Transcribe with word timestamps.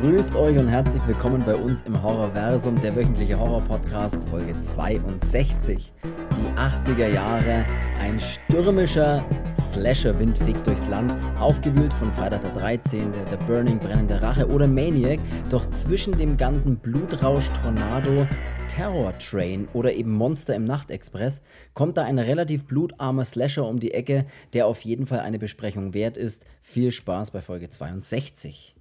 Grüßt 0.00 0.34
euch 0.34 0.58
und 0.58 0.66
herzlich 0.66 1.06
willkommen 1.06 1.44
bei 1.46 1.54
uns 1.54 1.82
im 1.82 2.02
Horrorversum, 2.02 2.80
der 2.80 2.96
wöchentliche 2.96 3.38
Horror-Podcast, 3.38 4.28
Folge 4.28 4.58
62. 4.58 5.92
Die 6.36 6.58
80er 6.58 7.06
Jahre, 7.06 7.64
ein 8.00 8.18
stürmischer 8.18 9.24
Slasher-Wind 9.56 10.36
fegt 10.36 10.66
durchs 10.66 10.88
Land, 10.88 11.16
aufgewühlt 11.38 11.94
von 11.94 12.12
Freitag 12.12 12.40
der 12.40 12.50
13., 12.50 13.12
der 13.30 13.36
Burning, 13.46 13.78
brennende 13.78 14.20
Rache 14.20 14.48
oder 14.48 14.66
Maniac, 14.66 15.20
doch 15.48 15.64
zwischen 15.68 16.18
dem 16.18 16.36
ganzen 16.36 16.78
Blutrausch, 16.78 17.50
Tornado, 17.62 18.26
Terror 18.66 19.16
Train 19.18 19.68
oder 19.74 19.92
eben 19.92 20.10
Monster 20.10 20.56
im 20.56 20.64
Nachtexpress 20.64 21.40
kommt 21.72 21.98
da 21.98 22.02
ein 22.02 22.18
relativ 22.18 22.64
blutarmer 22.64 23.24
Slasher 23.24 23.68
um 23.68 23.78
die 23.78 23.94
Ecke, 23.94 24.26
der 24.54 24.66
auf 24.66 24.80
jeden 24.80 25.06
Fall 25.06 25.20
eine 25.20 25.38
Besprechung 25.38 25.94
wert 25.94 26.16
ist. 26.16 26.46
Viel 26.62 26.90
Spaß 26.90 27.30
bei 27.30 27.40
Folge 27.40 27.68
62. 27.68 28.73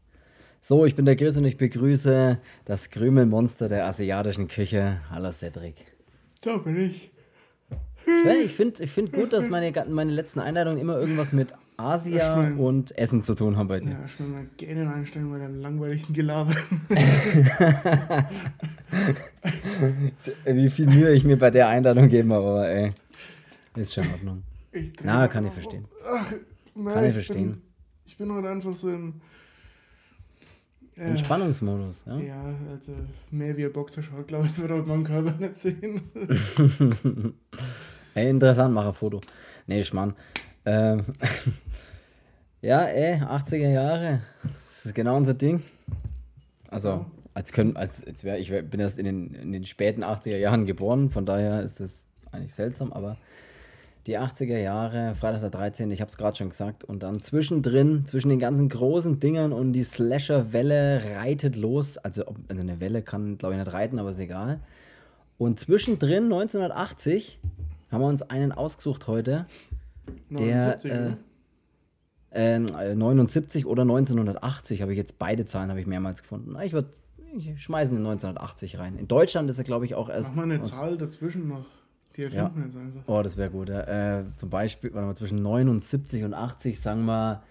So, 0.66 0.86
ich 0.86 0.96
bin 0.96 1.04
der 1.04 1.18
Chris 1.18 1.36
und 1.36 1.44
ich 1.44 1.58
begrüße 1.58 2.40
das 2.64 2.90
Krümelmonster 2.90 3.68
der 3.68 3.86
asiatischen 3.86 4.48
Küche. 4.48 5.02
Hallo 5.10 5.30
Cedric. 5.30 5.76
Da 6.40 6.56
bin 6.56 6.78
ich. 6.90 7.12
Ich 8.46 8.56
finde 8.56 8.82
ich 8.82 8.90
find 8.90 9.12
gut, 9.12 9.34
dass 9.34 9.50
meine, 9.50 9.74
meine 9.90 10.14
letzten 10.14 10.40
Einladungen 10.40 10.80
immer 10.80 10.98
irgendwas 10.98 11.34
mit 11.34 11.54
Asia 11.76 12.48
und 12.58 12.98
Essen 12.98 13.24
zu 13.24 13.36
tun 13.36 13.58
haben 13.58 13.68
bei 13.68 13.82
dir. 13.82 13.90
Ja, 13.90 14.06
ich 14.06 14.18
will 14.18 14.28
mal 14.28 14.46
gerne 14.56 14.90
einstellen 14.94 15.30
bei 15.30 15.40
deinem 15.40 15.60
langweiligen 15.60 16.14
Gelaber. 16.14 16.56
Wie 20.46 20.70
viel 20.70 20.88
Mühe 20.88 21.12
ich 21.12 21.26
mir 21.26 21.38
bei 21.38 21.52
der 21.52 21.68
Einladung 21.68 22.08
gebe, 22.08 22.34
aber 22.34 22.70
ey, 22.70 22.94
ist 23.76 23.94
schon 23.94 24.06
in 24.06 24.12
Ordnung. 24.12 24.44
Na, 25.04 25.28
kann 25.28 25.46
ich 25.46 25.52
verstehen. 25.52 25.84
Ach, 26.10 26.32
nein, 26.74 26.94
kann 26.94 27.04
ich 27.04 27.14
verstehen. 27.14 27.52
Bin, 27.52 27.62
ich 28.06 28.16
bin 28.16 28.32
heute 28.32 28.50
einfach 28.50 28.74
so 28.74 28.92
in. 28.92 29.16
Äh, 30.98 31.02
Entspannungsmodus, 31.02 32.06
ja? 32.06 32.18
Ja, 32.20 32.56
also 32.70 32.94
mehr 33.32 33.58
wie 33.58 33.66
ein 33.66 33.74
Boxershort, 33.74 34.28
glaube 34.28 34.46
ich, 34.46 34.58
würde 34.58 34.84
mein 34.88 35.04
Körper 35.04 35.34
nicht 35.40 35.56
sehen. 35.56 36.02
ey, 38.14 38.30
interessant, 38.30 38.74
mach 38.74 38.88
ein 38.88 38.94
Foto. 38.94 39.20
Nee, 39.66 39.84
Schmarrn. 39.84 40.14
Ähm, 40.66 41.04
ja, 42.62 42.84
ey, 42.84 43.16
80er 43.22 43.70
Jahre. 43.70 44.22
Das 44.44 44.86
ist 44.86 44.96
genau 44.96 45.18
unser 45.18 45.34
Ding. 45.34 45.64
Also, 46.70 47.06
als 47.34 47.52
können, 47.52 47.76
als, 47.76 48.06
als 48.06 48.24
wär, 48.24 48.40
ich 48.40 48.50
bin 48.50 48.80
erst 48.80 49.00
in 49.00 49.06
den, 49.06 49.34
in 49.34 49.52
den 49.52 49.64
späten 49.64 50.04
80er 50.04 50.38
Jahren 50.38 50.66
geboren, 50.66 51.10
von 51.10 51.26
daher 51.26 51.62
ist 51.62 51.80
das 51.80 52.08
eigentlich 52.32 52.54
seltsam, 52.54 52.94
aber 52.94 53.18
die 54.08 54.20
80er 54.20 54.58
Jahre, 54.58 55.16
Freitag 55.16 55.42
der 55.42 55.50
13., 55.50 55.90
ich 55.92 56.02
habe 56.02 56.10
es 56.10 56.18
gerade 56.18 56.38
schon 56.38 56.50
gesagt, 56.50 56.84
und 56.84 57.04
dann 57.04 57.22
zwischendrin, 57.22 58.06
zwischen 58.06 58.30
den 58.30 58.40
ganzen 58.40 58.68
großen 58.68 59.20
Dingern 59.20 59.54
und 59.54 59.74
die 59.74 59.84
Slasher-Welle 59.84 61.02
reitet 61.16 61.56
los. 61.56 61.98
Also, 61.98 62.26
also 62.26 62.62
eine 62.62 62.80
Welle 62.82 63.02
kann, 63.02 63.38
glaube 63.38 63.56
ich, 63.56 63.60
nicht 63.60 63.74
reiten, 63.74 64.00
aber 64.00 64.10
ist 64.10 64.20
egal. 64.20 64.60
Und 65.38 65.60
zwischendrin, 65.60 66.26
1980, 66.26 67.40
haben 67.92 68.02
wir 68.02 68.08
uns 68.08 68.24
einen 68.24 68.52
ausgesucht 68.52 69.08
heute, 69.08 69.46
der 70.30 70.78
79, 70.80 70.92
äh, 70.92 72.56
äh, 72.56 72.96
79 72.96 73.66
oder 73.66 73.84
1980 73.84 74.82
habe 74.82 74.92
ich 74.92 74.98
jetzt 74.98 75.20
beide 75.20 75.46
Zahlen 75.46 75.70
habe 75.70 75.80
ich 75.80 75.88
mehrmals 75.88 76.24
gefunden. 76.24 76.56
Ich 76.62 76.74
würde 76.74 76.90
schmeißen 77.56 77.96
in 77.98 78.04
1980 78.04 78.80
rein. 78.80 78.98
In 78.98 79.08
Deutschland 79.08 79.50
ist 79.50 79.60
er 79.60 79.64
glaube 79.64 79.86
ich 79.86 79.96
auch 79.96 80.10
erst. 80.10 80.36
Mach 80.36 80.46
mal 80.46 80.54
eine 80.54 80.62
Zahl 80.64 80.98
dazwischen 80.98 81.48
noch. 81.48 81.66
Die 82.16 82.24
erfinden 82.24 82.60
ja. 82.60 82.66
jetzt 82.66 82.78
einfach. 82.78 83.02
Oh, 83.08 83.22
das 83.22 83.38
wäre 83.38 83.50
gut. 83.50 83.70
Ja. 83.70 84.20
Äh, 84.20 84.24
zum 84.36 84.50
Beispiel, 84.50 84.94
warte 84.94 85.08
mal, 85.08 85.16
zwischen 85.16 85.42
79 85.42 86.24
und 86.24 86.34
80, 86.34 86.80
sagen 86.80 87.06
wir. 87.06 87.42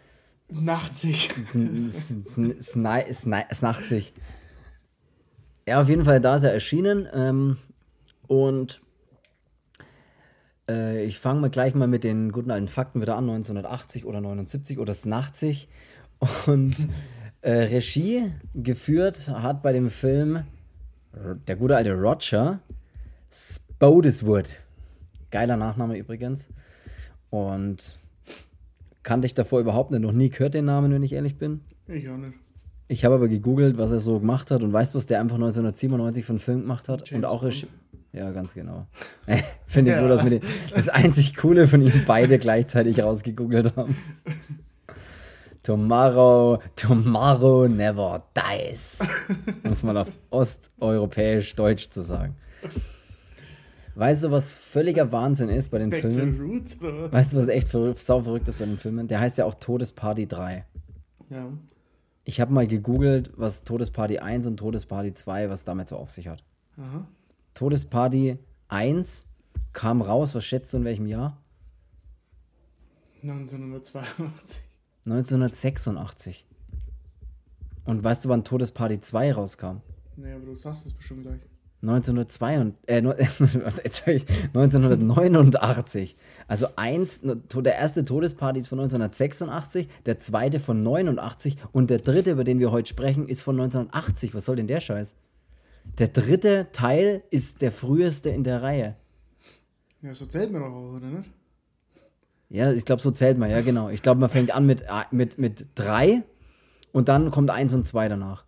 80. 0.66 1.30
80. 3.64 4.12
Ja, 5.66 5.80
auf 5.80 5.88
jeden 5.88 6.04
Fall, 6.04 6.20
da 6.20 6.36
ist 6.36 6.44
er 6.44 6.52
erschienen. 6.52 7.08
Ähm, 7.12 7.56
und 8.28 8.80
äh, 10.68 11.04
ich 11.04 11.18
fange 11.18 11.40
mal 11.40 11.50
gleich 11.50 11.74
mal 11.74 11.88
mit 11.88 12.04
den 12.04 12.32
guten 12.32 12.50
alten 12.50 12.68
Fakten 12.68 13.00
wieder 13.00 13.16
an, 13.16 13.28
1980 13.28 14.04
oder 14.04 14.20
79 14.20 14.78
oder 14.78 14.92
80. 14.92 15.68
Und 16.46 16.86
äh, 17.40 17.50
Regie 17.50 18.32
geführt 18.54 19.28
hat 19.28 19.62
bei 19.62 19.72
dem 19.72 19.90
Film 19.90 20.44
der 21.46 21.56
gute 21.56 21.76
alte 21.76 21.92
Roger 21.92 22.60
Spodiswood. 23.82 24.48
Geiler 25.32 25.56
Nachname 25.56 25.98
übrigens. 25.98 26.50
Und 27.30 27.98
kannte 29.02 29.26
ich 29.26 29.34
davor 29.34 29.58
überhaupt 29.58 29.90
nicht, 29.90 30.02
noch 30.02 30.12
nie 30.12 30.30
gehört 30.30 30.54
den 30.54 30.66
Namen, 30.66 30.92
wenn 30.92 31.02
ich 31.02 31.12
ehrlich 31.12 31.36
bin. 31.36 31.62
Ich 31.88 32.08
auch 32.08 32.16
nicht. 32.16 32.36
Ich 32.86 33.04
habe 33.04 33.16
aber 33.16 33.26
gegoogelt, 33.26 33.78
was 33.78 33.90
er 33.90 33.98
so 33.98 34.20
gemacht 34.20 34.52
hat 34.52 34.62
und 34.62 34.72
weißt 34.72 34.94
du, 34.94 34.98
was 34.98 35.06
der 35.06 35.18
einfach 35.18 35.34
1997 35.34 36.24
von 36.24 36.38
Film 36.38 36.60
gemacht 36.60 36.88
hat 36.88 37.10
James 37.10 37.24
und 37.24 37.28
auch 37.28 37.42
Regie. 37.42 37.66
Ja, 38.12 38.30
ganz 38.30 38.54
genau. 38.54 38.86
Finde 39.66 39.90
ich 39.90 39.96
ja. 39.96 40.02
gut, 40.02 40.10
dass 40.10 40.24
wir 40.24 40.38
das 40.72 40.88
einzig 40.88 41.34
Coole 41.34 41.66
von 41.66 41.82
ihnen 41.82 42.04
beide 42.06 42.38
gleichzeitig 42.38 43.02
rausgegoogelt 43.02 43.74
haben. 43.74 43.96
Tomorrow, 45.64 46.60
tomorrow 46.76 47.66
never 47.66 48.22
dies. 48.36 49.00
Um 49.64 49.72
es 49.72 49.82
mal 49.82 49.96
auf 49.96 50.08
osteuropäisch-deutsch 50.30 51.90
zu 51.90 52.02
sagen. 52.02 52.36
Weißt 53.94 54.24
du, 54.24 54.30
was 54.30 54.52
völliger 54.52 55.12
Wahnsinn 55.12 55.48
ist 55.50 55.68
bei 55.70 55.78
den 55.78 55.90
Back 55.90 56.00
Filmen? 56.00 56.40
Roots, 56.40 56.80
weißt 56.80 57.32
du, 57.32 57.36
was 57.36 57.48
echt 57.48 57.68
sau 57.68 58.22
verrückt 58.22 58.48
ist 58.48 58.58
bei 58.58 58.64
den 58.64 58.78
Filmen? 58.78 59.06
Der 59.06 59.20
heißt 59.20 59.38
ja 59.38 59.44
auch 59.44 59.54
Todesparty 59.54 60.26
3. 60.26 60.64
Ja. 61.30 61.52
Ich 62.24 62.40
habe 62.40 62.52
mal 62.52 62.66
gegoogelt, 62.66 63.32
was 63.36 63.64
Todesparty 63.64 64.18
1 64.18 64.46
und 64.46 64.56
Todesparty 64.56 65.12
2, 65.12 65.50
was 65.50 65.64
damit 65.64 65.88
so 65.88 65.96
auf 65.96 66.10
sich 66.10 66.28
hat. 66.28 66.42
Aha. 66.78 67.06
Todesparty 67.54 68.38
1 68.68 69.26
kam 69.72 70.00
raus, 70.00 70.34
was 70.34 70.44
schätzt 70.44 70.72
du 70.72 70.78
in 70.78 70.84
welchem 70.84 71.06
Jahr? 71.06 71.38
1982. 73.22 74.62
1986. 75.04 76.46
Und 77.84 78.02
weißt 78.02 78.24
du, 78.24 78.28
wann 78.30 78.44
Todesparty 78.44 79.00
2 79.00 79.32
rauskam? 79.32 79.82
Nee, 80.16 80.32
aber 80.32 80.46
du 80.46 80.54
sagst 80.54 80.86
es 80.86 80.94
bestimmt 80.94 81.22
gleich. 81.22 81.40
1982, 81.82 82.74
äh, 82.86 82.98
1989. 84.54 86.16
Also 86.48 86.66
eins, 86.76 87.20
der 87.22 87.76
erste 87.76 88.04
Todesparty 88.04 88.60
ist 88.60 88.68
von 88.68 88.78
1986, 88.78 89.88
der 90.04 90.18
zweite 90.18 90.58
von 90.58 90.82
89 90.82 91.56
und 91.72 91.88
der 91.88 91.98
dritte, 91.98 92.32
über 92.32 92.44
den 92.44 92.60
wir 92.60 92.70
heute 92.70 92.90
sprechen, 92.90 93.26
ist 93.26 93.42
von 93.42 93.58
1980. 93.58 94.34
Was 94.34 94.44
soll 94.44 94.56
denn 94.56 94.66
der 94.66 94.80
Scheiß? 94.80 95.14
Der 95.98 96.08
dritte 96.08 96.68
Teil 96.72 97.22
ist 97.30 97.62
der 97.62 97.72
früheste 97.72 98.28
in 98.28 98.44
der 98.44 98.62
Reihe. 98.62 98.96
Ja, 100.02 100.14
so 100.14 100.26
zählt 100.26 100.52
man 100.52 100.62
doch 100.62 100.72
auch, 100.72 100.96
oder 100.96 101.06
nicht? 101.06 101.30
Ja, 102.48 102.70
ich 102.70 102.84
glaube, 102.84 103.00
so 103.00 103.10
zählt 103.10 103.38
man, 103.38 103.50
ja, 103.50 103.62
genau. 103.62 103.88
Ich 103.88 104.02
glaube, 104.02 104.20
man 104.20 104.28
fängt 104.28 104.54
an 104.54 104.66
mit, 104.66 104.82
äh, 104.82 105.04
mit, 105.10 105.38
mit 105.38 105.66
drei 105.74 106.22
und 106.92 107.08
dann 107.08 107.30
kommt 107.30 107.50
eins 107.50 107.72
und 107.72 107.86
zwei 107.86 108.08
danach. 108.08 108.44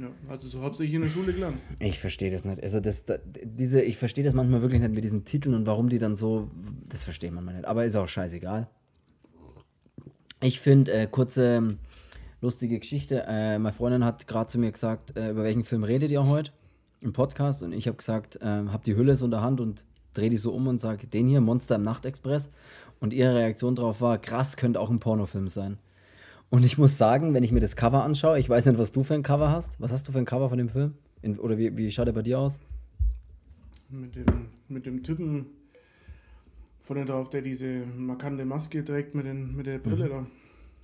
Ja, 0.00 0.10
also 0.28 0.46
so 0.46 0.62
habe 0.62 0.84
ich 0.84 0.92
in 0.92 1.02
der 1.02 1.08
Schule 1.08 1.32
gelernt. 1.32 1.58
Ich 1.80 1.98
verstehe 1.98 2.30
das 2.30 2.44
nicht. 2.44 2.62
Also 2.62 2.78
das, 2.78 3.04
das, 3.04 3.20
diese, 3.42 3.82
ich 3.82 3.96
verstehe 3.96 4.22
das 4.22 4.32
manchmal 4.32 4.62
wirklich 4.62 4.80
nicht 4.80 4.94
mit 4.94 5.02
diesen 5.02 5.24
Titeln 5.24 5.54
und 5.54 5.66
warum 5.66 5.88
die 5.88 5.98
dann 5.98 6.14
so, 6.14 6.50
das 6.88 7.02
versteht 7.02 7.32
man 7.32 7.44
mal 7.44 7.52
nicht. 7.52 7.64
Aber 7.64 7.84
ist 7.84 7.96
auch 7.96 8.06
scheißegal. 8.06 8.68
Ich 10.40 10.60
finde, 10.60 10.92
äh, 10.92 11.08
kurze 11.10 11.78
lustige 12.40 12.78
Geschichte. 12.78 13.24
Äh, 13.26 13.58
meine 13.58 13.72
Freundin 13.72 14.04
hat 14.04 14.28
gerade 14.28 14.48
zu 14.48 14.60
mir 14.60 14.70
gesagt, 14.70 15.16
äh, 15.16 15.30
über 15.30 15.42
welchen 15.42 15.64
Film 15.64 15.82
redet 15.82 16.12
ihr 16.12 16.24
heute 16.26 16.52
im 17.00 17.12
Podcast? 17.12 17.64
Und 17.64 17.72
ich 17.72 17.88
habe 17.88 17.96
gesagt, 17.96 18.36
äh, 18.36 18.44
hab 18.44 18.84
die 18.84 18.94
Hülle 18.94 19.16
so 19.16 19.24
in 19.24 19.32
der 19.32 19.42
Hand 19.42 19.60
und 19.60 19.84
drehe 20.14 20.28
die 20.28 20.36
so 20.36 20.52
um 20.52 20.68
und 20.68 20.78
sage, 20.78 21.08
den 21.08 21.26
hier, 21.26 21.40
Monster 21.40 21.74
im 21.74 21.82
Nachtexpress. 21.82 22.52
Und 23.00 23.12
ihre 23.12 23.34
Reaktion 23.34 23.74
darauf 23.74 24.00
war, 24.00 24.18
krass, 24.18 24.56
könnte 24.56 24.78
auch 24.78 24.90
ein 24.90 25.00
Pornofilm 25.00 25.48
sein. 25.48 25.78
Und 26.50 26.64
ich 26.64 26.78
muss 26.78 26.96
sagen, 26.96 27.34
wenn 27.34 27.42
ich 27.42 27.52
mir 27.52 27.60
das 27.60 27.76
Cover 27.76 28.02
anschaue, 28.02 28.38
ich 28.38 28.48
weiß 28.48 28.66
nicht, 28.66 28.78
was 28.78 28.92
du 28.92 29.02
für 29.02 29.14
ein 29.14 29.22
Cover 29.22 29.50
hast. 29.50 29.80
Was 29.80 29.92
hast 29.92 30.08
du 30.08 30.12
für 30.12 30.18
ein 30.18 30.24
Cover 30.24 30.48
von 30.48 30.58
dem 30.58 30.68
Film? 30.68 30.94
In, 31.20 31.38
oder 31.38 31.58
wie, 31.58 31.76
wie 31.76 31.90
schaut 31.90 32.06
er 32.06 32.12
bei 32.12 32.22
dir 32.22 32.38
aus? 32.38 32.60
Mit 33.90 34.14
dem, 34.16 34.46
mit 34.68 34.86
dem 34.86 35.02
Typen 35.02 35.46
vorne 36.80 37.04
drauf, 37.04 37.28
der 37.28 37.42
diese 37.42 37.82
markante 37.96 38.44
Maske 38.44 38.82
trägt 38.82 39.14
mit, 39.14 39.26
den, 39.26 39.56
mit 39.56 39.66
der 39.66 39.78
Brille 39.78 40.06
mhm. 40.06 40.10
da. 40.10 40.26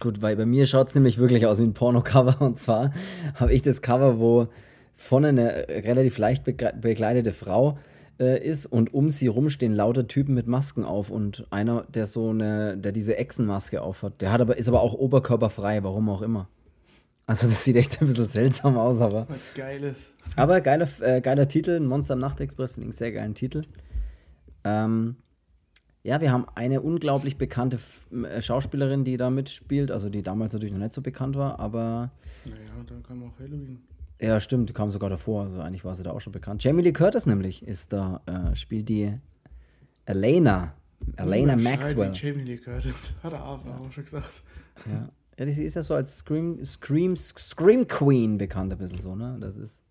Gut, 0.00 0.20
weil 0.20 0.36
bei 0.36 0.44
mir 0.44 0.66
schaut 0.66 0.88
es 0.88 0.94
nämlich 0.94 1.18
wirklich 1.18 1.46
aus 1.46 1.58
wie 1.58 1.62
ein 1.62 1.72
Porno-Cover. 1.72 2.42
Und 2.42 2.58
zwar 2.58 2.92
habe 3.36 3.52
ich 3.52 3.62
das 3.62 3.80
Cover, 3.80 4.18
wo 4.18 4.48
vorne 4.94 5.28
eine 5.28 5.66
relativ 5.68 6.18
leicht 6.18 6.44
bekleidete 6.44 7.32
Frau 7.32 7.78
äh, 8.18 8.42
ist 8.44 8.66
und 8.66 8.94
um 8.94 9.10
sie 9.10 9.26
rum 9.26 9.50
stehen 9.50 9.74
lauter 9.74 10.06
Typen 10.06 10.34
mit 10.34 10.46
Masken 10.46 10.84
auf 10.84 11.10
und 11.10 11.46
einer, 11.50 11.84
der 11.94 12.06
so 12.06 12.30
eine, 12.30 12.76
der 12.76 12.92
diese 12.92 13.16
Echsenmaske 13.16 13.82
aufhat, 13.82 14.20
der 14.20 14.32
hat 14.32 14.40
aber, 14.40 14.56
ist 14.56 14.68
aber 14.68 14.80
auch 14.80 14.94
oberkörperfrei, 14.94 15.82
warum 15.82 16.08
auch 16.08 16.22
immer. 16.22 16.48
Also 17.26 17.48
das 17.48 17.64
sieht 17.64 17.76
echt 17.76 18.00
ein 18.00 18.06
bisschen 18.06 18.26
seltsam 18.26 18.76
aus, 18.76 19.00
aber. 19.00 19.26
Was 19.28 19.54
geil 19.54 19.82
ist. 19.82 20.10
Aber 20.36 20.60
geiler, 20.60 20.88
äh, 21.00 21.20
geiler 21.20 21.48
Titel, 21.48 21.80
Monster 21.80 22.14
im 22.14 22.20
Nachtexpress, 22.20 22.72
finde 22.72 22.82
ich 22.82 22.86
einen 22.86 22.98
sehr 22.98 23.12
geilen 23.12 23.34
Titel. 23.34 23.62
Ähm, 24.64 25.16
Ja, 26.02 26.20
wir 26.20 26.30
haben 26.30 26.44
eine 26.54 26.82
unglaublich 26.82 27.38
bekannte 27.38 27.76
F 27.76 28.04
äh, 28.12 28.42
Schauspielerin, 28.42 29.04
die 29.04 29.16
da 29.16 29.30
mitspielt, 29.30 29.90
also 29.90 30.10
die 30.10 30.22
damals 30.22 30.52
natürlich 30.52 30.74
noch 30.74 30.80
nicht 30.80 30.92
so 30.92 31.00
bekannt 31.00 31.34
war, 31.34 31.58
aber. 31.58 32.10
Naja, 32.44 32.84
dann 32.86 33.02
kam 33.02 33.22
auch 33.22 33.38
Halloween. 33.38 33.78
Ja, 34.24 34.40
stimmt, 34.40 34.70
die 34.70 34.72
kam 34.72 34.90
sogar 34.90 35.10
davor, 35.10 35.44
also 35.44 35.60
eigentlich 35.60 35.84
war 35.84 35.94
sie 35.94 36.02
da 36.02 36.12
auch 36.12 36.20
schon 36.20 36.32
bekannt. 36.32 36.64
Jamie 36.64 36.82
Lee 36.82 36.92
Curtis 36.92 37.26
nämlich 37.26 37.66
ist 37.66 37.92
da, 37.92 38.22
äh, 38.24 38.56
spielt 38.56 38.88
die 38.88 39.12
Elena. 40.06 40.74
Elena 41.16 41.56
Maxwell. 41.56 42.12
Jamie 42.14 42.42
Lee 42.42 42.56
Curtis, 42.56 43.14
hat 43.22 43.34
er 43.34 43.44
auch, 43.44 43.64
ja. 43.66 43.76
auch 43.76 43.92
schon 43.92 44.04
gesagt. 44.04 44.42
Ja. 44.86 45.08
ja, 45.38 45.52
sie 45.52 45.64
ist 45.64 45.76
ja 45.76 45.82
so 45.82 45.94
als 45.94 46.16
Scream, 46.18 46.64
Scream, 46.64 47.16
Scream 47.16 47.86
Queen 47.86 48.38
bekannt, 48.38 48.72
ein 48.72 48.78
bisschen 48.78 48.98
so, 48.98 49.14
ne? 49.14 49.36
Das 49.40 49.58
ist. 49.58 49.82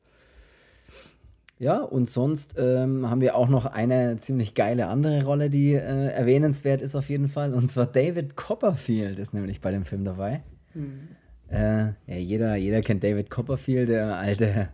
Ja, 1.59 1.77
und 1.77 2.09
sonst 2.09 2.55
ähm, 2.57 3.07
haben 3.09 3.21
wir 3.21 3.35
auch 3.35 3.47
noch 3.47 3.65
eine 3.65 4.17
ziemlich 4.17 4.55
geile 4.55 4.87
andere 4.87 5.23
Rolle, 5.23 5.51
die 5.51 5.73
äh, 5.73 6.07
erwähnenswert 6.09 6.81
ist 6.81 6.95
auf 6.95 7.09
jeden 7.09 7.27
Fall. 7.27 7.53
Und 7.53 7.71
zwar 7.71 7.85
David 7.85 8.35
Copperfield 8.35 9.19
ist 9.19 9.35
nämlich 9.35 9.61
bei 9.61 9.69
dem 9.69 9.85
Film 9.85 10.03
dabei. 10.03 10.43
Mhm. 10.73 11.09
Äh, 11.53 11.93
ja, 12.07 12.17
jeder, 12.17 12.55
jeder 12.55 12.81
kennt 12.81 13.03
David 13.03 13.29
Copperfield, 13.29 13.89
der 13.89 14.17
alte. 14.17 14.69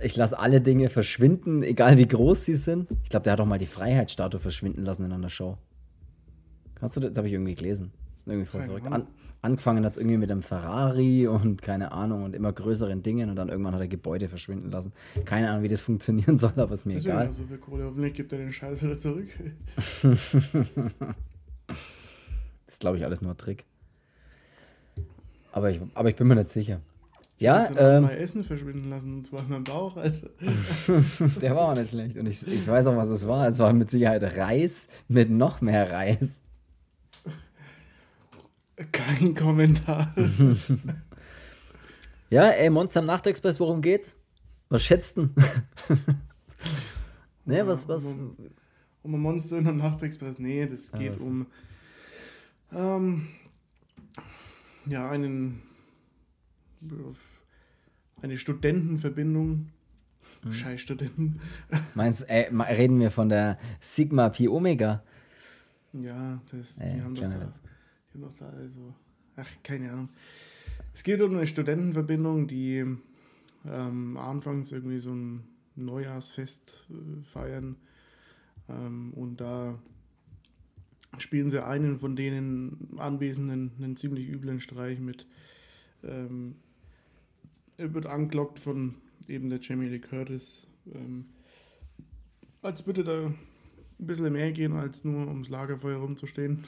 Ich 0.00 0.16
lasse 0.16 0.38
alle 0.38 0.60
Dinge 0.60 0.90
verschwinden, 0.90 1.62
egal 1.62 1.96
wie 1.96 2.08
groß 2.08 2.44
sie 2.44 2.56
sind. 2.56 2.88
Ich 3.04 3.10
glaube, 3.10 3.22
der 3.22 3.34
hat 3.34 3.40
auch 3.40 3.46
mal 3.46 3.58
die 3.58 3.66
Freiheitsstatue 3.66 4.40
verschwinden 4.40 4.82
lassen 4.82 5.04
in 5.04 5.12
einer 5.12 5.30
Show. 5.30 5.56
Kannst 6.74 6.96
du 6.96 7.00
das? 7.00 7.12
Das 7.12 7.18
habe 7.18 7.28
ich 7.28 7.34
irgendwie 7.34 7.54
gelesen. 7.54 7.92
Irgendwie 8.26 8.46
voll 8.46 8.62
verrückt. 8.62 8.88
An, 8.88 9.06
angefangen 9.42 9.84
hat 9.84 9.92
es 9.92 9.98
irgendwie 9.98 10.16
mit 10.16 10.32
einem 10.32 10.42
Ferrari 10.42 11.28
und 11.28 11.62
keine 11.62 11.92
Ahnung 11.92 12.24
und 12.24 12.34
immer 12.34 12.52
größeren 12.52 13.02
Dingen 13.02 13.30
und 13.30 13.36
dann 13.36 13.48
irgendwann 13.48 13.74
hat 13.74 13.80
er 13.80 13.88
Gebäude 13.88 14.28
verschwinden 14.28 14.72
lassen. 14.72 14.92
Keine 15.24 15.50
Ahnung, 15.50 15.62
wie 15.62 15.68
das 15.68 15.80
funktionieren 15.82 16.36
soll, 16.36 16.52
aber 16.56 16.74
ist 16.74 16.84
mir 16.84 16.94
das 16.94 17.04
egal. 17.04 17.30
So 17.30 17.44
viel 17.44 17.58
Kohle. 17.58 17.84
Hoffentlich 17.84 18.14
gibt 18.14 18.32
er 18.32 18.38
den 18.38 18.52
Scheiß 18.52 18.82
wieder 18.82 18.98
zurück. 18.98 19.28
das 20.02 20.34
ist, 22.66 22.80
glaube 22.80 22.96
ich, 22.96 23.04
alles 23.04 23.22
nur 23.22 23.36
Trick. 23.36 23.64
Aber 25.54 25.70
ich, 25.70 25.80
aber 25.94 26.08
ich 26.08 26.16
bin 26.16 26.26
mir 26.26 26.34
nicht 26.34 26.50
sicher. 26.50 26.80
Ja, 27.38 27.70
ähm, 27.76 28.02
mal 28.02 28.16
Essen 28.16 28.42
verschwinden 28.42 28.90
lassen 28.90 29.18
und 29.18 29.24
zwar 29.24 29.42
in 29.42 29.50
meinem 29.50 29.62
Bauch, 29.62 29.96
Alter. 29.96 30.30
Der 31.40 31.54
war 31.54 31.68
auch 31.68 31.76
nicht 31.76 31.90
schlecht. 31.90 32.16
Und 32.16 32.26
ich, 32.26 32.44
ich 32.44 32.66
weiß 32.66 32.88
auch, 32.88 32.96
was 32.96 33.06
es 33.06 33.28
war. 33.28 33.46
Es 33.46 33.60
war 33.60 33.72
mit 33.72 33.88
Sicherheit 33.88 34.24
Reis 34.36 34.88
mit 35.06 35.30
noch 35.30 35.60
mehr 35.60 35.92
Reis. 35.92 36.40
Kein 38.90 39.36
Kommentar. 39.36 40.12
ja, 42.30 42.48
ey, 42.48 42.68
Monster 42.68 42.98
am 42.98 43.06
Nachtexpress, 43.06 43.60
worum 43.60 43.80
geht's? 43.80 44.16
Was 44.70 44.82
schätzt 44.82 45.18
denn? 45.18 45.30
ne, 47.44 47.58
ja, 47.58 47.66
was, 47.68 47.86
was? 47.86 48.14
Um, 48.14 48.36
um 49.04 49.14
ein 49.14 49.20
Monster 49.20 49.58
in 49.58 49.64
der 49.64 49.74
Nachtexpress? 49.74 50.40
Nee, 50.40 50.66
das 50.66 50.90
geht 50.90 51.16
ja, 51.16 51.24
um 51.24 51.46
ähm, 52.72 53.28
ja, 54.86 55.10
einen 55.10 55.62
eine 58.22 58.38
Studentenverbindung. 58.38 59.70
Mhm. 60.42 60.52
Scheiß 60.52 60.80
Studenten. 60.80 61.40
Meinst 61.94 62.28
ey, 62.28 62.46
reden 62.54 62.98
wir 62.98 63.10
von 63.10 63.28
der 63.28 63.58
Sigma 63.80 64.30
Pi 64.30 64.48
Omega? 64.48 65.02
Ja, 65.92 66.40
das, 66.50 66.78
ey, 66.78 66.94
die 66.94 67.02
haben 67.02 67.14
da, 67.14 67.28
die 68.12 68.18
noch 68.18 68.32
da 68.36 68.48
also, 68.48 68.94
ach, 69.36 69.50
keine 69.62 69.92
Ahnung. 69.92 70.08
Es 70.92 71.02
geht 71.02 71.20
um 71.20 71.36
eine 71.36 71.46
Studentenverbindung, 71.46 72.46
die 72.46 72.84
ähm, 73.66 74.16
anfangs 74.16 74.72
irgendwie 74.72 74.98
so 74.98 75.12
ein 75.12 75.44
Neujahrsfest 75.76 76.86
äh, 76.90 77.24
feiern. 77.24 77.76
Ähm, 78.68 79.12
und 79.14 79.40
da 79.40 79.78
spielen 81.18 81.50
sie 81.50 81.64
einen 81.64 81.96
von 81.96 82.16
denen 82.16 82.88
Anwesenden 82.98 83.72
einen 83.78 83.96
ziemlich 83.96 84.28
üblen 84.28 84.60
Streich 84.60 85.00
mit. 85.00 85.26
Ähm, 86.02 86.56
er 87.76 87.92
wird 87.94 88.06
angelockt 88.06 88.58
von 88.58 88.94
eben 89.28 89.48
der 89.48 89.60
Jamie 89.60 89.88
Lee 89.88 89.98
Curtis. 89.98 90.66
Ähm, 90.92 91.26
als 92.62 92.86
würde 92.86 93.04
da 93.04 93.26
ein 93.26 93.36
bisschen 93.98 94.32
mehr 94.32 94.52
gehen, 94.52 94.72
als 94.72 95.04
nur 95.04 95.28
ums 95.28 95.48
Lagerfeuer 95.48 95.98
rumzustehen. 95.98 96.64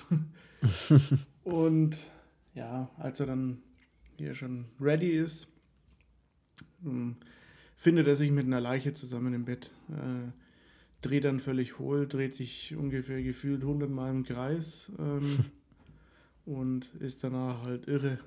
Und 1.44 1.98
ja, 2.54 2.90
als 2.98 3.20
er 3.20 3.26
dann 3.26 3.58
hier 4.16 4.34
schon 4.34 4.66
ready 4.80 5.10
ist, 5.10 5.48
hm, 6.82 7.16
findet 7.76 8.06
er 8.06 8.16
sich 8.16 8.30
mit 8.30 8.44
einer 8.44 8.60
Leiche 8.60 8.92
zusammen 8.92 9.34
im 9.34 9.44
Bett. 9.44 9.70
Äh, 9.90 10.30
dreht 11.06 11.24
dann 11.24 11.38
völlig 11.38 11.78
hohl, 11.78 12.06
dreht 12.06 12.34
sich 12.34 12.74
ungefähr 12.76 13.22
gefühlt 13.22 13.62
100 13.62 13.88
Mal 13.88 14.10
im 14.10 14.24
Kreis 14.24 14.90
ähm, 14.98 15.38
und 16.44 16.92
ist 17.00 17.22
danach 17.22 17.62
halt 17.62 17.86
irre. 17.86 18.18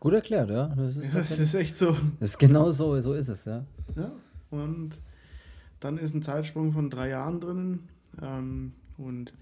Gut 0.00 0.14
erklärt, 0.14 0.50
ja. 0.50 0.68
Das 0.68 0.96
ist, 0.96 1.12
ja, 1.12 1.18
das 1.18 1.38
ist 1.38 1.54
echt 1.54 1.76
so. 1.76 1.96
Das 2.20 2.30
ist 2.30 2.38
genau 2.38 2.70
so, 2.70 3.00
so 3.00 3.14
ist 3.14 3.28
es, 3.28 3.46
ja. 3.46 3.64
Ja, 3.96 4.12
und 4.50 4.90
dann 5.80 5.98
ist 5.98 6.14
ein 6.14 6.22
Zeitsprung 6.22 6.70
von 6.70 6.88
drei 6.88 7.08
Jahren 7.08 7.40
drinnen 7.40 7.88
ähm, 8.22 8.72
und 8.96 9.32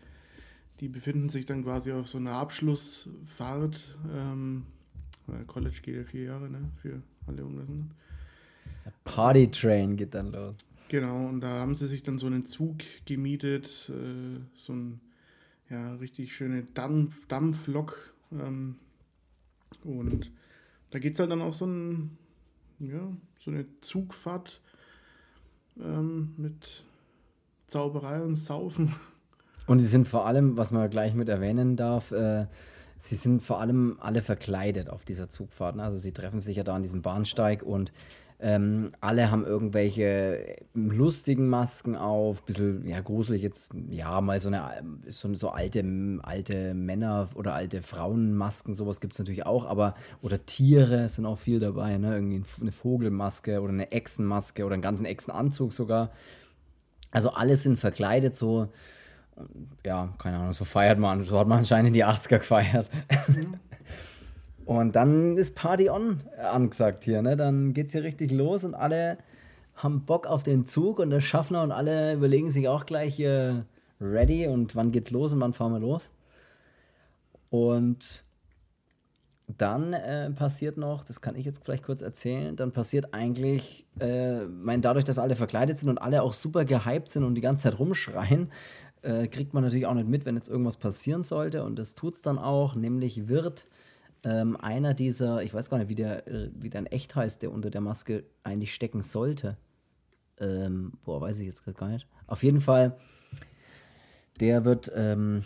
die 0.81 0.89
befinden 0.89 1.29
sich 1.29 1.45
dann 1.45 1.63
quasi 1.63 1.93
auf 1.93 2.07
so 2.07 2.19
einer 2.19 2.33
Abschlussfahrt. 2.33 3.99
Ähm, 4.15 4.65
College 5.47 5.77
geht 5.83 5.97
ja 5.97 6.05
vier 6.05 6.25
Jahre, 6.25 6.49
ne, 6.49 6.71
für 6.81 7.03
alle 7.27 7.45
Unwissenden. 7.45 7.91
Party 9.05 9.51
Train 9.51 9.97
geht 9.97 10.15
dann 10.15 10.33
los. 10.33 10.57
Genau, 10.89 11.27
und 11.27 11.41
da 11.41 11.49
haben 11.61 11.75
sie 11.75 11.89
sich 11.89 12.03
dann 12.03 12.19
so 12.19 12.27
einen 12.27 12.47
Zug 12.47 12.79
gemietet, 13.07 13.91
äh, 13.91 14.41
so 14.57 14.73
ein 14.73 15.01
ja, 15.69 15.95
richtig 15.95 16.35
schöne 16.35 16.63
Dampf, 16.63 17.27
Dampflok. 17.27 18.15
Ähm, 18.33 18.77
und 19.85 20.31
da 20.91 20.99
geht 20.99 21.15
es 21.15 21.19
halt 21.19 21.31
dann 21.31 21.43
auf 21.43 21.55
so, 21.55 21.67
ein, 21.67 22.17
ja, 22.79 23.13
so 23.41 23.51
eine 23.51 23.67
Zugfahrt 23.81 24.61
ähm, 25.81 26.35
mit 26.37 26.85
Zauberei 27.67 28.23
und 28.23 28.37
Saufen. 28.37 28.95
Und 29.67 29.81
sie 29.81 29.87
sind 29.87 30.07
vor 30.07 30.27
allem, 30.27 30.57
was 30.57 30.71
man 30.71 30.89
gleich 30.89 31.15
mit 31.15 31.29
erwähnen 31.29 31.75
darf, 31.75 32.13
äh, 32.13 32.47
sie 32.99 33.17
sind 33.17 33.43
vor 33.43 33.61
allem 33.61 33.97
alle 34.01 34.23
verkleidet 34.23 34.89
auf 34.89 35.05
dieser 35.05 35.29
Zugfahrt. 35.29 35.77
Ne? 35.77 35.83
Also 35.83 35.97
sie 35.97 36.13
treffen 36.13 36.41
sich 36.41 36.57
ja 36.57 36.63
da 36.63 36.77
an 36.77 36.83
diesem 36.83 37.03
Bahnsteig 37.03 37.65
und 37.65 37.93
ähm, 38.39 38.93
alle 39.01 39.31
haben 39.31 39.47
irgendwelche 39.47 40.57
lustigen 40.75 41.49
Masken 41.49 41.97
auf, 41.97 42.43
bisschen, 42.43 42.87
ja, 42.87 43.01
gruselig 43.01 43.43
jetzt, 43.43 43.73
ja, 43.89 44.21
mal 44.21 44.41
so 44.41 44.49
eine 44.49 44.63
so, 45.07 45.33
so 45.35 45.51
alte, 45.51 45.83
alte 46.23 46.75
Männer- 46.75 47.29
oder 47.35 47.55
alte 47.55 47.81
Frauenmasken, 47.81 48.75
sowas 48.75 49.01
gibt 49.01 49.15
es 49.15 49.19
natürlich 49.19 49.47
auch, 49.47 49.65
aber, 49.65 49.95
oder 50.21 50.45
Tiere 50.45 51.09
sind 51.09 51.25
auch 51.25 51.39
viel 51.39 51.61
dabei, 51.61 51.97
ne, 51.97 52.15
irgendwie 52.15 52.43
eine 52.61 52.73
Vogelmaske 52.73 53.63
oder 53.63 53.73
eine 53.73 53.91
Echsenmaske 53.91 54.65
oder 54.67 54.75
einen 54.75 54.83
ganzen 54.83 55.07
Echsenanzug 55.07 55.73
sogar. 55.73 56.11
Also 57.11 57.31
alle 57.31 57.57
sind 57.57 57.79
verkleidet 57.79 58.35
so, 58.35 58.69
ja, 59.85 60.13
keine 60.19 60.39
Ahnung, 60.39 60.53
so 60.53 60.67
feiert 60.67 60.99
man, 60.99 61.23
so 61.23 61.39
hat 61.39 61.49
man 61.49 61.59
anscheinend 61.59 61.97
die 61.97 62.05
80er 62.05 62.39
gefeiert. 62.39 62.91
Und 64.67 64.97
dann 64.97 65.37
ist 65.37 65.55
Party 65.55 65.89
on 65.89 66.25
angesagt 66.39 67.05
hier, 67.05 67.23
ne? 67.23 67.37
Dann 67.37 67.73
geht's 67.73 67.93
hier 67.93 68.03
richtig 68.03 68.33
los 68.33 68.65
und 68.65 68.75
alle 68.75 69.17
haben 69.77 70.05
Bock 70.05 70.27
auf 70.27 70.43
den 70.43 70.67
Zug 70.67 70.99
und 70.99 71.11
der 71.11 71.21
Schaffner 71.21 71.63
und 71.63 71.71
alle 71.71 72.15
überlegen 72.15 72.51
sich 72.51 72.67
auch 72.67 72.85
gleich 72.85 73.15
hier 73.15 73.65
ready 74.01 74.49
und 74.49 74.75
wann 74.75 74.91
geht's 74.91 75.13
los 75.13 75.33
und 75.33 75.41
wann 75.41 75.53
fahren 75.53 75.73
wir 75.73 75.79
los. 75.79 76.13
Und 77.49 78.25
dann 79.47 79.93
äh, 79.93 80.31
passiert 80.33 80.79
noch, 80.79 81.05
das 81.05 81.21
kann 81.21 81.37
ich 81.37 81.45
jetzt 81.45 81.65
vielleicht 81.65 81.85
kurz 81.85 82.03
erzählen, 82.03 82.57
dann 82.57 82.73
passiert 82.73 83.15
eigentlich, 83.15 83.87
äh, 84.01 84.47
mein, 84.47 84.83
dadurch, 84.83 85.05
dass 85.05 85.21
alle 85.21 85.37
verkleidet 85.37 85.79
sind 85.79 85.89
und 85.91 85.99
alle 85.99 86.23
auch 86.23 86.33
super 86.33 86.65
gehypt 86.65 87.09
sind 87.09 87.23
und 87.23 87.37
die 87.37 87.41
ganze 87.41 87.65
Zeit 87.65 87.79
rumschreien, 87.79 88.51
äh, 89.03 89.29
kriegt 89.29 89.55
man 89.55 89.63
natürlich 89.63 89.87
auch 89.87 89.95
nicht 89.95 90.09
mit, 90.09 90.27
wenn 90.27 90.35
jetzt 90.35 90.49
irgendwas 90.49 90.77
passieren 90.77 91.23
sollte. 91.23 91.63
Und 91.63 91.79
das 91.79 91.95
tut's 91.95 92.23
dann 92.23 92.39
auch, 92.39 92.75
nämlich 92.75 93.29
wird 93.29 93.69
ähm, 94.27 94.57
einer 94.57 94.93
dieser, 94.93 95.43
ich 95.45 95.55
weiß 95.55 95.71
gar 95.71 95.79
nicht, 95.79 95.89
wie 95.89 95.95
der, 95.95 96.27
äh, 96.27 96.51
wie 96.53 96.69
der 96.69 96.81
in 96.81 96.87
echt 96.87 97.15
heißt, 97.15 97.43
der 97.43 97.53
unter 97.53 97.71
der 97.71 97.81
Maske 97.81 98.25
eigentlich 98.43 98.75
stecken 98.75 99.01
sollte. 99.01 99.57
Ähm, 100.39 100.95
boah, 101.05 101.21
weiß 101.21 101.39
ich 101.39 101.47
jetzt 101.47 101.63
gerade 101.63 101.79
gar 101.79 101.89
nicht. 101.89 102.09
Auf 102.27 102.43
jeden 102.43 102.61
Fall, 102.61 102.97
der 104.41 104.65
wird, 104.65 104.91
ähm, 104.97 105.45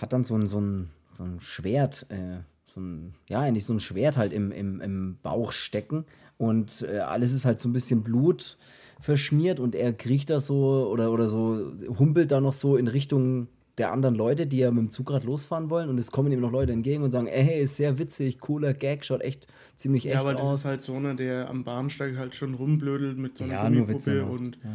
hat 0.00 0.12
dann 0.12 0.22
so 0.22 0.36
ein, 0.36 0.46
so 0.46 0.60
ein, 0.60 0.90
so 1.10 1.24
ein 1.24 1.40
Schwert, 1.40 2.06
äh, 2.08 2.38
so 2.62 2.80
ein, 2.80 3.14
ja, 3.28 3.40
eigentlich 3.40 3.64
so 3.64 3.74
ein 3.74 3.80
Schwert 3.80 4.16
halt 4.16 4.32
im, 4.32 4.52
im, 4.52 4.80
im 4.80 5.18
Bauch 5.22 5.50
stecken 5.50 6.04
und 6.38 6.82
äh, 6.82 7.00
alles 7.00 7.32
ist 7.32 7.44
halt 7.44 7.58
so 7.58 7.68
ein 7.68 7.72
bisschen 7.72 8.04
Blut 8.04 8.58
verschmiert 9.00 9.58
und 9.58 9.74
er 9.74 9.92
kriecht 9.92 10.30
da 10.30 10.38
so 10.38 10.88
oder, 10.88 11.10
oder 11.10 11.26
so, 11.26 11.72
humpelt 11.98 12.30
da 12.30 12.40
noch 12.40 12.52
so 12.52 12.76
in 12.76 12.86
Richtung 12.86 13.48
der 13.80 13.92
anderen 13.92 14.14
Leute, 14.14 14.46
die 14.46 14.58
ja 14.58 14.70
mit 14.70 14.78
dem 14.78 14.90
Zug 14.90 15.06
gerade 15.06 15.26
losfahren 15.26 15.70
wollen 15.70 15.88
und 15.88 15.96
es 15.96 16.10
kommen 16.10 16.30
ihm 16.30 16.40
noch 16.40 16.52
Leute 16.52 16.72
entgegen 16.72 17.02
und 17.02 17.12
sagen, 17.12 17.26
ey, 17.26 17.42
hey, 17.42 17.62
ist 17.62 17.76
sehr 17.76 17.98
witzig, 17.98 18.38
cooler 18.38 18.74
Gag, 18.74 19.06
schaut 19.06 19.22
echt 19.22 19.46
ziemlich 19.74 20.06
echt 20.06 20.18
aus. 20.18 20.24
Ja, 20.24 20.30
aber 20.30 20.38
das 20.38 20.58
ist 20.60 20.64
halt 20.66 20.82
so 20.82 20.96
einer, 20.96 21.14
der 21.14 21.48
am 21.48 21.64
Bahnsteig 21.64 22.18
halt 22.18 22.34
schon 22.34 22.52
rumblödelt 22.52 23.16
mit 23.16 23.38
so 23.38 23.44
einer 23.44 23.54
ja, 23.54 23.64
Gummipuppe 23.64 24.26
und 24.26 24.58
ja. 24.62 24.70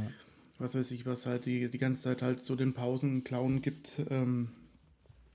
was 0.58 0.74
weiß 0.74 0.90
ich, 0.90 1.06
was 1.06 1.28
halt 1.28 1.46
die, 1.46 1.70
die 1.70 1.78
ganze 1.78 2.02
Zeit 2.02 2.24
halt 2.24 2.42
so 2.42 2.56
den 2.56 2.74
Pausen 2.74 3.24
Clown 3.24 3.62
gibt. 3.62 4.02
Ähm, 4.10 4.50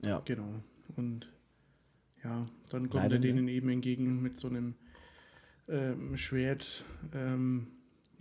ja. 0.04 0.20
Genau. 0.24 0.48
Und 0.96 1.28
ja, 2.24 2.48
dann 2.70 2.90
kommt 2.90 3.04
Leider 3.04 3.14
er 3.14 3.20
denen 3.20 3.46
eben 3.46 3.68
entgegen 3.68 4.20
mit 4.20 4.36
so 4.36 4.48
einem 4.48 4.74
ähm, 5.68 6.16
Schwert 6.16 6.84
ähm, 7.14 7.68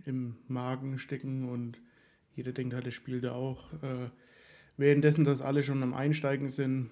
im 0.04 0.36
Magen 0.46 1.00
stecken 1.00 1.48
und 1.48 1.80
jeder 2.36 2.52
denkt 2.52 2.72
halt, 2.72 2.86
er 2.86 2.92
spielt 2.92 3.24
da 3.24 3.32
auch. 3.32 3.72
Äh, 3.82 4.10
währenddessen, 4.80 5.24
dass 5.24 5.42
alle 5.42 5.62
schon 5.62 5.82
am 5.82 5.94
Einsteigen 5.94 6.50
sind, 6.50 6.90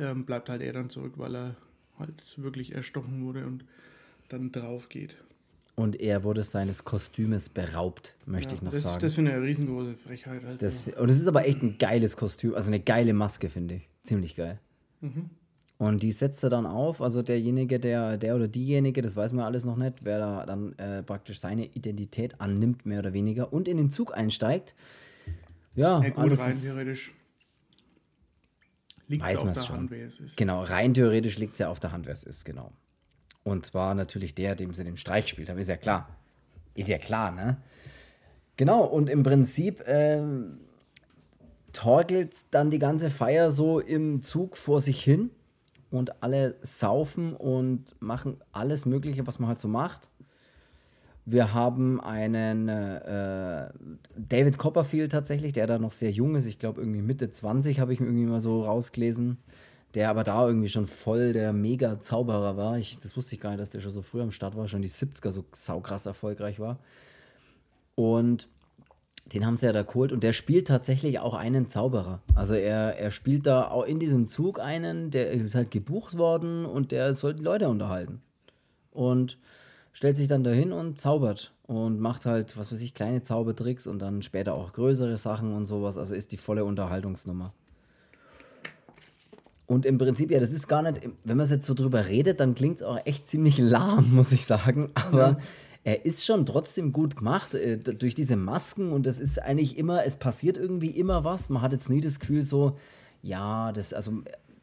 ähm, 0.00 0.24
bleibt 0.24 0.48
halt 0.48 0.62
er 0.62 0.72
dann 0.72 0.90
zurück, 0.90 1.14
weil 1.16 1.36
er 1.36 1.56
halt 1.98 2.22
wirklich 2.36 2.74
erstochen 2.74 3.24
wurde 3.24 3.46
und 3.46 3.64
dann 4.28 4.50
drauf 4.50 4.88
geht. 4.88 5.16
Und 5.74 6.00
er 6.00 6.24
wurde 6.24 6.44
seines 6.44 6.84
Kostümes 6.84 7.48
beraubt, 7.48 8.14
möchte 8.26 8.54
ja, 8.54 8.56
ich 8.56 8.62
noch 8.62 8.72
das, 8.72 8.82
sagen. 8.82 9.00
Das 9.00 9.14
finde 9.14 9.30
ich 9.30 9.36
eine 9.36 9.46
riesengroße 9.46 9.94
Frechheit. 9.94 10.44
Also. 10.44 10.58
Das, 10.58 10.86
und 10.86 11.08
es 11.08 11.18
ist 11.18 11.28
aber 11.28 11.46
echt 11.46 11.62
ein 11.62 11.78
geiles 11.78 12.16
Kostüm, 12.16 12.54
also 12.54 12.68
eine 12.68 12.80
geile 12.80 13.14
Maske, 13.14 13.48
finde 13.48 13.76
ich. 13.76 13.88
Ziemlich 14.02 14.34
geil. 14.34 14.58
Mhm. 15.00 15.30
Und 15.78 16.02
die 16.02 16.12
setzt 16.12 16.44
er 16.44 16.50
dann 16.50 16.66
auf, 16.66 17.00
also 17.00 17.22
derjenige, 17.22 17.80
der, 17.80 18.16
der 18.16 18.36
oder 18.36 18.48
diejenige, 18.48 19.02
das 19.02 19.16
weiß 19.16 19.32
man 19.32 19.44
alles 19.44 19.64
noch 19.64 19.76
nicht, 19.76 20.04
wer 20.04 20.18
da 20.18 20.46
dann 20.46 20.78
äh, 20.78 21.02
praktisch 21.02 21.40
seine 21.40 21.66
Identität 21.66 22.40
annimmt, 22.40 22.86
mehr 22.86 23.00
oder 23.00 23.12
weniger, 23.12 23.52
und 23.52 23.66
in 23.66 23.78
den 23.78 23.90
Zug 23.90 24.16
einsteigt. 24.16 24.74
Ja, 25.74 26.02
ja 26.02 26.10
gut, 26.10 26.38
rein 26.38 26.60
theoretisch 26.60 27.12
liegt 29.08 29.26
es 29.26 29.36
auf 29.36 29.52
der 29.52 29.60
schon. 29.62 29.76
Hand, 29.76 29.90
wer 29.90 30.06
es 30.06 30.20
ist. 30.20 30.36
Genau, 30.36 30.62
rein 30.62 30.94
theoretisch 30.94 31.38
liegt 31.38 31.54
es 31.54 31.58
ja 31.60 31.68
auf 31.68 31.80
der 31.80 31.92
Hand, 31.92 32.06
wer 32.06 32.12
es 32.12 32.24
ist, 32.24 32.44
genau. 32.44 32.72
Und 33.44 33.66
zwar 33.66 33.94
natürlich 33.94 34.34
der, 34.34 34.54
dem 34.54 34.72
sie 34.74 34.84
den 34.84 34.96
Streich 34.96 35.28
spielt, 35.28 35.50
aber 35.50 35.60
ist 35.60 35.68
ja 35.68 35.76
klar. 35.76 36.08
Ist 36.74 36.88
ja 36.88 36.98
klar, 36.98 37.30
ne? 37.30 37.58
Genau, 38.56 38.84
und 38.84 39.10
im 39.10 39.22
Prinzip 39.22 39.82
ähm, 39.86 40.58
torkelt 41.72 42.34
dann 42.50 42.70
die 42.70 42.78
ganze 42.78 43.10
Feier 43.10 43.50
so 43.50 43.80
im 43.80 44.22
Zug 44.22 44.56
vor 44.56 44.80
sich 44.80 45.02
hin 45.02 45.30
und 45.90 46.22
alle 46.22 46.56
saufen 46.62 47.34
und 47.34 48.00
machen 48.00 48.38
alles 48.52 48.86
Mögliche, 48.86 49.26
was 49.26 49.38
man 49.38 49.48
halt 49.48 49.60
so 49.60 49.68
macht. 49.68 50.08
Wir 51.24 51.54
haben 51.54 52.00
einen 52.00 52.68
äh, 52.68 53.70
David 54.16 54.58
Copperfield 54.58 55.12
tatsächlich, 55.12 55.52
der 55.52 55.66
da 55.66 55.78
noch 55.78 55.92
sehr 55.92 56.10
jung 56.10 56.34
ist. 56.34 56.46
Ich 56.46 56.58
glaube, 56.58 56.80
irgendwie 56.80 57.02
Mitte 57.02 57.30
20 57.30 57.78
habe 57.78 57.92
ich 57.92 58.00
mir 58.00 58.06
irgendwie 58.06 58.26
mal 58.26 58.40
so 58.40 58.64
rausgelesen. 58.64 59.38
Der 59.94 60.08
aber 60.08 60.24
da 60.24 60.46
irgendwie 60.46 60.70
schon 60.70 60.86
voll 60.86 61.32
der 61.32 61.52
Mega-Zauberer 61.52 62.56
war. 62.56 62.78
Ich, 62.78 62.98
das 62.98 63.16
wusste 63.16 63.34
ich 63.34 63.40
gar 63.40 63.50
nicht, 63.50 63.60
dass 63.60 63.70
der 63.70 63.80
schon 63.80 63.90
so 63.90 64.00
früh 64.00 64.22
am 64.22 64.30
Start 64.30 64.56
war, 64.56 64.66
schon 64.66 64.82
die 64.82 64.88
70er 64.88 65.30
so 65.30 65.44
saukrass 65.52 66.06
erfolgreich 66.06 66.58
war. 66.58 66.78
Und 67.94 68.48
den 69.26 69.46
haben 69.46 69.56
sie 69.56 69.66
ja 69.66 69.72
da 69.72 69.82
geholt 69.82 70.12
und 70.12 70.24
der 70.24 70.32
spielt 70.32 70.66
tatsächlich 70.66 71.20
auch 71.20 71.34
einen 71.34 71.68
Zauberer. 71.68 72.20
Also 72.34 72.54
er, 72.54 72.98
er 72.98 73.10
spielt 73.10 73.46
da 73.46 73.68
auch 73.68 73.84
in 73.84 73.98
diesem 74.00 74.28
Zug 74.28 74.58
einen, 74.58 75.10
der 75.10 75.30
ist 75.30 75.54
halt 75.54 75.70
gebucht 75.70 76.18
worden 76.18 76.64
und 76.64 76.90
der 76.90 77.14
soll 77.14 77.34
die 77.34 77.42
Leute 77.42 77.68
unterhalten. 77.68 78.22
Und 78.90 79.38
stellt 79.92 80.16
sich 80.16 80.28
dann 80.28 80.44
dahin 80.44 80.72
und 80.72 80.98
zaubert 80.98 81.52
und 81.66 82.00
macht 82.00 82.26
halt, 82.26 82.56
was 82.58 82.72
weiß 82.72 82.80
ich, 82.80 82.94
kleine 82.94 83.22
Zaubertricks 83.22 83.86
und 83.86 84.00
dann 84.00 84.22
später 84.22 84.54
auch 84.54 84.72
größere 84.72 85.16
Sachen 85.16 85.52
und 85.52 85.66
sowas. 85.66 85.98
Also 85.98 86.14
ist 86.14 86.32
die 86.32 86.36
volle 86.36 86.64
Unterhaltungsnummer. 86.64 87.52
Und 89.66 89.86
im 89.86 89.96
Prinzip, 89.96 90.30
ja, 90.30 90.38
das 90.40 90.52
ist 90.52 90.68
gar 90.68 90.82
nicht, 90.82 91.00
wenn 91.24 91.36
man 91.36 91.48
jetzt 91.48 91.66
so 91.66 91.74
drüber 91.74 92.06
redet, 92.06 92.40
dann 92.40 92.54
klingt 92.54 92.76
es 92.76 92.82
auch 92.82 92.98
echt 93.06 93.26
ziemlich 93.26 93.58
lahm, 93.58 94.10
muss 94.14 94.32
ich 94.32 94.44
sagen. 94.44 94.90
Aber 94.94 95.18
ja 95.18 95.36
er 95.84 96.04
ist 96.04 96.24
schon 96.24 96.46
trotzdem 96.46 96.92
gut 96.92 97.16
gemacht 97.16 97.54
äh, 97.54 97.76
durch 97.78 98.14
diese 98.14 98.36
Masken 98.36 98.92
und 98.92 99.06
es 99.06 99.18
ist 99.18 99.42
eigentlich 99.42 99.76
immer, 99.78 100.04
es 100.04 100.16
passiert 100.16 100.56
irgendwie 100.56 100.90
immer 100.90 101.24
was. 101.24 101.48
Man 101.48 101.62
hat 101.62 101.72
jetzt 101.72 101.90
nie 101.90 102.00
das 102.00 102.20
Gefühl 102.20 102.42
so, 102.42 102.76
ja, 103.22 103.72
das, 103.72 103.92
also 103.92 104.22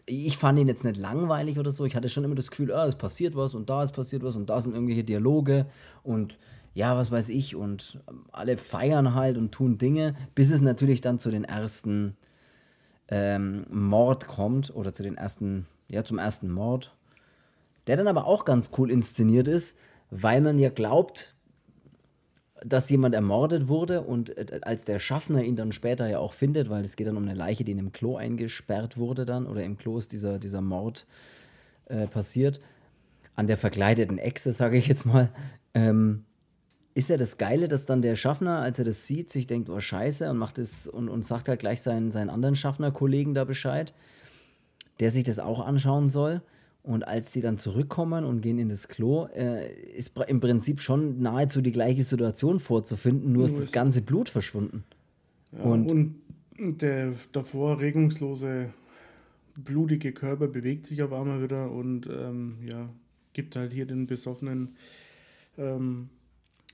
ich 0.09 0.37
fand 0.37 0.59
ihn 0.59 0.67
jetzt 0.67 0.83
nicht 0.83 0.97
langweilig 0.97 1.59
oder 1.59 1.71
so. 1.71 1.85
Ich 1.85 1.95
hatte 1.95 2.09
schon 2.09 2.23
immer 2.23 2.35
das 2.35 2.49
Gefühl, 2.49 2.73
ah, 2.73 2.87
es 2.87 2.95
passiert 2.95 3.35
was 3.35 3.55
und 3.55 3.69
da 3.69 3.83
ist 3.83 3.91
passiert 3.91 4.23
was 4.23 4.35
und 4.35 4.49
da 4.49 4.61
sind 4.61 4.73
irgendwelche 4.73 5.03
Dialoge 5.03 5.67
und 6.03 6.37
ja, 6.73 6.95
was 6.97 7.11
weiß 7.11 7.29
ich. 7.29 7.55
Und 7.55 7.99
alle 8.31 8.57
feiern 8.57 9.13
halt 9.15 9.37
und 9.37 9.51
tun 9.51 9.77
Dinge, 9.77 10.15
bis 10.35 10.51
es 10.51 10.61
natürlich 10.61 11.01
dann 11.01 11.19
zu 11.19 11.29
den 11.29 11.43
ersten 11.43 12.15
ähm, 13.09 13.65
Mord 13.69 14.27
kommt 14.27 14.75
oder 14.75 14.93
zu 14.93 15.03
den 15.03 15.15
ersten, 15.15 15.67
ja, 15.87 16.03
zum 16.03 16.17
ersten 16.17 16.49
Mord. 16.51 16.95
Der 17.87 17.97
dann 17.97 18.07
aber 18.07 18.25
auch 18.25 18.45
ganz 18.45 18.71
cool 18.77 18.91
inszeniert 18.91 19.47
ist, 19.47 19.77
weil 20.11 20.41
man 20.41 20.57
ja 20.57 20.69
glaubt, 20.69 21.35
dass 22.65 22.89
jemand 22.89 23.15
ermordet 23.15 23.67
wurde 23.67 24.01
und 24.01 24.37
äh, 24.37 24.59
als 24.61 24.85
der 24.85 24.99
Schaffner 24.99 25.43
ihn 25.43 25.55
dann 25.55 25.71
später 25.71 26.07
ja 26.07 26.19
auch 26.19 26.33
findet, 26.33 26.69
weil 26.69 26.83
es 26.83 26.95
geht 26.95 27.07
dann 27.07 27.17
um 27.17 27.23
eine 27.23 27.33
Leiche, 27.33 27.63
die 27.63 27.71
in 27.71 27.79
einem 27.79 27.91
Klo 27.91 28.17
eingesperrt 28.17 28.97
wurde 28.97 29.25
dann 29.25 29.45
oder 29.45 29.63
im 29.63 29.77
Klo 29.77 29.97
ist 29.97 30.11
dieser, 30.11 30.39
dieser 30.39 30.61
Mord 30.61 31.05
äh, 31.85 32.07
passiert, 32.07 32.59
an 33.35 33.47
der 33.47 33.57
verkleideten 33.57 34.17
Echse, 34.17 34.53
sage 34.53 34.77
ich 34.77 34.87
jetzt 34.87 35.05
mal, 35.05 35.29
ähm, 35.73 36.25
ist 36.93 37.09
ja 37.09 37.17
das 37.17 37.37
Geile, 37.37 37.67
dass 37.67 37.85
dann 37.85 38.01
der 38.01 38.15
Schaffner, 38.15 38.59
als 38.59 38.79
er 38.79 38.85
das 38.85 39.07
sieht, 39.07 39.29
sich 39.29 39.47
denkt, 39.47 39.69
oh 39.69 39.79
scheiße 39.79 40.29
und 40.29 40.37
macht 40.37 40.57
es 40.57 40.87
und, 40.87 41.07
und 41.07 41.23
sagt 41.23 41.47
halt 41.47 41.59
gleich 41.59 41.81
seinen, 41.81 42.11
seinen 42.11 42.29
anderen 42.29 42.55
Schaffnerkollegen 42.55 43.33
da 43.33 43.45
Bescheid, 43.45 43.93
der 44.99 45.11
sich 45.11 45.23
das 45.23 45.39
auch 45.39 45.65
anschauen 45.65 46.09
soll. 46.09 46.41
Und 46.81 47.07
als 47.07 47.33
sie 47.33 47.41
dann 47.41 47.57
zurückkommen 47.57 48.23
und 48.23 48.41
gehen 48.41 48.57
in 48.57 48.69
das 48.69 48.87
Klo, 48.87 49.27
äh, 49.35 49.71
ist 49.95 50.13
im 50.27 50.39
Prinzip 50.39 50.81
schon 50.81 51.21
nahezu 51.21 51.61
die 51.61 51.71
gleiche 51.71 52.03
Situation 52.03 52.59
vorzufinden, 52.59 53.33
nur, 53.33 53.43
nur 53.43 53.45
ist 53.45 53.59
das 53.59 53.71
ganze 53.71 54.01
Blut 54.01 54.29
verschwunden. 54.29 54.83
Ja, 55.51 55.63
und, 55.63 55.91
und 55.91 56.81
der 56.81 57.13
davor 57.31 57.79
regungslose, 57.79 58.73
blutige 59.55 60.13
Körper 60.13 60.47
bewegt 60.47 60.85
sich 60.85 61.01
auf 61.03 61.11
einmal 61.11 61.43
wieder 61.43 61.71
und 61.71 62.07
ähm, 62.07 62.57
ja, 62.65 62.89
gibt 63.33 63.55
halt 63.55 63.73
hier 63.73 63.85
den 63.85 64.07
besoffenen 64.07 64.75
ähm, 65.57 66.09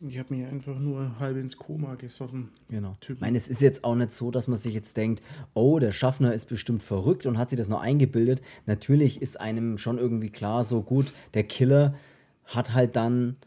ich 0.01 0.19
habe 0.19 0.35
mich 0.35 0.45
einfach 0.51 0.77
nur 0.77 1.19
halb 1.19 1.37
ins 1.37 1.57
Koma 1.57 1.95
gesoffen. 1.95 2.49
Genau. 2.69 2.95
Typen. 2.99 3.15
Ich 3.15 3.21
meine, 3.21 3.37
es 3.37 3.47
ist 3.47 3.61
jetzt 3.61 3.83
auch 3.83 3.95
nicht 3.95 4.11
so, 4.11 4.29
dass 4.29 4.47
man 4.47 4.57
sich 4.57 4.73
jetzt 4.73 4.97
denkt, 4.97 5.23
oh, 5.53 5.79
der 5.79 5.91
Schaffner 5.91 6.33
ist 6.33 6.45
bestimmt 6.45 6.83
verrückt 6.83 7.25
und 7.25 7.37
hat 7.37 7.49
sich 7.49 7.57
das 7.57 7.69
noch 7.69 7.81
eingebildet. 7.81 8.41
Natürlich 8.65 9.21
ist 9.21 9.39
einem 9.39 9.77
schon 9.77 9.97
irgendwie 9.97 10.29
klar, 10.29 10.63
so 10.63 10.81
gut, 10.81 11.13
der 11.33 11.43
Killer 11.43 11.95
hat 12.45 12.73
halt 12.73 12.95
dann 12.95 13.37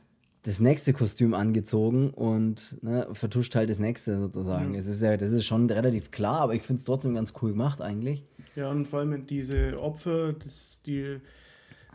das 0.43 0.61
nächste 0.61 0.95
Kostüm 0.95 1.35
angezogen 1.35 2.11
und 2.11 2.83
ne, 2.83 3.07
vertuscht 3.13 3.55
halt 3.55 3.69
das 3.69 3.79
nächste 3.79 4.19
sozusagen. 4.19 4.71
Mhm. 4.71 4.75
Es 4.77 4.87
ist 4.87 5.03
ja, 5.03 5.17
das 5.19 5.33
ist 5.33 5.45
schon 5.45 5.69
relativ 5.69 6.11
klar, 6.11 6.41
aber 6.41 6.55
ich 6.55 6.63
finde 6.63 6.81
es 6.81 6.87
trotzdem 6.87 7.13
ganz 7.13 7.35
cool 7.43 7.51
gemacht 7.51 7.83
eigentlich. 7.83 8.25
Ja, 8.57 8.71
und 8.71 8.87
vor 8.87 9.01
allem 9.01 9.27
diese 9.27 9.79
Opfer, 9.79 10.33
das, 10.33 10.81
die 10.87 11.19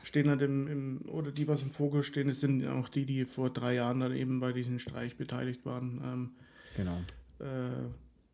stehen 0.03 0.29
halt 0.29 0.41
im, 0.41 0.67
im, 0.67 1.01
oder 1.10 1.31
die, 1.31 1.48
was 1.48 1.63
im 1.63 1.72
Fokus 1.72 2.05
stehen, 2.05 2.27
das 2.27 2.41
sind 2.41 2.65
auch 2.67 2.89
die, 2.89 3.05
die 3.05 3.25
vor 3.25 3.50
drei 3.50 3.75
Jahren 3.75 4.01
dann 4.01 4.13
eben 4.13 4.39
bei 4.39 4.53
diesem 4.53 4.77
Streich 4.77 5.17
beteiligt 5.17 5.65
waren. 5.65 6.01
Ähm, 6.03 6.31
genau. 6.77 6.98
Äh, 7.39 7.88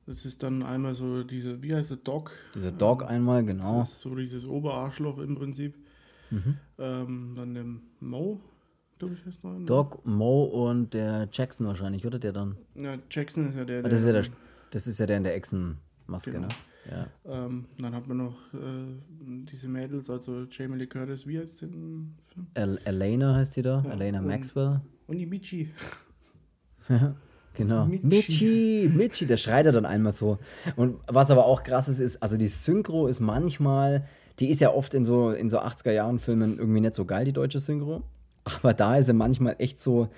das 0.08 0.26
ist 0.26 0.42
dann 0.42 0.64
einmal 0.64 0.96
so 0.96 1.24
diese, 1.24 1.62
wie 1.62 1.74
heißt 1.74 1.92
der 1.92 1.98
Dog? 1.98 2.32
Dieser 2.56 2.72
Dog 2.72 3.04
ähm, 3.04 3.08
einmal, 3.08 3.46
genau. 3.46 3.80
Das 3.80 3.92
ist 3.92 4.02
so 4.02 4.16
dieses 4.16 4.46
Oberarschloch 4.46 5.20
im 5.20 5.36
Prinzip. 5.36 5.78
Mhm. 6.32 6.58
Ähm, 6.80 7.34
dann 7.36 7.54
der 7.54 7.66
Mo, 8.00 8.40
glaube 8.98 9.14
ich, 9.14 9.26
heißt 9.26 9.44
noch. 9.44 9.60
Dog, 9.66 10.06
Mo 10.06 10.46
und 10.46 10.96
der 10.96 11.30
Jackson 11.32 11.68
wahrscheinlich, 11.68 12.08
oder 12.08 12.18
der 12.18 12.34
dann? 12.34 12.58
Ja, 12.74 12.98
Jackson 13.10 13.50
ist 13.50 13.56
ja 13.56 13.66
der. 13.66 13.84
der 13.84 13.92
das, 13.92 14.00
ist 14.00 14.06
ja 14.08 14.14
der 14.14 14.26
das 14.72 14.88
ist 14.88 15.00
ja 15.00 15.06
der 15.06 15.18
in 15.18 15.24
der 15.24 15.36
Echsenmaske, 15.36 16.32
genau. 16.32 16.48
ne? 16.48 16.54
Ja. 16.90 17.08
Ähm, 17.26 17.66
dann 17.78 17.94
hat 17.94 18.08
man 18.08 18.18
noch 18.18 18.36
äh, 18.54 18.58
diese 19.52 19.68
Mädels, 19.68 20.10
also 20.10 20.46
Jamie 20.50 20.78
Lee 20.78 20.88
Curtis, 20.88 21.28
wie 21.28 21.40
heißt 21.40 21.60
sie 21.60 21.66
im 21.66 22.16
Film? 22.34 22.48
El 22.54 22.80
Elena 22.86 23.36
heißt 23.36 23.54
sie 23.54 23.62
da, 23.62 23.84
ja, 23.86 23.92
Elena 23.92 24.22
Maxwell. 24.22 24.82
Und 25.08 25.18
die 25.18 25.26
Michi. 25.26 25.70
genau. 27.54 27.86
Michi. 27.86 28.06
Michi, 28.06 28.92
Michi, 28.94 29.26
der 29.28 29.38
schreit 29.38 29.68
er 29.68 29.72
dann 29.72 29.86
einmal 29.86 30.12
so. 30.12 30.40
Und 30.76 31.00
was 31.08 31.30
aber 31.30 31.46
auch 31.46 31.64
krass 31.64 31.90
ist, 31.90 32.00
ist, 32.00 32.24
also 32.24 32.38
die 32.38 32.48
Synchro 32.48 33.08
ist 33.08 33.20
manchmal, 33.20 34.06
die 34.40 34.50
ist 34.50 34.62
ja 34.62 34.74
oft 34.74 34.94
in 34.96 35.06
so, 35.06 35.32
in 35.32 35.50
so 35.50 35.60
80er-Jahren-Filmen 35.60 36.58
irgendwie 36.58 36.82
nicht 36.82 36.96
so 36.96 37.06
geil, 37.06 37.26
die 37.26 37.34
deutsche 37.34 37.60
Synchro. 37.60 38.02
Aber 38.46 38.74
da 38.74 38.96
ist 38.96 39.10
er 39.10 39.14
manchmal 39.14 39.56
echt 39.60 39.82
so. 39.82 40.10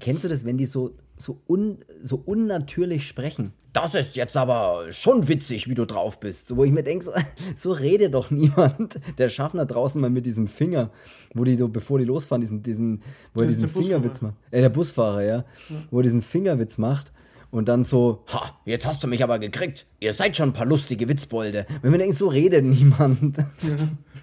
Kennst 0.00 0.24
du 0.24 0.28
das, 0.28 0.44
wenn 0.44 0.56
die 0.56 0.66
so, 0.66 0.96
so, 1.16 1.40
un, 1.46 1.78
so 2.00 2.22
unnatürlich 2.24 3.06
sprechen? 3.06 3.52
das 3.76 3.94
ist 3.94 4.16
jetzt 4.16 4.38
aber 4.38 4.86
schon 4.92 5.28
witzig, 5.28 5.68
wie 5.68 5.74
du 5.74 5.84
drauf 5.84 6.18
bist. 6.18 6.48
So, 6.48 6.56
wo 6.56 6.64
ich 6.64 6.72
mir 6.72 6.82
denke, 6.82 7.04
so, 7.04 7.12
so 7.56 7.72
rede 7.72 8.08
doch 8.08 8.30
niemand. 8.30 8.98
Der 9.18 9.28
Schaffner 9.28 9.66
draußen 9.66 10.00
mal 10.00 10.08
mit 10.08 10.24
diesem 10.24 10.48
Finger, 10.48 10.90
wo 11.34 11.44
die 11.44 11.56
so, 11.56 11.68
bevor 11.68 11.98
die 11.98 12.06
losfahren, 12.06 12.40
diesen, 12.40 12.62
diesen, 12.62 13.02
wo 13.34 13.42
er 13.42 13.48
diesen 13.48 13.68
Fingerwitz 13.68 14.22
macht. 14.22 14.34
Äh, 14.50 14.62
der 14.62 14.70
Busfahrer, 14.70 15.22
ja. 15.22 15.36
ja. 15.36 15.44
Wo 15.90 15.98
er 15.98 16.04
diesen 16.04 16.22
Fingerwitz 16.22 16.78
macht 16.78 17.12
und 17.50 17.68
dann 17.68 17.84
so, 17.84 18.24
ha, 18.28 18.58
jetzt 18.64 18.86
hast 18.86 19.04
du 19.04 19.08
mich 19.08 19.22
aber 19.22 19.38
gekriegt. 19.38 19.86
Ihr 20.00 20.14
seid 20.14 20.38
schon 20.38 20.50
ein 20.50 20.54
paar 20.54 20.66
lustige 20.66 21.06
Witzbolde. 21.06 21.66
Wenn 21.82 21.90
man 21.90 22.00
denkt, 22.00 22.16
so 22.16 22.28
redet 22.28 22.64
niemand. 22.64 23.36
Ja. 23.36 23.44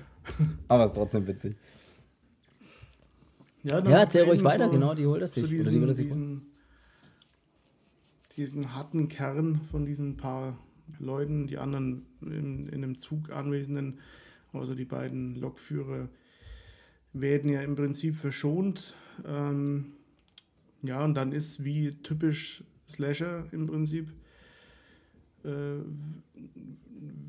aber 0.68 0.86
ist 0.86 0.96
trotzdem 0.96 1.28
witzig. 1.28 1.54
Ja, 3.64 3.80
ja 3.80 4.00
erzähl 4.00 4.24
ruhig 4.24 4.44
weiter, 4.44 4.66
so, 4.66 4.72
genau, 4.72 4.94
die 4.94 5.06
holt 5.06 5.22
das 5.22 5.34
sich. 5.34 5.44
So 5.44 5.50
diesen, 5.50 5.72
die 5.72 5.80
will 5.80 5.88
das 5.88 5.98
sich 5.98 6.08
diesen, 6.08 6.54
diesen 8.36 8.76
harten 8.76 9.08
Kern 9.08 9.62
von 9.62 9.86
diesen 9.86 10.18
paar 10.18 10.58
Leuten, 11.00 11.48
die 11.48 11.58
anderen 11.58 12.06
in, 12.22 12.68
in 12.68 12.82
dem 12.82 12.98
Zug 12.98 13.32
Anwesenden, 13.32 14.00
also 14.52 14.76
die 14.76 14.86
beiden 14.86 15.36
Lokführer, 15.36 16.10
werden 17.14 17.50
ja 17.50 17.62
im 17.62 17.76
Prinzip 17.76 18.16
verschont. 18.16 18.96
Ähm, 19.26 19.94
ja, 20.82 21.04
und 21.04 21.14
dann 21.14 21.32
ist 21.32 21.64
wie 21.64 21.92
typisch 21.92 22.64
Slasher 22.90 23.46
im 23.52 23.68
Prinzip, 23.68 24.12
äh, 25.44 25.78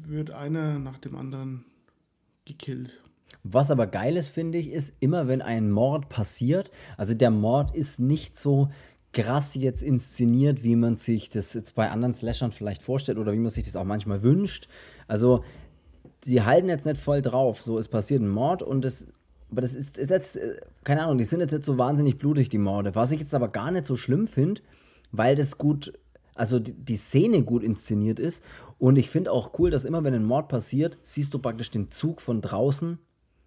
wird 0.07 0.31
einer 0.33 0.79
nach 0.79 0.99
dem 0.99 1.15
anderen 1.15 1.65
gekillt. 2.45 2.99
Was 3.45 3.71
aber 3.71 3.87
geil 3.87 4.17
ist, 4.17 4.29
finde 4.29 4.57
ich, 4.57 4.73
ist 4.73 4.95
immer, 5.01 5.29
wenn 5.29 5.43
ein 5.43 5.71
Mord 5.71 6.09
passiert, 6.09 6.71
also 6.97 7.13
der 7.13 7.31
Mord 7.31 7.77
ist 7.77 8.01
nicht 8.01 8.39
so 8.39 8.71
krass 9.13 9.55
jetzt 9.55 9.83
inszeniert, 9.83 10.63
wie 10.63 10.77
man 10.77 10.97
sich 10.97 11.29
das 11.29 11.53
jetzt 11.53 11.75
bei 11.75 11.91
anderen 11.91 12.15
Slashern 12.15 12.53
vielleicht 12.53 12.83
vorstellt 12.83 13.19
oder 13.19 13.33
wie 13.33 13.39
man 13.39 13.51
sich 13.51 13.65
das 13.65 13.77
auch 13.77 13.85
manchmal 13.85 14.23
wünscht. 14.23 14.69
Also, 15.07 15.45
sie 16.25 16.43
halten 16.43 16.69
jetzt 16.69 16.87
nicht 16.87 17.01
voll 17.01 17.23
drauf. 17.23 17.61
So, 17.61 17.79
es 17.79 17.89
passiert 17.89 18.23
ein 18.23 18.29
Mord 18.29 18.63
und 18.63 18.85
es. 18.85 19.07
Aber 19.51 19.61
das 19.61 19.75
ist, 19.75 19.99
ist 19.99 20.11
jetzt, 20.11 20.37
äh, 20.37 20.57
keine 20.83 21.05
Ahnung, 21.05 21.19
die 21.19 21.25
sind 21.25 21.41
jetzt 21.41 21.53
nicht 21.53 21.65
so 21.65 21.79
wahnsinnig 21.79 22.19
blutig, 22.19 22.49
die 22.49 22.59
Morde. 22.59 22.95
Was 22.95 23.13
ich 23.13 23.21
jetzt 23.21 23.35
aber 23.35 23.49
gar 23.49 23.71
nicht 23.71 23.87
so 23.87 23.97
schlimm 23.97 24.27
finde, 24.27 24.63
weil 25.13 25.37
das 25.37 25.59
gut, 25.59 25.93
also 26.35 26.59
die, 26.59 26.73
die 26.73 26.97
Szene 26.97 27.43
gut 27.43 27.63
inszeniert 27.63 28.19
ist. 28.19 28.43
Und 28.79 28.97
ich 28.97 29.11
finde 29.11 29.31
auch 29.31 29.59
cool, 29.59 29.71
dass 29.71 29.85
immer, 29.85 30.03
wenn 30.03 30.15
ein 30.15 30.25
Mord 30.25 30.49
passiert, 30.49 30.99
siehst 31.03 31.33
du 31.35 31.39
praktisch 31.39 31.71
den 31.71 31.89
Zug 31.89 32.21
von 32.21 32.41
draußen, 32.41 32.99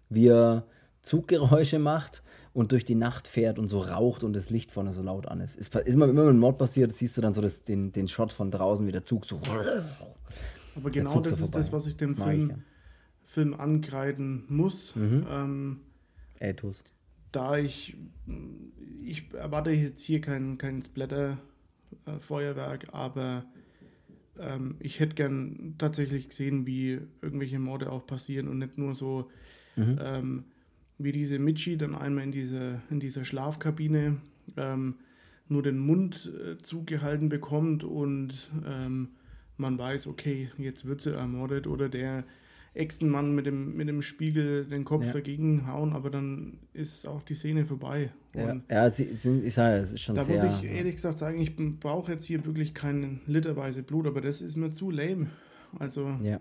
wie 0.08 0.28
er 0.28 0.66
Zuggeräusche 1.02 1.78
macht 1.78 2.22
und 2.52 2.72
durch 2.72 2.84
die 2.84 2.94
Nacht 2.94 3.28
fährt 3.28 3.58
und 3.58 3.68
so 3.68 3.78
raucht 3.78 4.24
und 4.24 4.34
das 4.34 4.50
Licht 4.50 4.72
vorne 4.72 4.92
so 4.92 5.02
laut 5.02 5.28
an 5.28 5.40
ist. 5.40 5.56
ist, 5.56 5.74
ist 5.74 5.94
immer, 5.94 6.08
wenn 6.08 6.18
ein 6.18 6.38
Mord 6.38 6.58
passiert, 6.58 6.92
siehst 6.92 7.16
du 7.16 7.20
dann 7.20 7.32
so 7.32 7.40
das, 7.40 7.62
den, 7.64 7.92
den 7.92 8.08
Shot 8.08 8.32
von 8.32 8.50
draußen, 8.50 8.84
wie 8.86 8.92
der 8.92 9.04
Zug 9.04 9.24
so. 9.24 9.40
Aber 10.74 10.90
genau 10.90 11.20
das 11.20 11.38
so 11.38 11.44
ist 11.44 11.54
das, 11.54 11.72
was 11.72 11.86
ich 11.86 11.96
dem 11.96 12.12
Film, 12.14 12.40
ich, 12.40 12.48
ja. 12.48 12.58
Film 13.24 13.54
ankreiden 13.54 14.44
muss. 14.48 14.96
Mhm. 14.96 15.24
Ähm, 15.30 15.80
Ethos. 16.40 16.82
Da 17.32 17.58
ich, 17.58 17.96
ich 19.02 19.32
erwarte 19.34 19.70
jetzt 19.70 20.02
hier 20.02 20.20
kein, 20.20 20.58
kein 20.58 20.82
Splatter-Feuerwerk, 20.82 22.88
aber 22.92 23.44
ähm, 24.38 24.76
ich 24.80 25.00
hätte 25.00 25.14
gern 25.14 25.76
tatsächlich 25.78 26.28
gesehen, 26.28 26.66
wie 26.66 27.00
irgendwelche 27.22 27.58
Morde 27.58 27.90
auch 27.92 28.06
passieren 28.06 28.48
und 28.48 28.58
nicht 28.58 28.76
nur 28.78 28.94
so. 28.94 29.30
Mhm. 29.78 29.98
Ähm, 30.00 30.44
wie 30.98 31.12
diese 31.12 31.38
Michi 31.38 31.78
dann 31.78 31.94
einmal 31.94 32.24
in, 32.24 32.32
diese, 32.32 32.82
in 32.90 33.00
dieser 33.00 33.24
Schlafkabine 33.24 34.16
ähm, 34.56 34.96
nur 35.48 35.62
den 35.62 35.78
Mund 35.78 36.30
äh, 36.44 36.58
zugehalten 36.58 37.28
bekommt 37.28 37.84
und 37.84 38.50
ähm, 38.66 39.08
man 39.56 39.78
weiß, 39.78 40.06
okay, 40.06 40.50
jetzt 40.58 40.86
wird 40.86 41.00
sie 41.00 41.14
ermordet 41.14 41.66
oder 41.66 41.88
der 41.88 42.24
Echsenmann 42.74 43.34
mit 43.34 43.46
dem, 43.46 43.76
mit 43.76 43.88
dem 43.88 44.02
Spiegel 44.02 44.64
den 44.64 44.84
Kopf 44.84 45.06
ja. 45.06 45.12
dagegen 45.12 45.66
hauen, 45.66 45.92
aber 45.92 46.10
dann 46.10 46.58
ist 46.74 47.08
auch 47.08 47.22
die 47.22 47.34
Szene 47.34 47.64
vorbei. 47.64 48.10
Ja, 48.34 48.60
ja 48.70 48.90
sie 48.90 49.12
sind, 49.14 49.42
ich 49.44 49.54
sage, 49.54 49.78
es 49.78 49.92
ist 49.92 50.02
schon 50.02 50.14
da 50.14 50.22
sehr... 50.22 50.36
Da 50.36 50.46
muss 50.46 50.62
ich 50.62 50.70
ehrlich 50.70 50.94
gesagt 50.94 51.18
sagen, 51.18 51.40
ich 51.40 51.56
brauche 51.80 52.12
jetzt 52.12 52.24
hier 52.24 52.44
wirklich 52.44 52.74
keinen 52.74 53.20
literweise 53.26 53.82
Blut, 53.82 54.06
aber 54.06 54.20
das 54.20 54.42
ist 54.42 54.56
mir 54.56 54.70
zu 54.70 54.90
lame. 54.90 55.26
Also, 55.78 56.16
ja. 56.22 56.40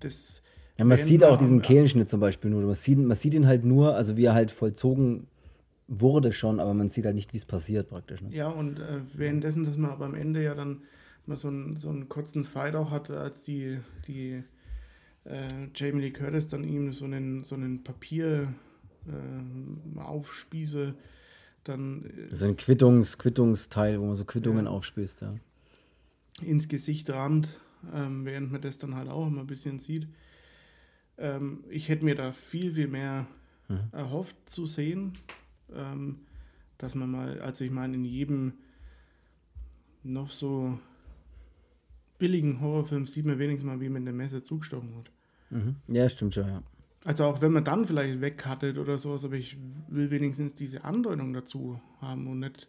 das 0.00 0.42
ja, 0.78 0.84
man 0.84 0.96
sieht 0.96 1.24
auch 1.24 1.36
diesen 1.36 1.60
Kehlenschnitt 1.60 2.08
zum 2.08 2.20
Beispiel 2.20 2.50
nur. 2.50 2.62
Man 2.62 2.74
sieht, 2.74 2.98
man 2.98 3.16
sieht 3.16 3.34
ihn 3.34 3.46
halt 3.46 3.64
nur, 3.64 3.94
also 3.96 4.16
wie 4.16 4.24
er 4.24 4.34
halt 4.34 4.50
vollzogen 4.50 5.26
wurde 5.88 6.32
schon, 6.32 6.60
aber 6.60 6.74
man 6.74 6.88
sieht 6.88 7.06
halt 7.06 7.14
nicht, 7.14 7.32
wie 7.32 7.38
es 7.38 7.44
passiert 7.44 7.88
praktisch. 7.88 8.22
Ne? 8.22 8.28
Ja, 8.30 8.48
und 8.48 8.78
äh, 8.78 9.00
währenddessen, 9.14 9.64
dass 9.64 9.76
man 9.78 9.90
aber 9.90 10.04
am 10.04 10.14
Ende 10.14 10.42
ja 10.42 10.54
dann 10.54 10.82
mal 11.26 11.36
so 11.36 11.48
einen, 11.48 11.76
so 11.76 11.88
einen 11.88 12.08
kurzen 12.08 12.44
Fight 12.44 12.76
auch 12.76 12.90
hatte, 12.90 13.18
als 13.18 13.42
die, 13.42 13.78
die 14.06 14.42
äh, 15.24 15.48
Jamie 15.74 16.02
Lee 16.02 16.10
Curtis 16.10 16.46
dann 16.46 16.62
ihm 16.62 16.92
so 16.92 17.06
einen, 17.06 17.42
so 17.42 17.54
einen 17.54 17.82
Papier 17.82 18.54
äh, 19.06 20.00
aufspieße, 20.00 20.94
dann. 21.64 22.04
Äh, 22.04 22.34
so 22.34 22.46
ein 22.46 22.56
Quittungs, 22.56 23.18
Quittungsteil, 23.18 24.00
wo 24.00 24.06
man 24.06 24.14
so 24.14 24.24
Quittungen 24.24 24.66
ja, 24.66 24.70
aufspießt, 24.70 25.22
ja. 25.22 25.34
Ins 26.42 26.68
Gesicht 26.68 27.10
rammt, 27.10 27.48
ähm, 27.94 28.24
während 28.24 28.52
man 28.52 28.60
das 28.60 28.78
dann 28.78 28.94
halt 28.94 29.08
auch 29.08 29.26
immer 29.26 29.40
ein 29.40 29.46
bisschen 29.46 29.78
sieht. 29.78 30.06
Ähm, 31.18 31.64
ich 31.68 31.88
hätte 31.88 32.04
mir 32.04 32.14
da 32.14 32.32
viel, 32.32 32.74
viel 32.74 32.88
mehr 32.88 33.26
mhm. 33.68 33.88
erhofft 33.92 34.36
zu 34.48 34.66
sehen. 34.66 35.12
Ähm, 35.74 36.20
dass 36.78 36.94
man 36.94 37.10
mal, 37.10 37.40
also 37.40 37.64
ich 37.64 37.70
meine, 37.70 37.96
in 37.96 38.04
jedem 38.04 38.54
noch 40.04 40.30
so 40.30 40.78
billigen 42.18 42.60
Horrorfilm 42.60 43.06
sieht 43.06 43.26
man 43.26 43.38
wenigstens 43.38 43.66
mal, 43.66 43.80
wie 43.80 43.88
man 43.88 44.04
der 44.04 44.14
Messer 44.14 44.42
zugestochen 44.42 44.94
wird. 44.94 45.10
Mhm. 45.50 45.76
Ja, 45.88 46.08
stimmt 46.08 46.34
schon, 46.34 46.46
ja. 46.46 46.62
Also 47.04 47.24
auch 47.24 47.40
wenn 47.40 47.52
man 47.52 47.64
dann 47.64 47.84
vielleicht 47.84 48.20
wegcuttet 48.20 48.76
oder 48.78 48.98
sowas, 48.98 49.24
aber 49.24 49.36
ich 49.36 49.56
will 49.88 50.10
wenigstens 50.10 50.54
diese 50.54 50.84
Andeutung 50.84 51.32
dazu 51.32 51.80
haben 52.00 52.26
und 52.26 52.40
nicht 52.40 52.68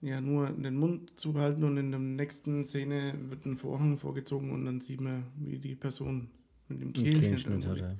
ja 0.00 0.20
nur 0.20 0.50
den 0.50 0.76
Mund 0.76 1.18
zuhalten 1.18 1.64
und 1.64 1.76
in 1.76 1.90
der 1.90 2.00
nächsten 2.00 2.64
Szene 2.64 3.14
wird 3.28 3.44
ein 3.46 3.56
Vorhang 3.56 3.96
vorgezogen 3.96 4.50
und 4.52 4.64
dann 4.64 4.80
sieht 4.80 5.00
man, 5.00 5.24
wie 5.36 5.58
die 5.58 5.74
Person 5.74 6.30
mit 6.70 6.82
dem 6.82 6.92
Kehlschnitt. 6.92 7.66
Hat, 7.66 7.76
ja. 7.76 7.94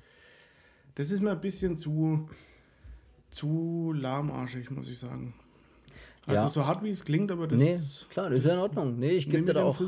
Das 0.94 1.10
ist 1.10 1.20
mir 1.20 1.32
ein 1.32 1.40
bisschen 1.40 1.76
zu, 1.76 2.28
zu 3.30 3.92
lahmarschig, 3.94 4.70
muss 4.70 4.88
ich 4.88 4.98
sagen. 4.98 5.34
Also 6.26 6.42
ja. 6.42 6.48
so 6.48 6.66
hart 6.66 6.84
wie 6.84 6.90
es 6.90 7.04
klingt, 7.04 7.32
aber 7.32 7.48
das 7.48 7.58
Nee, 7.58 7.78
klar, 8.10 8.28
das 8.28 8.40
ist 8.40 8.46
ja 8.46 8.54
in 8.54 8.60
Ordnung. 8.60 8.98
Nee, 8.98 9.12
ich 9.12 9.28
gebe 9.28 9.42
dir 9.42 9.54
da 9.54 9.64
auch 9.64 9.80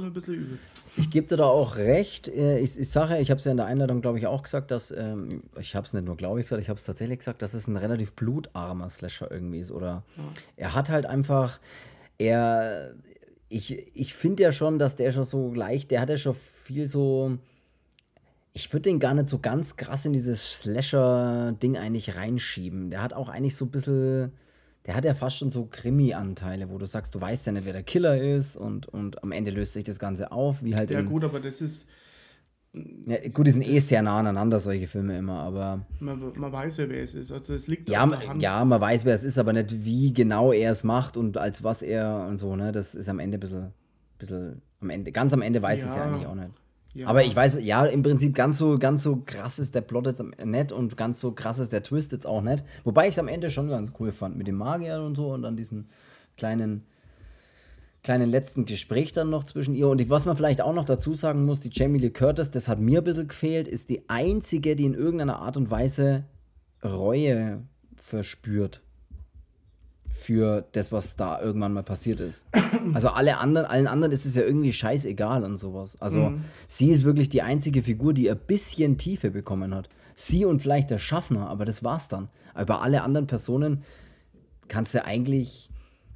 Ich 0.97 1.11
gebe 1.11 1.27
dir 1.27 1.37
da 1.37 1.45
auch 1.45 1.77
recht. 1.77 2.27
Äh, 2.29 2.59
ich, 2.59 2.79
ich 2.79 2.88
sage, 2.88 3.18
ich 3.18 3.31
habe 3.31 3.38
es 3.38 3.45
ja 3.45 3.51
in 3.51 3.59
der 3.59 3.66
Einladung, 3.66 4.01
glaube 4.01 4.18
ich, 4.18 4.27
auch 4.27 4.42
gesagt, 4.42 4.71
dass 4.71 4.90
ähm, 4.90 5.42
ich 5.61 5.77
habe 5.77 5.87
es 5.87 5.92
nicht 5.92 6.07
nur 6.07 6.16
glaube 6.16 6.40
ich 6.40 6.47
gesagt, 6.47 6.62
ich 6.62 6.71
habe 6.71 6.79
es 6.79 6.85
tatsächlich 6.85 7.18
gesagt, 7.18 7.42
dass 7.42 7.53
es 7.55 7.68
ein 7.68 7.77
relativ 7.77 8.12
blutarmer 8.14 8.88
Slasher 8.88 9.31
irgendwie 9.31 9.59
ist 9.59 9.71
oder 9.71 10.05
ja. 10.16 10.25
er 10.57 10.75
hat 10.75 10.90
halt 10.90 11.07
einfach 11.07 11.61
er 12.18 12.95
ich, 13.53 13.95
ich 13.95 14.14
finde 14.14 14.45
ja 14.45 14.53
schon, 14.53 14.79
dass 14.79 14.97
der 14.97 15.12
schon 15.12 15.25
so 15.25 15.53
leicht, 15.53 15.90
der 15.90 16.01
hat 16.01 16.09
ja 16.09 16.16
schon 16.16 16.35
viel 16.35 16.88
so 16.88 17.37
ich 18.55 18.73
würde 18.73 18.83
den 18.83 18.99
gar 18.99 19.15
nicht 19.15 19.29
so 19.29 19.38
ganz 19.38 19.77
krass 19.77 20.05
in 20.05 20.12
dieses 20.12 20.59
Slasher-Ding 20.59 21.77
eigentlich 21.77 22.17
reinschieben. 22.17 22.91
Der 22.91 23.03
hat 23.03 23.15
auch 23.15 23.29
eigentlich 23.29 23.57
so 23.57 23.65
ein 23.65 23.71
bisschen, 23.71 24.33
der 24.85 24.95
hat 24.95 25.05
ja 25.05 25.15
fast 25.15 25.38
schon 25.38 25.51
so 25.51 25.67
Krimi-Anteile, 25.71 26.69
wo 26.71 26.77
du 26.77 26.87
sagst, 26.87 27.15
du 27.15 27.21
weißt 27.21 27.47
ja 27.47 27.53
nicht, 27.53 27.65
wer 27.65 27.73
der 27.73 27.83
Killer 27.83 28.21
ist 28.21 28.57
und, 28.57 28.88
und 28.88 29.23
am 29.23 29.33
Ende 29.33 29.51
löst 29.51 29.73
sich 29.73 29.85
das 29.85 29.99
Ganze 29.99 30.33
auf, 30.33 30.62
wie 30.62 30.77
halt. 30.77 30.91
Ja, 30.91 31.01
gut, 31.01 31.25
aber 31.25 31.41
das 31.41 31.61
ist. 31.61 31.88
Ja, 33.07 33.29
gut, 33.29 33.47
die 33.47 33.51
sind 33.51 33.67
eh 33.67 33.79
sehr 33.81 34.03
nah 34.03 34.19
aneinander, 34.19 34.59
solche 34.59 34.87
Filme 34.87 35.19
immer, 35.19 35.41
aber. 35.41 35.85
Man, 36.01 36.33
man 36.37 36.53
weiß 36.53 36.79
ja, 36.79 36.88
wer 36.88 37.03
es 37.03 37.15
ist. 37.15 37.31
Also 37.31 37.55
es 37.55 37.69
liegt 37.69 37.88
ja, 37.91 38.07
ja, 38.38 38.65
man 38.65 38.81
weiß, 38.81 39.05
wer 39.05 39.15
es 39.15 39.25
ist, 39.25 39.38
aber 39.38 39.53
nicht, 39.53 39.85
wie 39.85 40.12
genau 40.12 40.53
er 40.53 40.73
es 40.73 40.83
macht 40.83 41.19
und 41.19 41.37
als 41.37 41.65
was 41.65 41.83
er 41.83 42.27
und 42.29 42.38
so, 42.38 42.57
ne? 42.57 42.73
Das 42.73 42.95
ist 42.95 43.09
am 43.11 43.19
Ende 43.19 43.37
ein 43.37 43.41
bisschen, 43.41 43.73
bisschen 44.19 44.62
am 44.81 44.91
Ende, 44.91 45.12
ganz 45.12 45.35
am 45.35 45.43
Ende 45.43 45.62
weiß 45.62 45.81
ja. 45.81 45.87
es 45.87 45.97
ja 45.97 46.05
eigentlich 46.05 46.27
auch 46.27 46.35
nicht. 46.35 46.51
Ja. 46.94 47.07
Aber 47.07 47.24
ich 47.24 47.35
weiß, 47.35 47.59
ja, 47.62 47.87
im 47.87 48.02
Prinzip 48.02 48.35
ganz 48.35 48.59
so, 48.59 48.78
ganz 48.78 49.02
so 49.02 49.22
krass 49.24 49.59
ist 49.59 49.74
der 49.74 49.81
Plot 49.81 50.07
jetzt 50.07 50.22
nicht 50.44 50.72
und 50.72 50.96
ganz 50.96 51.20
so 51.20 51.33
krass 51.33 51.59
ist 51.59 51.72
der 51.72 51.83
Twist 51.83 52.12
jetzt 52.12 52.26
auch 52.26 52.42
nicht. 52.42 52.64
Wobei 52.85 53.05
ich 53.05 53.12
es 53.12 53.18
am 53.18 53.28
Ende 53.28 53.48
schon 53.50 53.68
ganz 53.68 53.92
cool 53.98 54.12
fand 54.12 54.37
mit 54.37 54.46
dem 54.46 54.57
Magier 54.57 55.02
und 55.02 55.16
so 55.16 55.33
und 55.33 55.42
dann 55.42 55.57
diesen 55.57 55.88
kleinen, 56.37 56.85
kleinen 58.02 58.28
letzten 58.28 58.66
Gespräch 58.66 59.12
dann 59.12 59.31
noch 59.31 59.44
zwischen 59.44 59.74
ihr. 59.74 59.88
Und 59.88 60.11
was 60.11 60.26
man 60.26 60.37
vielleicht 60.37 60.61
auch 60.61 60.74
noch 60.74 60.85
dazu 60.85 61.14
sagen 61.14 61.46
muss, 61.46 61.61
die 61.61 61.70
Jamie 61.72 61.98
Lee 61.98 62.11
Curtis, 62.11 62.50
das 62.50 62.68
hat 62.68 62.78
mir 62.78 63.00
ein 63.00 63.05
bisschen 63.05 63.28
gefehlt, 63.28 63.68
ist 63.68 63.88
die 63.88 64.09
einzige, 64.11 64.76
die 64.76 64.85
in 64.85 64.94
irgendeiner 64.94 65.38
Art 65.38 65.57
und 65.57 65.70
Weise 65.70 66.24
Reue 66.85 67.62
verspürt 67.96 68.83
für 70.12 70.64
das, 70.72 70.92
was 70.92 71.16
da 71.16 71.40
irgendwann 71.40 71.72
mal 71.72 71.83
passiert 71.83 72.20
ist. 72.20 72.46
Also 72.94 73.11
alle 73.11 73.38
anderen, 73.38 73.66
allen 73.66 73.87
anderen 73.87 74.12
ist 74.12 74.27
es 74.27 74.35
ja 74.35 74.42
irgendwie 74.42 74.72
scheißegal 74.72 75.44
und 75.44 75.57
sowas. 75.57 76.01
Also 76.01 76.31
mhm. 76.31 76.44
sie 76.66 76.88
ist 76.88 77.05
wirklich 77.05 77.29
die 77.29 77.42
einzige 77.42 77.83
Figur, 77.83 78.12
die 78.12 78.31
ein 78.31 78.38
bisschen 78.46 78.98
Tiefe 78.98 79.31
bekommen 79.31 79.75
hat. 79.75 79.88
Sie 80.14 80.44
und 80.44 80.61
vielleicht 80.61 80.90
der 80.90 80.98
Schaffner, 80.98 81.48
aber 81.48 81.64
das 81.64 81.85
war's 81.85 82.09
dann. 82.09 82.29
Aber 82.55 82.83
alle 82.83 83.03
anderen 83.03 83.27
Personen 83.27 83.83
kannst 84.68 84.94
du 84.94 85.05
eigentlich, 85.05 85.70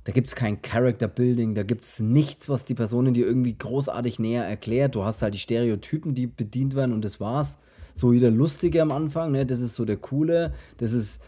da 0.04 0.12
gibt 0.12 0.26
es 0.26 0.34
kein 0.34 0.60
Character 0.60 1.08
Building, 1.08 1.54
da 1.54 1.62
gibt 1.62 1.84
es 1.84 2.00
nichts, 2.00 2.48
was 2.48 2.64
die 2.64 2.74
Personen 2.74 3.14
dir 3.14 3.26
irgendwie 3.26 3.56
großartig 3.56 4.18
näher 4.18 4.44
erklärt. 4.44 4.94
Du 4.94 5.04
hast 5.04 5.22
halt 5.22 5.34
die 5.34 5.38
Stereotypen, 5.38 6.14
die 6.14 6.26
bedient 6.26 6.74
werden 6.74 6.92
und 6.92 7.04
das 7.04 7.20
war's. 7.20 7.58
So 7.94 8.12
wie 8.12 8.18
der 8.18 8.32
Lustige 8.32 8.82
am 8.82 8.92
Anfang, 8.92 9.32
ne? 9.32 9.46
das 9.46 9.60
ist 9.60 9.76
so 9.76 9.84
der 9.84 9.96
Coole, 9.98 10.52
das 10.78 10.92
ist 10.92 11.22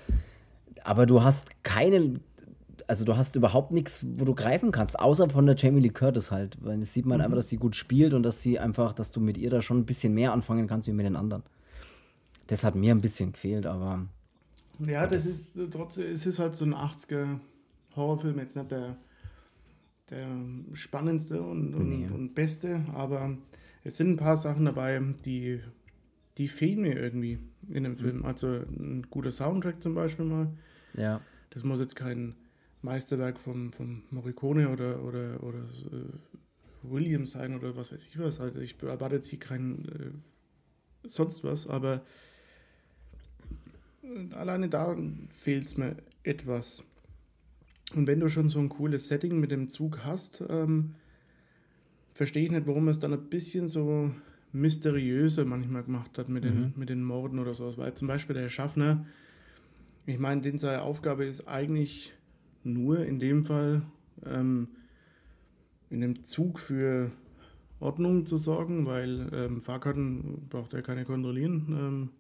aber 0.89 1.05
du 1.05 1.23
hast 1.23 1.63
keine 1.65 2.15
also 2.89 3.05
du 3.05 3.17
hast 3.17 3.37
überhaupt 3.37 3.71
nichts, 3.71 4.05
wo 4.17 4.25
du 4.25 4.35
greifen 4.35 4.73
kannst, 4.73 4.99
außer 4.99 5.31
von 5.31 5.47
der 5.47 5.55
Jamie 5.57 5.81
Lee 5.81 5.91
Curtis 5.91 6.31
halt. 6.31 6.57
Weil 6.61 6.81
das 6.81 6.93
sieht 6.93 7.07
man 7.07 7.19
mhm. 7.19 7.25
einfach, 7.25 7.37
dass 7.37 7.49
sie 7.49 7.57
gut 7.57 7.77
spielt 7.77 8.15
und 8.15 8.23
dass 8.23 8.43
sie 8.43 8.59
einfach, 8.59 8.95
dass 8.95 9.13
du 9.13 9.21
mit 9.21 9.39
ihr 9.39 9.51
da 9.51 9.63
schon 9.63 9.79
ein 9.79 9.87
bisschen 9.87 10.15
mehr 10.15 10.33
anfangen 10.33 10.67
kannst 10.67 10.89
wie 10.89 10.93
mit 10.93 11.07
den 11.07 11.17
anderen. 11.17 11.43
Das 12.49 12.65
hat 12.65 12.75
mir 12.75 12.95
ein 12.95 13.01
bisschen 13.01 13.33
gefehlt, 13.33 13.67
aber. 13.67 14.07
Ja, 14.85 15.07
das, 15.07 15.25
das, 15.25 15.33
ist 15.57 15.73
trotzdem, 15.73 16.07
es 16.07 16.27
ist 16.27 16.39
halt 16.39 16.57
so 16.57 16.65
ein 16.65 16.75
80er 16.75 17.39
Horrorfilm, 17.95 18.39
jetzt 18.39 18.57
nicht 18.57 18.71
der 18.71 18.97
der 20.11 20.27
spannendste 20.73 21.43
und, 21.43 21.75
und, 21.75 21.89
nee. 21.89 22.07
und 22.11 22.35
beste, 22.35 22.85
aber 22.95 23.37
es 23.85 23.97
sind 23.97 24.11
ein 24.13 24.17
paar 24.17 24.37
Sachen 24.37 24.65
dabei, 24.65 25.01
die, 25.25 25.61
die 26.39 26.49
fehlen 26.49 26.83
mir 26.83 26.99
irgendwie 26.99 27.39
in 27.69 27.85
dem 27.85 27.97
Film. 27.97 28.19
Mhm. 28.19 28.25
Also 28.25 28.49
ein 28.49 29.07
guter 29.11 29.31
Soundtrack 29.31 29.83
zum 29.83 29.95
Beispiel 29.95 30.25
mal. 30.25 30.49
Ja. 30.97 31.21
Das 31.51 31.65
muss 31.65 31.81
jetzt 31.81 31.97
kein 31.97 32.35
Meisterwerk 32.83 33.39
von, 33.39 33.73
von 33.73 34.03
Morricone 34.11 34.69
oder, 34.69 35.03
oder, 35.03 35.43
oder 35.43 35.59
äh, 35.59 36.13
Williams 36.83 37.33
sein 37.33 37.57
oder 37.57 37.77
was 37.77 37.93
weiß 37.93 38.07
ich 38.07 38.19
was. 38.19 38.41
Also 38.41 38.61
ich 38.61 38.81
erwarte 38.83 39.17
jetzt 39.17 39.29
hier 39.29 39.39
kein 39.39 39.85
äh, 39.89 41.09
sonst 41.09 41.45
was, 41.45 41.67
aber 41.67 42.03
alleine 44.33 44.69
da 44.69 44.97
fehlt 45.31 45.65
es 45.65 45.77
mir 45.77 45.97
etwas. 46.23 46.85
Und 47.95 48.07
wenn 48.07 48.21
du 48.21 48.29
schon 48.29 48.49
so 48.49 48.59
ein 48.59 48.69
cooles 48.69 49.09
Setting 49.09 49.41
mit 49.41 49.51
dem 49.51 49.69
Zug 49.69 50.05
hast, 50.05 50.43
ähm, 50.49 50.95
verstehe 52.13 52.45
ich 52.45 52.51
nicht, 52.51 52.67
warum 52.67 52.89
es 52.89 52.99
dann 52.99 53.13
ein 53.13 53.29
bisschen 53.29 53.69
so 53.69 54.11
mysteriöser 54.53 55.45
manchmal 55.45 55.85
gemacht 55.85 56.19
hat 56.19 56.29
mit 56.29 56.45
den, 56.45 56.61
mhm. 56.61 56.73
mit 56.77 56.89
den 56.89 57.03
Morden 57.03 57.39
oder 57.39 57.55
sowas. 57.55 57.79
Weil 57.79 57.95
zum 57.95 58.09
Beispiel 58.09 58.35
der 58.35 58.49
Schaffner, 58.49 59.07
ich 60.07 60.19
meine, 60.19 60.41
den 60.41 60.59
seine 60.59 60.83
Aufgabe 60.83 61.25
ist 61.25 61.49
eigentlich 61.49 62.15
nur 62.65 63.05
in 63.05 63.19
dem 63.19 63.43
Fall 63.43 63.83
ähm, 64.25 64.69
in 65.91 66.01
dem 66.01 66.23
Zug 66.23 66.59
für 66.59 67.11
Ordnung 67.81 68.27
zu 68.27 68.37
sorgen, 68.37 68.87
weil 68.87 69.31
ähm, 69.33 69.61
Fahrkarten 69.61 70.49
braucht 70.49 70.75
er 70.75 70.83
keine 70.83 71.05
kontrollieren. 71.05 71.67
Ähm, 71.71 72.11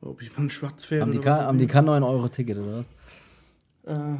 ob 0.00 0.22
ich 0.22 0.36
mal 0.36 0.48
schwarz 0.50 0.84
fähre. 0.84 1.02
Haben 1.02 1.12
die, 1.12 1.18
kann, 1.18 1.40
haben 1.40 1.58
die 1.58 1.66
kann 1.66 1.84
9 1.84 2.02
Euro 2.02 2.28
Ticket 2.28 2.58
oder 2.58 2.78
was? 2.78 2.92
Äh, 3.84 4.16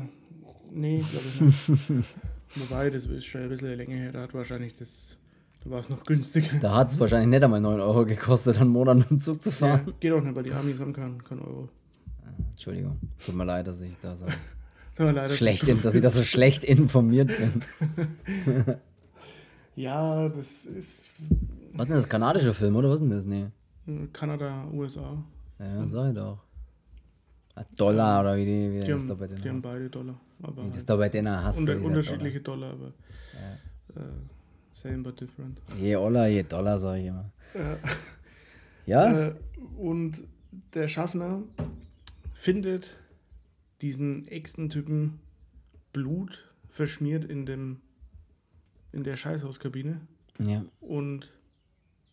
nee, 0.73 0.99
glaube 0.99 1.27
ich 1.27 1.41
nicht. 1.89 2.09
Wobei, 2.55 2.89
das 2.91 3.07
ist 3.07 3.27
schon 3.27 3.43
ein 3.43 3.49
bisschen 3.51 3.77
länger 3.77 3.99
her, 3.99 4.13
da 4.13 4.23
hat 4.23 4.33
wahrscheinlich 4.33 4.75
das, 4.77 5.19
da 5.63 5.71
war 5.71 5.81
es 5.81 5.91
noch 5.91 6.03
günstiger. 6.05 6.59
Da 6.61 6.75
hat 6.75 6.91
es 6.91 6.99
wahrscheinlich 6.99 7.29
nicht 7.29 7.45
einmal 7.45 7.61
9 7.61 7.79
Euro 7.81 8.07
gekostet, 8.07 8.59
einen 8.59 8.71
Monat 8.71 8.99
mit 8.99 9.11
dem 9.11 9.21
Zug 9.21 9.43
zu 9.45 9.53
fahren. 9.53 9.83
Ja, 9.87 9.93
geht 10.01 10.13
auch 10.13 10.23
nicht, 10.23 10.35
weil 10.35 10.45
die 10.45 10.53
Amis 10.53 10.81
haben 10.81 10.95
keinen 10.95 11.23
kein 11.23 11.41
Euro. 11.41 11.69
Entschuldigung, 12.51 12.99
tut 13.25 13.35
mir 13.35 13.45
leid, 13.45 13.67
dass 13.67 13.83
ich 13.83 13.99
da 13.99 14.15
so 14.15 14.27
schlecht, 15.29 15.85
dass 15.85 15.95
ich 15.95 16.03
da 16.03 16.11
so 16.11 16.23
schlecht 16.23 16.65
informiert 16.65 17.29
bin. 17.37 17.63
ja, 19.77 20.29
das 20.29 20.65
ist. 20.67 21.11
Was 21.73 21.87
ist 21.87 21.89
denn 21.89 21.97
das? 21.97 22.09
Kanadischer 22.09 22.55
Film, 22.55 22.77
oder 22.77 22.91
was 22.91 23.01
ist 23.01 23.09
denn 23.09 23.11
das? 23.11 23.27
Nee. 23.27 23.47
Kanada, 24.13 24.67
USA. 24.73 25.23
Ja, 25.59 25.87
sag 25.87 26.11
ich 26.11 26.15
doch. 26.15 26.39
Dollar 27.77 28.21
oder 28.21 28.37
wie, 28.37 28.45
die, 28.45 28.73
wie 28.73 28.81
die 28.81 28.87
das 28.87 29.01
haben, 29.01 29.09
da 29.09 29.15
bei 29.15 29.27
denen 29.27 29.43
Die 29.43 29.49
haben 29.49 29.63
beide 29.63 29.91
Dollar. 29.91 30.15
Aber 30.43 30.65
wie 30.67 30.71
das 30.71 30.85
da 30.85 30.97
bei 30.97 31.09
denen 31.09 31.43
hast. 31.43 31.59
Unter, 31.59 31.81
unterschiedliche 31.81 32.41
Dollar, 32.41 32.73
Dollar 32.73 32.93
aber 33.95 33.97
ja. 33.97 34.03
uh, 34.03 34.09
same 34.73 34.99
but 34.99 35.21
different. 35.21 35.61
Je 35.81 35.95
Dollar, 35.95 36.29
je 36.29 36.43
Dollar, 36.43 36.79
sag 36.79 36.99
ich 36.99 37.07
immer. 37.07 37.31
Ja. 38.87 39.09
ja? 39.09 39.27
Äh, 39.27 39.35
und 39.77 40.23
der 40.75 40.89
Schaffner 40.89 41.43
findet 42.35 42.97
diesen 43.83 44.27
Echsen-Typen 44.27 45.21
Blut 45.93 46.53
verschmiert 46.69 47.25
in 47.25 47.47
dem 47.47 47.81
in 48.93 49.05
der 49.05 49.17
Scheißhauskabine 49.17 50.01
ja. 50.39 50.65
und 50.81 51.33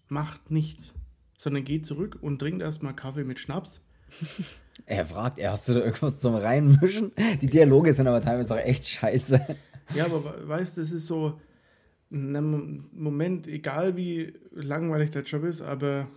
macht 0.08 0.52
nichts, 0.52 0.94
sondern 1.38 1.64
geht 1.64 1.86
zurück 1.86 2.18
und 2.22 2.40
trinkt 2.40 2.62
erstmal 2.62 2.96
Kaffee 2.96 3.24
mit 3.24 3.40
Schnaps. 3.40 3.82
Er 4.86 5.06
fragt, 5.06 5.40
er 5.40 5.52
hast 5.52 5.70
du 5.70 5.74
da 5.74 5.80
irgendwas 5.80 6.20
zum 6.20 6.36
Reinmischen? 6.36 7.14
Die 7.42 7.50
Dialoge 7.50 7.94
sind 7.94 8.08
aber 8.08 8.22
teilweise 8.22 8.54
auch 8.54 8.60
echt 8.60 8.86
scheiße. 8.86 9.40
Ja, 9.96 10.06
aber 10.06 10.48
weißt 10.48 10.76
du, 10.76 10.82
das 10.82 10.92
ist 10.92 11.08
so 11.08 11.40
ein 12.12 12.84
Moment, 12.92 13.48
egal 13.48 13.96
wie 13.96 14.34
langweilig 14.52 15.12
der 15.12 15.24
Job 15.24 15.44
ist, 15.46 15.62
aber 15.62 16.08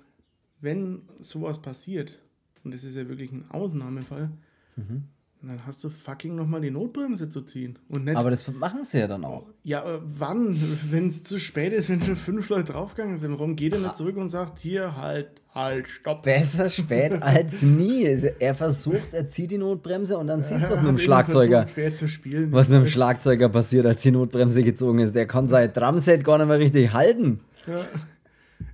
wenn 0.61 1.03
sowas 1.21 1.63
passiert, 1.63 2.19
und 2.65 2.75
das 2.75 2.85
ist 2.85 2.97
ja 2.97 3.09
wirklich 3.09 3.31
ein 3.31 3.49
Ausnahmefall, 3.51 4.31
mhm. 4.77 5.05
Dann 5.43 5.65
hast 5.67 5.85
du 5.85 5.89
fucking 5.89 6.35
nochmal 6.35 6.61
die 6.61 6.71
Notbremse 6.71 7.29
zu 7.29 7.43
ziehen. 7.43 7.79
Und 7.89 8.05
nicht, 8.05 8.17
Aber 8.17 8.31
das 8.31 8.51
machen 8.53 8.83
sie 8.83 8.99
ja 8.99 9.07
dann 9.07 9.25
auch. 9.25 9.47
Ja, 9.63 9.85
äh, 9.89 10.01
wann? 10.03 10.57
Wenn 10.91 11.07
es 11.07 11.23
zu 11.23 11.39
spät 11.39 11.73
ist, 11.73 11.89
wenn 11.89 12.03
schon 12.03 12.17
fünf 12.17 12.49
Leute 12.49 12.73
draufgegangen 12.73 13.19
sind, 13.19 13.33
warum 13.33 13.55
geht 13.55 13.73
er 13.73 13.79
nicht 13.79 13.95
zurück 13.95 14.17
und 14.17 14.29
sagt, 14.29 14.59
hier, 14.59 14.97
halt, 14.97 15.43
halt, 15.55 15.89
stopp. 15.89 16.25
Besser 16.25 16.71
spät 16.71 17.13
als 17.23 17.63
nie. 17.63 18.05
Er 18.39 18.55
versucht, 18.57 19.15
er 19.15 19.29
zieht 19.29 19.53
die 19.53 19.59
Notbremse 19.59 20.19
und 20.19 20.27
dann 20.27 20.43
siehst 20.43 20.67
du, 20.67 20.73
was 20.73 20.81
mit 20.81 20.91
dem 20.91 20.99
Schlagzeuger. 20.99 21.67
Spielen, 22.09 22.51
was 22.53 22.69
mit 22.69 22.81
dem 22.81 22.87
Schlagzeuger 22.87 23.49
passiert, 23.49 23.87
als 23.87 24.03
die 24.03 24.11
Notbremse 24.11 24.65
gezogen 24.65 24.99
ist. 24.99 25.15
Der 25.15 25.27
kann 25.27 25.47
sein 25.47 25.73
Drumset 25.73 26.25
gar 26.25 26.39
nicht 26.39 26.49
mehr 26.49 26.59
richtig 26.59 26.93
halten. 26.93 27.41
Ja. 27.67 27.85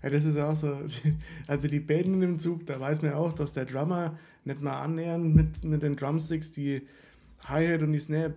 Ja, 0.04 0.10
das 0.10 0.24
ist 0.24 0.36
auch 0.36 0.54
so. 0.54 0.76
Also 1.46 1.66
die 1.66 1.80
Bänden 1.80 2.20
im 2.22 2.38
Zug, 2.38 2.66
da 2.66 2.78
weiß 2.78 3.00
man 3.00 3.14
auch, 3.14 3.32
dass 3.32 3.52
der 3.52 3.64
Drummer 3.64 4.14
nicht 4.44 4.60
mal 4.60 4.78
annähernd 4.80 5.34
mit, 5.34 5.64
mit 5.64 5.82
den 5.82 5.96
Drumsticks 5.96 6.52
die 6.52 6.82
Hi-Hat 7.44 7.80
und 7.80 7.92
die 7.92 7.98
Snare 7.98 8.34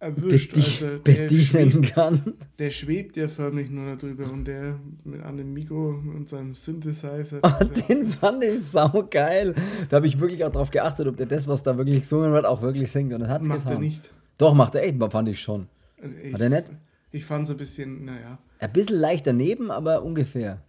erwischt. 0.00 0.54
Bedi 0.54 0.66
also 0.66 0.98
bedienen 1.02 1.70
schwebt, 1.70 1.94
kann. 1.94 2.34
Der 2.58 2.70
schwebt 2.70 3.16
ja 3.16 3.28
förmlich 3.28 3.70
nur 3.70 3.94
darüber 3.96 4.30
und 4.32 4.46
der 4.46 4.78
mit 5.04 5.22
an 5.22 5.36
dem 5.36 5.52
Mikro 5.52 6.02
und 6.16 6.28
seinem 6.28 6.54
Synthesizer. 6.54 7.40
Oh, 7.42 7.64
den 7.88 8.06
fand 8.06 8.42
ich 8.42 8.60
sau 8.60 9.06
geil. 9.08 9.54
Da 9.88 9.96
habe 9.96 10.06
ich 10.08 10.18
wirklich 10.18 10.44
auch 10.44 10.52
drauf 10.52 10.70
geachtet, 10.70 11.06
ob 11.06 11.16
der 11.16 11.26
das, 11.26 11.46
was 11.46 11.62
da 11.62 11.76
wirklich 11.76 12.00
gesungen 12.00 12.32
wird, 12.32 12.44
auch 12.44 12.60
wirklich 12.60 12.90
singt. 12.90 13.12
Und 13.12 13.20
das 13.20 13.28
hat 13.28 13.42
es 13.42 13.48
getan. 13.48 13.64
Macht 13.64 13.72
er 13.72 13.78
nicht. 13.78 14.10
Doch, 14.36 14.54
macht 14.54 14.74
er 14.74 14.84
echt, 14.84 14.96
fand 15.12 15.28
ich 15.28 15.40
schon. 15.40 15.68
Also 16.02 16.16
ich, 16.16 16.32
hat 16.32 16.40
er 16.40 16.48
nicht? 16.48 16.72
Ich 17.12 17.24
fand 17.24 17.44
es 17.44 17.50
ein 17.50 17.56
bisschen, 17.56 18.04
naja. 18.04 18.38
Ein 18.58 18.72
bisschen 18.72 18.96
leicht 18.96 19.26
daneben, 19.26 19.70
aber 19.70 20.02
ungefähr. 20.02 20.60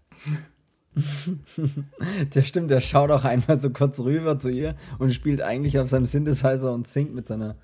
der 2.33 2.41
stimmt, 2.41 2.71
der 2.71 2.79
schaut 2.79 3.11
auch 3.11 3.23
einmal 3.23 3.59
so 3.59 3.69
kurz 3.69 3.99
rüber 3.99 4.39
zu 4.39 4.49
ihr 4.49 4.75
und 4.97 5.13
spielt 5.13 5.41
eigentlich 5.41 5.79
auf 5.79 5.89
seinem 5.89 6.05
Synthesizer 6.05 6.73
und 6.73 6.87
singt 6.87 7.13
mit 7.13 7.27
seiner, 7.27 7.55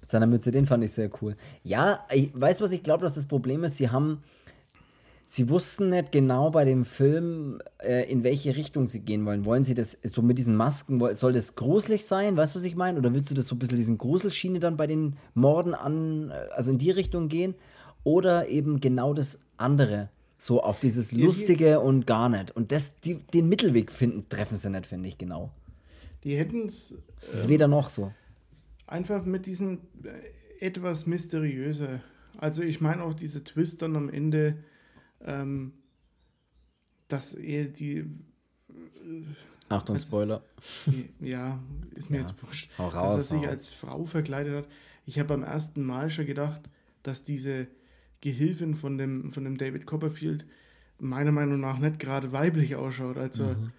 mit 0.00 0.10
seiner 0.10 0.26
Mütze. 0.26 0.50
Den 0.50 0.66
fand 0.66 0.84
ich 0.84 0.92
sehr 0.92 1.10
cool. 1.22 1.36
Ja, 1.62 2.00
ich 2.12 2.30
weiß, 2.34 2.60
was 2.60 2.72
ich 2.72 2.82
glaube, 2.82 3.02
dass 3.02 3.14
das 3.14 3.26
Problem 3.26 3.64
ist. 3.64 3.76
Sie 3.76 3.90
haben, 3.90 4.20
sie 5.24 5.48
wussten 5.48 5.90
nicht 5.90 6.12
genau 6.12 6.50
bei 6.50 6.64
dem 6.64 6.84
Film, 6.84 7.60
äh, 7.78 8.10
in 8.10 8.24
welche 8.24 8.56
Richtung 8.56 8.88
sie 8.88 9.00
gehen 9.00 9.24
wollen. 9.24 9.44
Wollen 9.44 9.64
sie 9.64 9.74
das 9.74 9.98
so 10.02 10.22
mit 10.22 10.38
diesen 10.38 10.56
Masken, 10.56 11.00
soll 11.14 11.32
das 11.32 11.54
gruselig 11.54 12.06
sein? 12.06 12.36
Weißt 12.36 12.54
du, 12.54 12.58
was 12.58 12.66
ich 12.66 12.76
meine? 12.76 12.98
Oder 12.98 13.14
willst 13.14 13.30
du 13.30 13.34
das 13.34 13.46
so 13.46 13.54
ein 13.54 13.58
bisschen 13.58 13.78
diesen 13.78 13.98
Gruselschiene 13.98 14.60
dann 14.60 14.76
bei 14.76 14.86
den 14.86 15.16
Morden 15.34 15.74
an, 15.74 16.30
äh, 16.30 16.48
also 16.54 16.72
in 16.72 16.78
die 16.78 16.90
Richtung 16.90 17.28
gehen? 17.28 17.54
Oder 18.04 18.48
eben 18.48 18.80
genau 18.80 19.14
das 19.14 19.38
andere? 19.56 20.10
So 20.44 20.62
auf 20.62 20.78
dieses 20.78 21.10
Lustige 21.12 21.80
und 21.80 22.06
gar 22.06 22.28
nicht. 22.28 22.50
Und 22.54 22.70
das, 22.70 23.00
die, 23.00 23.14
den 23.14 23.48
Mittelweg 23.48 23.90
finden, 23.90 24.28
treffen 24.28 24.58
sie 24.58 24.68
nicht, 24.68 24.84
finde 24.84 25.08
ich, 25.08 25.16
genau. 25.16 25.50
Die 26.22 26.36
hätten 26.36 26.66
es. 26.66 26.98
Es 27.18 27.32
ist 27.32 27.48
weder 27.48 27.66
noch 27.66 27.88
so. 27.88 28.12
Einfach 28.86 29.24
mit 29.24 29.46
diesen 29.46 29.78
äh, 30.02 30.66
etwas 30.66 31.06
mysteriöser. 31.06 32.02
Also 32.36 32.62
ich 32.62 32.82
meine 32.82 33.04
auch 33.04 33.14
diese 33.14 33.42
Twist 33.42 33.80
dann 33.80 33.96
am 33.96 34.10
Ende, 34.10 34.58
ähm, 35.22 35.72
dass 37.08 37.32
er 37.32 37.64
die. 37.64 38.00
Äh, 38.00 38.04
Achtung, 39.70 39.96
also, 39.96 40.06
Spoiler. 40.06 40.42
Ja, 41.20 41.58
ist 41.94 42.10
mir 42.10 42.18
ja, 42.18 42.22
jetzt 42.24 42.34
wurscht. 42.42 42.68
Raus, 42.78 43.16
dass 43.16 43.30
er 43.32 43.38
sich 43.38 43.48
als 43.48 43.70
Frau 43.70 44.04
verkleidet 44.04 44.54
hat. 44.54 44.68
Ich 45.06 45.18
habe 45.18 45.28
beim 45.28 45.42
ersten 45.42 45.82
Mal 45.82 46.10
schon 46.10 46.26
gedacht, 46.26 46.60
dass 47.02 47.22
diese 47.22 47.66
Gehilfin 48.24 48.74
von 48.74 48.96
dem, 48.96 49.30
von 49.30 49.44
dem 49.44 49.58
David 49.58 49.84
Copperfield 49.86 50.46
meiner 50.98 51.30
Meinung 51.30 51.60
nach 51.60 51.78
nicht 51.78 51.98
gerade 51.98 52.32
weiblich 52.32 52.74
ausschaut. 52.74 53.18
Also 53.18 53.44
mhm. 53.44 53.72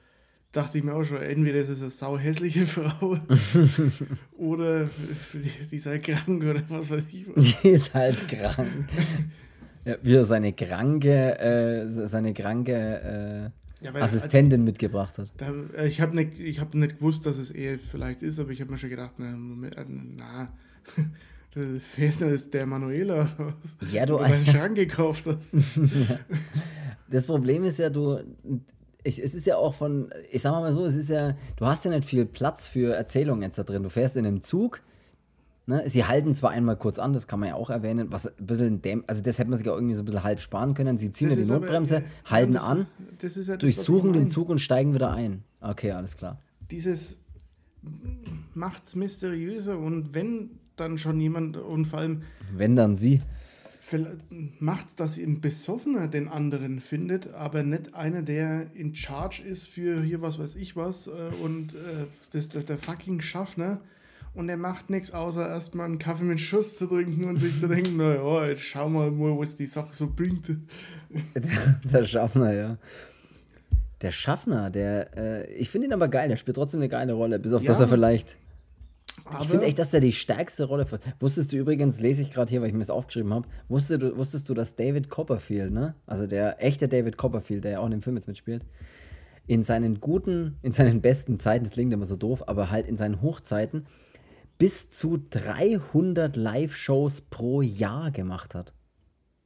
dachte 0.52 0.78
ich 0.78 0.84
mir 0.84 0.94
auch 0.94 1.04
schon, 1.04 1.22
entweder 1.22 1.60
ist 1.60 1.70
es 1.70 1.82
eine 1.82 1.90
sau 1.90 2.18
hässliche 2.18 2.66
Frau 2.66 3.18
oder 4.38 4.88
die 5.72 5.76
ist 5.76 5.88
halt 5.88 6.04
krank 6.04 6.44
oder 6.44 6.62
was 6.70 6.92
weiß 6.92 7.04
ich. 7.12 7.26
Was. 7.36 7.62
Die 7.62 7.70
ist 7.70 7.94
halt 7.96 8.28
krank. 8.28 8.70
ja, 9.84 9.98
wie 10.04 10.14
er 10.14 10.26
seine 10.26 10.54
kranke, 10.54 11.40
äh, 11.40 11.88
seine 11.88 12.34
kranke 12.34 13.52
äh, 13.82 13.86
ja, 13.86 13.96
Assistentin 13.96 14.62
als, 14.62 14.66
mitgebracht 14.66 15.18
hat. 15.18 15.34
Da, 15.38 15.52
äh, 15.76 15.88
ich 15.88 16.02
habe 16.02 16.16
nicht, 16.16 16.60
hab 16.60 16.76
nicht 16.76 17.00
gewusst, 17.00 17.26
dass 17.26 17.40
es 17.40 17.50
er 17.50 17.80
vielleicht 17.80 18.22
ist, 18.22 18.40
aber 18.40 18.52
ich 18.52 18.62
habe 18.62 18.72
mir 18.72 18.78
schon 18.78 18.92
gedacht, 18.92 19.14
na, 19.18 19.36
na 19.36 20.50
Wer 21.96 22.10
ist 22.10 22.22
denn 22.22 22.30
das? 22.30 22.50
Der 22.50 22.66
Manuela 22.66 23.16
oder 23.16 23.54
was? 23.62 23.92
Ja, 23.92 24.06
du. 24.06 24.16
Weil 24.16 24.34
einen 24.34 24.46
Schrank 24.46 24.76
gekauft 24.76 25.26
hast. 25.26 25.50
das 27.10 27.26
Problem 27.26 27.64
ist 27.64 27.80
ja, 27.80 27.90
du. 27.90 28.20
Ich, 29.04 29.24
es 29.24 29.36
ist 29.36 29.46
ja 29.46 29.56
auch 29.56 29.74
von, 29.74 30.10
ich 30.32 30.42
sag 30.42 30.52
mal 30.52 30.74
so, 30.74 30.84
es 30.84 30.96
ist 30.96 31.10
ja, 31.10 31.36
du 31.58 31.66
hast 31.68 31.86
ja 31.86 31.92
nicht 31.92 32.06
viel 32.06 32.26
Platz 32.26 32.68
für 32.68 32.96
Erzählungen 32.96 33.44
jetzt 33.44 33.58
da 33.58 33.64
drin. 33.64 33.84
Du 33.84 33.90
fährst 33.90 34.18
in 34.18 34.26
einem 34.26 34.42
Zug, 34.42 34.82
ne? 35.68 35.84
sie 35.86 36.06
halten 36.06 36.34
zwar 36.34 36.50
einmal 36.50 36.76
kurz 36.76 36.98
an, 36.98 37.14
das 37.14 37.28
kann 37.28 37.40
man 37.40 37.50
ja 37.50 37.56
auch 37.56 37.70
erwähnen, 37.70 38.12
was 38.12 38.26
ein 38.26 38.46
bisschen, 38.48 38.82
däm 38.82 39.04
also 39.06 39.22
das 39.22 39.38
hätte 39.38 39.52
man 39.52 39.60
sich 39.60 39.70
auch 39.70 39.76
irgendwie 39.76 39.94
so 39.94 40.02
ein 40.02 40.06
bisschen 40.06 40.24
halb 40.24 40.40
sparen 40.40 40.74
können. 40.74 40.98
Sie 40.98 41.12
ziehen 41.12 41.30
ja 41.30 41.36
die 41.36 41.46
Notbremse, 41.46 41.98
aber, 41.98 42.06
äh, 42.06 42.32
halten 42.32 42.54
ja, 42.54 42.60
das, 42.62 42.68
an, 42.68 42.88
das 43.20 43.48
ja 43.48 43.58
durchsuchen 43.58 44.12
den 44.14 44.28
Zug 44.28 44.50
und 44.50 44.58
steigen 44.58 44.96
wieder 44.96 45.12
ein. 45.12 45.44
Okay, 45.62 45.92
alles 45.92 46.18
klar. 46.18 46.42
Dieses 46.72 47.20
macht's 48.56 48.96
mysteriöser 48.96 49.78
und 49.78 50.16
wenn 50.16 50.50
dann 50.76 50.98
schon 50.98 51.20
jemand 51.20 51.58
und 51.58 51.86
vor 51.86 52.00
allem. 52.00 52.22
Wenn 52.56 52.76
dann 52.76 52.96
sie. 52.96 53.22
macht 54.60 54.88
es, 54.88 54.96
dass 54.96 55.18
ein 55.18 55.42
Besoffener 55.42 56.08
den 56.08 56.28
anderen 56.28 56.80
findet, 56.80 57.34
aber 57.34 57.64
nicht 57.64 57.94
einer, 57.94 58.22
der 58.22 58.68
in 58.74 58.96
Charge 58.96 59.44
ist 59.44 59.68
für 59.68 60.02
hier 60.02 60.22
was 60.22 60.40
weiß 60.40 60.56
ich 60.56 60.76
was 60.76 61.08
äh, 61.08 61.12
und 61.44 61.76
äh, 61.76 62.08
das, 62.34 62.50
der, 62.50 62.64
der 62.64 62.78
fucking 62.78 63.22
Schaffner 63.22 63.82
und 64.36 64.50
er 64.50 64.58
macht 64.58 64.90
nichts, 64.90 65.12
außer 65.12 65.48
erstmal 65.48 65.86
einen 65.86 65.98
Kaffee 65.98 66.26
mit 66.26 66.42
Schuss 66.42 66.78
zu 66.78 66.88
trinken 66.88 67.24
und 67.24 67.38
sich 67.38 67.58
zu 67.58 67.68
denken, 67.68 67.98
naja, 67.98 68.48
jetzt 68.48 68.64
schauen 68.64 68.92
wir 68.94 69.10
mal, 69.10 69.40
was 69.40 69.56
die 69.56 69.66
Sache 69.66 69.94
so 69.94 70.12
bringt. 70.14 70.50
Der, 70.50 71.80
der 71.92 72.06
Schaffner, 72.06 72.54
ja. 72.54 72.78
Der 74.02 74.12
Schaffner, 74.12 74.70
der, 74.70 75.18
äh, 75.18 75.54
ich 75.54 75.70
finde 75.70 75.88
ihn 75.88 75.94
aber 75.94 76.10
geil, 76.10 76.28
der 76.28 76.36
spielt 76.36 76.58
trotzdem 76.58 76.82
eine 76.82 76.90
geile 76.90 77.14
Rolle, 77.14 77.40
bis 77.40 77.54
auf 77.54 77.64
ja, 77.64 77.70
dass 77.70 77.80
er 77.80 77.88
vielleicht. 77.88 78.38
Ich 79.42 79.48
finde 79.48 79.66
echt, 79.66 79.80
dass 79.80 79.94
er 79.94 80.00
die 80.00 80.12
stärkste 80.12 80.66
Rolle. 80.66 80.86
Wusstest 81.20 81.52
du 81.52 81.58
übrigens, 81.58 82.00
lese 82.00 82.22
ich 82.22 82.32
gerade 82.32 82.50
hier, 82.50 82.62
weil 82.62 82.68
ich 82.68 82.74
mir 82.74 82.80
das 82.80 82.90
aufgeschrieben 82.90 83.34
habe, 83.34 83.48
wusstest 83.70 84.02
du, 84.02 84.18
wusstest 84.18 84.50
du, 84.50 84.54
dass 84.54 84.76
David 84.76 85.10
Copperfield, 85.10 85.72
ne? 85.72 85.96
Also 86.06 86.28
der 86.28 86.64
echte 86.64 86.88
David 86.88 87.18
Copperfield, 87.18 87.64
der 87.64 87.72
ja 87.72 87.80
auch 87.80 87.86
in 87.86 87.92
dem 87.92 88.02
Film 88.02 88.16
jetzt 88.18 88.28
mitspielt, 88.28 88.66
in 89.48 89.64
seinen 89.64 90.02
guten, 90.02 90.58
in 90.62 90.72
seinen 90.72 91.02
besten 91.02 91.40
Zeiten, 91.40 91.64
das 91.64 91.74
klingt 91.74 91.94
immer 91.94 92.06
so 92.06 92.16
doof, 92.16 92.44
aber 92.48 92.72
halt 92.72 92.88
in 92.88 92.98
seinen 92.98 93.22
Hochzeiten, 93.22 93.88
bis 94.58 94.90
zu 94.90 95.18
300 95.30 96.36
Live-Shows 96.36 97.22
pro 97.22 97.62
Jahr 97.62 98.12
gemacht 98.12 98.56
hat. 98.56 98.74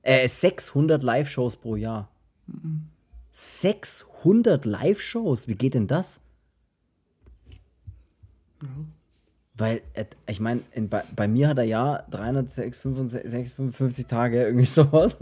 Äh, 0.02 0.28
600 0.28 1.04
Live-Shows 1.04 1.58
pro 1.58 1.76
Jahr. 1.76 2.10
Mhm. 2.48 2.88
600 3.32 4.66
Live-Shows, 4.66 5.48
wie 5.48 5.56
geht 5.56 5.74
denn 5.74 5.88
das? 5.88 6.22
Mhm. 8.62 8.94
Weil, 9.60 9.82
ich 10.28 10.40
meine, 10.40 10.62
bei, 10.90 11.04
bei 11.16 11.28
mir 11.28 11.50
hat 11.50 11.58
er 11.58 11.66
ja 11.66 12.04
355 12.10 14.08
Tage, 14.08 14.44
irgendwie 14.44 14.66
sowas. 14.66 15.18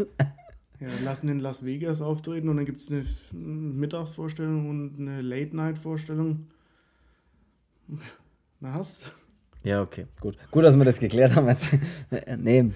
Ja, 0.80 0.88
lassen 1.04 1.28
in 1.30 1.40
Las 1.40 1.66
Vegas 1.66 2.02
auftreten 2.02 2.50
und 2.50 2.58
dann 2.58 2.66
gibt 2.66 2.80
es 2.80 2.90
eine 2.90 3.04
Mittagsvorstellung 3.34 4.70
und 4.70 5.00
eine 5.00 5.22
Late-Night-Vorstellung. 5.22 6.48
Na 8.60 8.74
hast 8.74 9.12
ja, 9.64 9.82
okay, 9.82 10.08
gut. 10.22 10.38
Gut, 10.52 10.64
dass 10.64 10.78
wir 10.78 10.86
das 10.86 11.00
geklärt 11.00 11.36
haben. 11.36 11.48
Jetzt. 11.48 11.72
nee. 12.38 12.72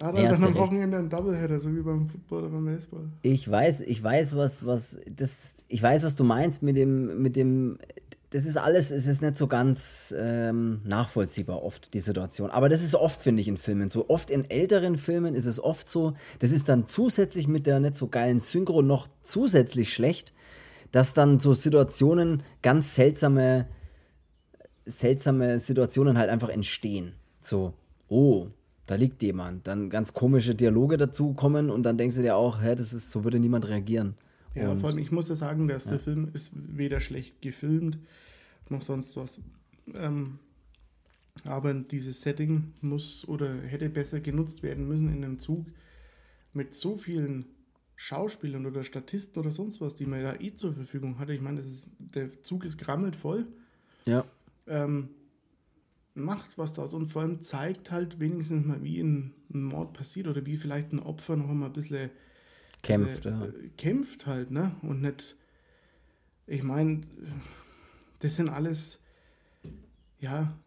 Ah, 0.00 0.12
dann, 0.12 0.30
dann 0.30 0.44
am 0.44 0.54
Wochenende 0.56 0.98
ein 0.98 1.08
Doubleheader, 1.08 1.58
so 1.58 1.74
wie 1.74 1.80
beim 1.80 2.06
Football 2.06 2.44
oder 2.44 2.50
beim 2.50 2.66
Baseball. 2.66 3.08
Ich 3.22 3.50
weiß, 3.50 3.80
ich 3.80 4.02
weiß, 4.02 4.36
was, 4.36 4.64
was, 4.64 5.00
das, 5.10 5.56
ich 5.68 5.82
weiß, 5.82 6.04
was 6.04 6.14
du 6.14 6.24
meinst 6.24 6.62
mit 6.62 6.76
dem, 6.76 7.20
mit 7.20 7.34
dem, 7.34 7.78
das 8.30 8.44
ist 8.44 8.58
alles, 8.58 8.90
es 8.90 9.06
ist 9.06 9.22
nicht 9.22 9.38
so 9.38 9.46
ganz 9.46 10.14
ähm, 10.18 10.82
nachvollziehbar 10.84 11.62
oft, 11.62 11.94
die 11.94 11.98
Situation. 11.98 12.50
Aber 12.50 12.68
das 12.68 12.82
ist 12.82 12.94
oft, 12.94 13.22
finde 13.22 13.40
ich, 13.40 13.48
in 13.48 13.56
Filmen 13.56 13.88
so. 13.88 14.08
Oft 14.08 14.30
in 14.30 14.48
älteren 14.50 14.96
Filmen 14.98 15.34
ist 15.34 15.46
es 15.46 15.62
oft 15.62 15.88
so, 15.88 16.12
das 16.38 16.52
ist 16.52 16.68
dann 16.68 16.86
zusätzlich 16.86 17.48
mit 17.48 17.66
der 17.66 17.80
nicht 17.80 17.96
so 17.96 18.08
geilen 18.08 18.38
Synchro 18.38 18.82
noch 18.82 19.08
zusätzlich 19.22 19.92
schlecht, 19.92 20.34
dass 20.92 21.14
dann 21.14 21.38
so 21.38 21.54
Situationen 21.54 22.42
ganz 22.62 22.94
seltsame 22.94 23.66
seltsame 24.88 25.58
Situationen 25.58 26.18
halt 26.18 26.30
einfach 26.30 26.48
entstehen. 26.48 27.12
So, 27.40 27.74
oh, 28.08 28.48
da 28.86 28.94
liegt 28.94 29.22
jemand. 29.22 29.68
Dann 29.68 29.90
ganz 29.90 30.14
komische 30.14 30.54
Dialoge 30.54 30.96
dazu 30.96 31.34
kommen 31.34 31.70
und 31.70 31.82
dann 31.82 31.98
denkst 31.98 32.16
du 32.16 32.22
dir 32.22 32.36
auch, 32.36 32.62
hä, 32.62 32.74
das 32.74 32.92
ist, 32.92 33.10
so 33.10 33.22
würde 33.24 33.38
niemand 33.38 33.68
reagieren. 33.68 34.14
Ja, 34.62 34.70
und, 34.70 34.80
vor 34.80 34.90
allem, 34.90 34.98
ich 34.98 35.12
muss 35.12 35.28
ja 35.28 35.36
sagen, 35.36 35.68
dass 35.68 35.86
ja. 35.86 35.92
der 35.92 36.00
Film 36.00 36.30
ist 36.32 36.52
weder 36.54 37.00
schlecht 37.00 37.40
gefilmt 37.42 37.98
noch 38.70 38.82
sonst 38.82 39.16
was. 39.16 39.40
Ähm, 39.94 40.38
aber 41.44 41.72
dieses 41.72 42.20
Setting 42.20 42.72
muss 42.80 43.26
oder 43.26 43.62
hätte 43.62 43.88
besser 43.88 44.20
genutzt 44.20 44.62
werden 44.62 44.86
müssen 44.86 45.08
in 45.08 45.24
einem 45.24 45.38
Zug 45.38 45.66
mit 46.52 46.74
so 46.74 46.96
vielen 46.96 47.46
Schauspielern 47.96 48.66
oder 48.66 48.82
Statisten 48.82 49.40
oder 49.40 49.50
sonst 49.50 49.80
was, 49.80 49.94
die 49.94 50.06
man 50.06 50.22
da 50.22 50.34
eh 50.34 50.52
zur 50.52 50.74
Verfügung 50.74 51.18
hatte. 51.18 51.32
Ich 51.32 51.40
meine, 51.40 51.60
ist, 51.60 51.90
der 51.98 52.42
Zug 52.42 52.64
ist 52.64 52.76
grammelt 52.76 53.16
voll. 53.16 53.46
Ja 54.04 54.24
ähm, 54.68 55.08
macht 56.14 56.58
was 56.58 56.74
draus 56.74 56.94
und 56.94 57.06
vor 57.06 57.22
allem 57.22 57.40
zeigt 57.40 57.90
halt 57.90 58.20
wenigstens 58.20 58.66
mal, 58.66 58.82
wie 58.82 59.00
ein, 59.00 59.34
ein 59.52 59.62
Mord 59.62 59.92
passiert 59.92 60.26
oder 60.26 60.44
wie 60.46 60.56
vielleicht 60.56 60.92
ein 60.92 61.00
Opfer 61.00 61.36
noch 61.36 61.46
mal 61.48 61.66
ein 61.66 61.72
bisschen 61.72 62.10
kämpft, 62.88 63.22
bisschen, 63.22 63.40
ja. 63.40 63.46
äh, 63.46 63.68
kämpft 63.76 64.26
halt, 64.26 64.50
ne? 64.50 64.74
Und 64.82 65.00
nicht, 65.00 65.36
ich 66.46 66.62
meine, 66.62 67.02
das 68.20 68.36
sind 68.36 68.48
alles, 68.48 69.00
ja, 70.20 70.58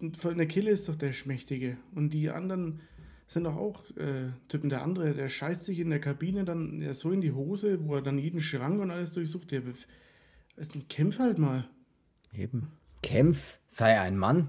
der 0.00 0.46
Kille 0.46 0.70
ist 0.70 0.88
doch 0.88 0.96
der 0.96 1.12
Schmächtige 1.12 1.76
und 1.94 2.10
die 2.10 2.30
anderen 2.30 2.80
sind 3.26 3.44
doch 3.44 3.56
auch 3.56 3.84
äh, 3.96 4.30
Typen. 4.48 4.70
Der 4.70 4.82
andere, 4.82 5.12
der 5.12 5.28
scheißt 5.28 5.64
sich 5.64 5.80
in 5.80 5.90
der 5.90 6.00
Kabine 6.00 6.44
dann 6.44 6.80
ja, 6.80 6.94
so 6.94 7.12
in 7.12 7.20
die 7.20 7.32
Hose, 7.32 7.86
wo 7.86 7.96
er 7.96 8.02
dann 8.02 8.18
jeden 8.18 8.40
Schrank 8.40 8.80
und 8.80 8.90
alles 8.90 9.12
durchsucht. 9.12 9.50
Der 9.50 9.62
kämpft 10.88 11.18
halt 11.18 11.38
mal. 11.38 11.68
Eben. 12.32 12.72
Kämpf, 13.02 13.58
sei 13.66 14.00
ein 14.00 14.16
Mann. 14.16 14.48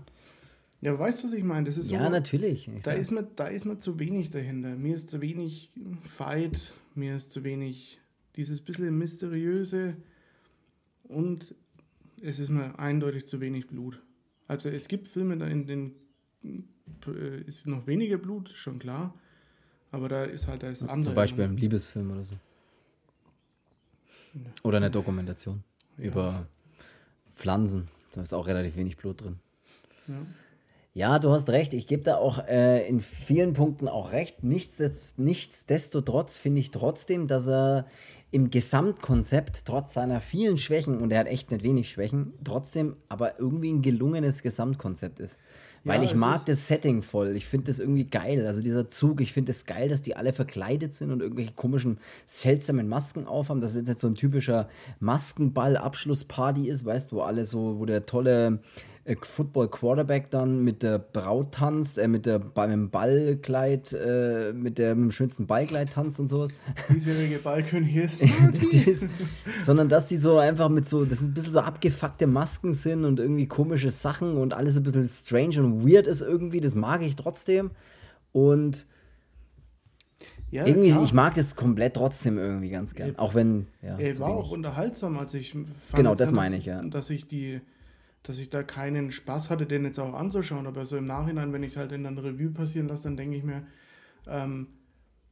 Ja, 0.81 0.97
weißt 0.97 1.23
du, 1.23 1.27
was 1.27 1.33
ich 1.33 1.43
meine? 1.43 1.65
Das 1.65 1.77
ist 1.77 1.91
ja, 1.91 2.03
so, 2.03 2.09
natürlich. 2.09 2.69
da 2.83 2.93
ist, 2.93 3.11
mir, 3.11 3.23
da 3.23 3.47
ist 3.47 3.65
mir 3.65 3.79
zu 3.79 3.99
wenig 3.99 4.29
dahinter. 4.29 4.75
Mir 4.75 4.95
ist 4.95 5.09
zu 5.09 5.21
wenig 5.21 5.71
Fight, 6.03 6.73
mir 6.95 7.15
ist 7.15 7.31
zu 7.31 7.43
wenig 7.43 7.99
dieses 8.35 8.61
bisschen 8.61 8.97
mysteriöse 8.97 9.97
und 11.03 11.53
es 12.21 12.39
ist 12.39 12.49
mir 12.49 12.79
eindeutig 12.79 13.25
zu 13.25 13.41
wenig 13.41 13.67
Blut. 13.67 14.01
Also 14.47 14.69
es 14.69 14.87
gibt 14.87 15.07
Filme, 15.07 15.37
da 15.37 15.47
in 15.47 15.65
denen 15.65 15.95
äh, 17.07 17.41
ist 17.45 17.67
noch 17.67 17.85
weniger 17.87 18.17
Blut, 18.17 18.49
schon 18.49 18.79
klar. 18.79 19.13
Aber 19.91 20.07
da 20.07 20.23
ist 20.23 20.47
halt 20.47 20.63
das 20.63 20.83
andere. 20.83 21.03
Zum 21.03 21.15
Beispiel 21.15 21.43
ein 21.43 21.57
Liebesfilm 21.57 22.11
oder 22.11 22.25
so. 22.25 22.35
Oder 24.63 24.77
eine 24.77 24.91
Dokumentation 24.91 25.63
ja. 25.97 26.05
über 26.05 26.47
Pflanzen. 27.35 27.87
Da 28.13 28.21
ist 28.21 28.33
auch 28.33 28.47
relativ 28.47 28.75
wenig 28.75 28.97
Blut 28.97 29.21
drin. 29.21 29.39
Ja. 30.07 30.25
Ja, 30.99 31.17
du 31.17 31.31
hast 31.31 31.49
recht. 31.49 31.73
Ich 31.73 31.87
gebe 31.87 32.03
da 32.03 32.17
auch 32.17 32.45
äh, 32.45 32.85
in 32.85 32.99
vielen 32.99 33.53
Punkten 33.53 33.87
auch 33.87 34.11
recht. 34.11 34.43
Nichtsdest 34.43 35.17
nichtsdestotrotz 35.17 36.35
finde 36.35 36.59
ich 36.59 36.71
trotzdem, 36.71 37.25
dass 37.27 37.47
er 37.47 37.85
im 38.31 38.51
Gesamtkonzept, 38.51 39.63
trotz 39.63 39.93
seiner 39.93 40.19
vielen 40.19 40.57
Schwächen, 40.57 40.99
und 40.99 41.13
er 41.13 41.19
hat 41.19 41.27
echt 41.27 41.51
nicht 41.51 41.63
wenig 41.63 41.89
Schwächen, 41.89 42.33
trotzdem 42.43 42.97
aber 43.07 43.39
irgendwie 43.39 43.71
ein 43.71 43.81
gelungenes 43.81 44.43
Gesamtkonzept 44.43 45.21
ist. 45.21 45.39
Weil 45.85 45.99
ja, 45.99 46.03
ich 46.03 46.15
mag 46.15 46.45
das 46.45 46.67
Setting 46.67 47.01
voll. 47.01 47.37
Ich 47.37 47.45
finde 47.45 47.67
das 47.67 47.79
irgendwie 47.79 48.03
geil. 48.03 48.45
Also 48.45 48.61
dieser 48.61 48.89
Zug, 48.89 49.21
ich 49.21 49.31
finde 49.31 49.51
es 49.51 49.59
das 49.59 49.73
geil, 49.73 49.87
dass 49.87 50.01
die 50.01 50.17
alle 50.17 50.33
verkleidet 50.33 50.93
sind 50.93 51.11
und 51.11 51.21
irgendwelche 51.21 51.53
komischen, 51.53 51.99
seltsamen 52.25 52.89
Masken 52.89 53.25
aufhaben. 53.25 53.61
Dass 53.61 53.75
es 53.75 53.87
jetzt 53.87 54.01
so 54.01 54.07
ein 54.07 54.15
typischer 54.15 54.67
Maskenball-Abschlussparty 54.99 56.67
ist, 56.67 56.83
weißt 56.83 57.13
du, 57.13 57.15
wo 57.15 57.21
alle 57.21 57.45
so, 57.45 57.79
wo 57.79 57.85
der 57.85 58.05
tolle 58.05 58.59
Football 59.21 59.69
Quarterback 59.69 60.29
dann 60.29 60.63
mit 60.63 60.83
der 60.83 60.99
Braut 60.99 61.53
tanzt, 61.53 61.97
äh, 61.97 62.07
mit, 62.07 62.25
der, 62.25 62.39
dem 62.39 62.89
Ballkleid, 62.89 63.93
äh, 63.93 64.53
mit, 64.53 64.77
dem 64.77 65.11
schönsten 65.11 65.47
Ballkleid 65.47 65.93
tanzt 65.93 66.19
und 66.19 66.27
sowas. 66.27 66.51
Diesjährige 66.89 67.39
Ballkönig 67.39 67.95
ist. 67.95 68.21
sondern 69.61 69.89
dass 69.89 70.09
sie 70.09 70.17
so 70.17 70.37
einfach 70.37 70.69
mit 70.69 70.87
so, 70.87 71.05
das 71.05 71.21
ist 71.21 71.29
ein 71.29 71.33
bisschen 71.33 71.53
so 71.53 71.61
abgefuckte 71.61 72.27
Masken 72.27 72.73
sind 72.73 73.05
und 73.05 73.19
irgendwie 73.19 73.47
komische 73.47 73.89
Sachen 73.89 74.37
und 74.37 74.53
alles 74.53 74.77
ein 74.77 74.83
bisschen 74.83 75.05
strange 75.05 75.59
und 75.59 75.87
weird 75.87 76.05
ist 76.05 76.21
irgendwie, 76.21 76.59
das 76.59 76.75
mag 76.75 77.01
ich 77.01 77.15
trotzdem. 77.15 77.71
Und 78.31 78.85
ja, 80.51 80.65
irgendwie, 80.65 80.91
klar. 80.91 81.03
ich 81.03 81.13
mag 81.13 81.33
das 81.35 81.55
komplett 81.55 81.95
trotzdem 81.95 82.37
irgendwie 82.37 82.69
ganz 82.69 82.95
gern. 82.95 83.17
Auch 83.17 83.35
wenn, 83.35 83.67
ja. 83.81 83.97
Er 83.97 84.19
war 84.19 84.29
auch 84.29 84.51
unterhaltsam, 84.51 85.17
als 85.17 85.33
ich 85.33 85.51
fand. 85.51 85.67
Genau, 85.95 86.15
das 86.15 86.31
meine 86.31 86.57
ich, 86.57 86.65
ja. 86.65 86.81
Dass 86.81 87.09
ich 87.09 87.27
die 87.27 87.61
dass 88.23 88.39
ich 88.39 88.49
da 88.49 88.63
keinen 88.63 89.11
Spaß 89.11 89.49
hatte, 89.49 89.65
den 89.65 89.85
jetzt 89.85 89.99
auch 89.99 90.13
anzuschauen. 90.13 90.67
Aber 90.67 90.85
so 90.85 90.97
im 90.97 91.05
Nachhinein, 91.05 91.53
wenn 91.53 91.63
ich 91.63 91.77
halt 91.77 91.91
in 91.91 92.05
einer 92.05 92.23
Revue 92.23 92.51
passieren 92.51 92.87
lasse, 92.87 93.03
dann 93.03 93.17
denke 93.17 93.37
ich 93.37 93.43
mir, 93.43 93.65
ähm, 94.27 94.67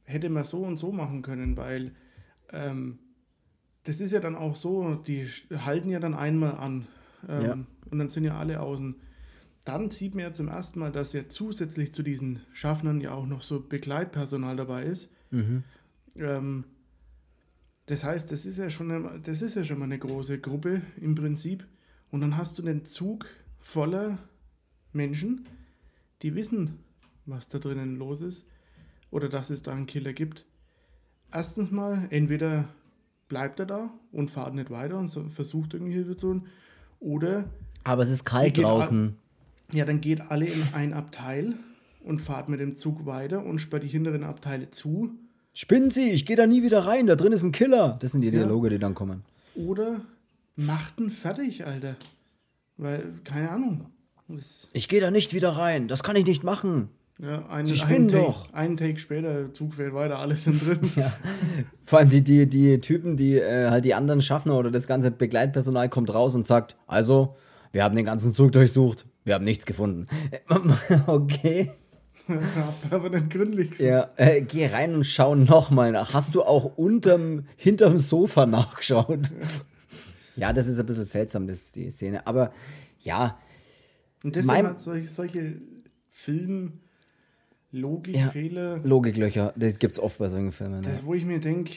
hätte 0.04 0.30
man 0.30 0.44
so 0.44 0.62
und 0.62 0.78
so 0.78 0.90
machen 0.92 1.22
können, 1.22 1.56
weil 1.56 1.92
ähm, 2.52 2.98
das 3.84 4.00
ist 4.00 4.12
ja 4.12 4.20
dann 4.20 4.34
auch 4.34 4.56
so, 4.56 4.94
die 4.94 5.24
halten 5.24 5.90
ja 5.90 6.00
dann 6.00 6.14
einmal 6.14 6.52
an 6.52 6.86
ähm, 7.28 7.42
ja. 7.42 7.52
und 7.90 7.98
dann 7.98 8.08
sind 8.08 8.24
ja 8.24 8.38
alle 8.38 8.60
außen. 8.60 8.96
Dann 9.64 9.90
sieht 9.90 10.14
man 10.14 10.24
ja 10.24 10.32
zum 10.32 10.48
ersten 10.48 10.78
Mal, 10.80 10.92
dass 10.92 11.12
ja 11.12 11.28
zusätzlich 11.28 11.92
zu 11.92 12.02
diesen 12.02 12.40
Schaffnern 12.52 13.00
ja 13.00 13.12
auch 13.12 13.26
noch 13.26 13.42
so 13.42 13.60
Begleitpersonal 13.60 14.56
dabei 14.56 14.84
ist. 14.84 15.10
Mhm. 15.30 15.62
Ähm, 16.16 16.64
das 17.86 18.04
heißt, 18.04 18.32
das 18.32 18.46
ist 18.46 18.58
ja 18.58 18.70
schon 18.70 19.22
das 19.22 19.42
ist 19.42 19.56
ja 19.56 19.64
schon 19.64 19.78
mal 19.78 19.86
eine 19.86 19.98
große 19.98 20.38
Gruppe 20.38 20.82
im 21.00 21.14
Prinzip. 21.14 21.66
Und 22.10 22.20
dann 22.20 22.36
hast 22.36 22.58
du 22.58 22.62
den 22.62 22.84
Zug 22.84 23.26
voller 23.58 24.18
Menschen, 24.92 25.46
die 26.22 26.34
wissen, 26.34 26.78
was 27.26 27.48
da 27.48 27.58
drinnen 27.58 27.96
los 27.96 28.20
ist 28.20 28.46
oder 29.10 29.28
dass 29.28 29.50
es 29.50 29.62
da 29.62 29.72
einen 29.72 29.86
Killer 29.86 30.12
gibt. 30.12 30.44
Erstens 31.32 31.70
mal, 31.70 32.08
entweder 32.10 32.68
bleibt 33.28 33.60
er 33.60 33.66
da 33.66 33.90
und 34.12 34.30
fahrt 34.30 34.54
nicht 34.54 34.70
weiter 34.70 34.98
und 34.98 35.08
versucht 35.08 35.74
irgendwie 35.74 35.92
Hilfe 35.92 36.16
zu 36.16 36.26
tun, 36.28 36.46
oder. 37.00 37.44
Aber 37.84 38.02
es 38.02 38.10
ist 38.10 38.24
kalt 38.24 38.58
draußen. 38.58 39.16
Ja, 39.72 39.84
dann 39.84 40.00
geht 40.00 40.20
alle 40.20 40.46
in 40.46 40.62
ein 40.72 40.94
Abteil 40.94 41.54
und 42.00 42.20
fahrt 42.20 42.48
mit 42.48 42.60
dem 42.60 42.74
Zug 42.74 43.06
weiter 43.06 43.44
und 43.44 43.58
sperrt 43.58 43.82
die 43.82 43.88
hinteren 43.88 44.24
Abteile 44.24 44.70
zu. 44.70 45.10
Spinnen 45.52 45.90
Sie, 45.90 46.10
ich 46.10 46.24
gehe 46.24 46.36
da 46.36 46.46
nie 46.46 46.62
wieder 46.62 46.80
rein, 46.80 47.06
da 47.06 47.16
drin 47.16 47.32
ist 47.32 47.42
ein 47.42 47.52
Killer. 47.52 47.98
Das 48.00 48.12
sind 48.12 48.22
die 48.22 48.30
Dialoge, 48.30 48.68
ja. 48.68 48.74
die 48.74 48.78
dann 48.78 48.94
kommen. 48.94 49.24
Oder 49.54 50.00
macht 50.58 51.00
ihn 51.00 51.10
fertig, 51.10 51.66
Alter. 51.66 51.96
Weil, 52.76 53.12
keine 53.24 53.50
Ahnung. 53.50 53.86
ich 54.72 54.88
gehe 54.88 55.00
da 55.00 55.10
nicht 55.10 55.32
wieder 55.32 55.50
rein, 55.50 55.88
das 55.88 56.02
kann 56.02 56.16
ich 56.16 56.26
nicht 56.26 56.44
machen. 56.44 56.90
Ja, 57.20 57.48
ein, 57.48 57.66
Sie 57.66 57.76
spinnen 57.76 58.08
Take, 58.08 58.22
doch. 58.22 58.52
Einen 58.52 58.76
Take 58.76 58.98
später, 58.98 59.52
Zug 59.52 59.74
fährt 59.74 59.92
weiter, 59.92 60.18
alles 60.18 60.44
sind 60.44 60.64
drin. 60.64 60.78
ja. 60.96 61.12
Vor 61.82 61.98
allem 61.98 62.10
die, 62.10 62.22
die, 62.22 62.48
die 62.48 62.78
Typen, 62.78 63.16
die 63.16 63.38
äh, 63.38 63.70
halt 63.70 63.84
die 63.84 63.94
anderen 63.94 64.22
schaffen 64.22 64.52
oder 64.52 64.70
das 64.70 64.86
ganze 64.86 65.10
Begleitpersonal 65.10 65.88
kommt 65.88 66.14
raus 66.14 66.36
und 66.36 66.46
sagt, 66.46 66.76
also, 66.86 67.36
wir 67.72 67.82
haben 67.82 67.96
den 67.96 68.04
ganzen 68.04 68.32
Zug 68.32 68.52
durchsucht, 68.52 69.06
wir 69.24 69.34
haben 69.34 69.44
nichts 69.44 69.66
gefunden. 69.66 70.06
okay. 71.06 71.72
Habt 72.28 72.92
aber 72.92 73.10
nicht 73.10 73.30
gründlich 73.30 73.70
gesagt. 73.70 74.12
Ja, 74.18 74.24
äh, 74.24 74.42
geh 74.42 74.66
rein 74.66 74.94
und 74.94 75.04
schau 75.04 75.34
nochmal 75.34 75.92
nach. 75.92 76.14
Hast 76.14 76.34
du 76.34 76.42
auch 76.42 76.76
unterm, 76.76 77.44
hinterm 77.56 77.98
Sofa 77.98 78.46
nachgeschaut? 78.46 79.30
Ja. 80.38 80.48
ja, 80.48 80.52
das 80.52 80.66
ist 80.66 80.78
ein 80.78 80.86
bisschen 80.86 81.04
seltsam, 81.04 81.46
das, 81.46 81.72
die 81.72 81.90
Szene. 81.90 82.26
Aber 82.26 82.52
ja. 83.00 83.38
Und 84.24 84.36
deshalb 84.36 84.66
hat 84.66 84.80
solche, 84.80 85.08
solche 85.08 85.56
Film- 86.10 86.80
Logikfehler. 87.70 88.76
Ja, 88.76 88.82
Logiklöcher, 88.82 89.52
das 89.56 89.78
gibt 89.78 89.92
es 89.94 90.00
oft 90.00 90.18
bei 90.18 90.28
solchen 90.28 90.52
Filmen. 90.52 90.82
Das, 90.82 91.04
wo 91.04 91.14
ich 91.14 91.24
mir 91.24 91.38
denke, 91.38 91.72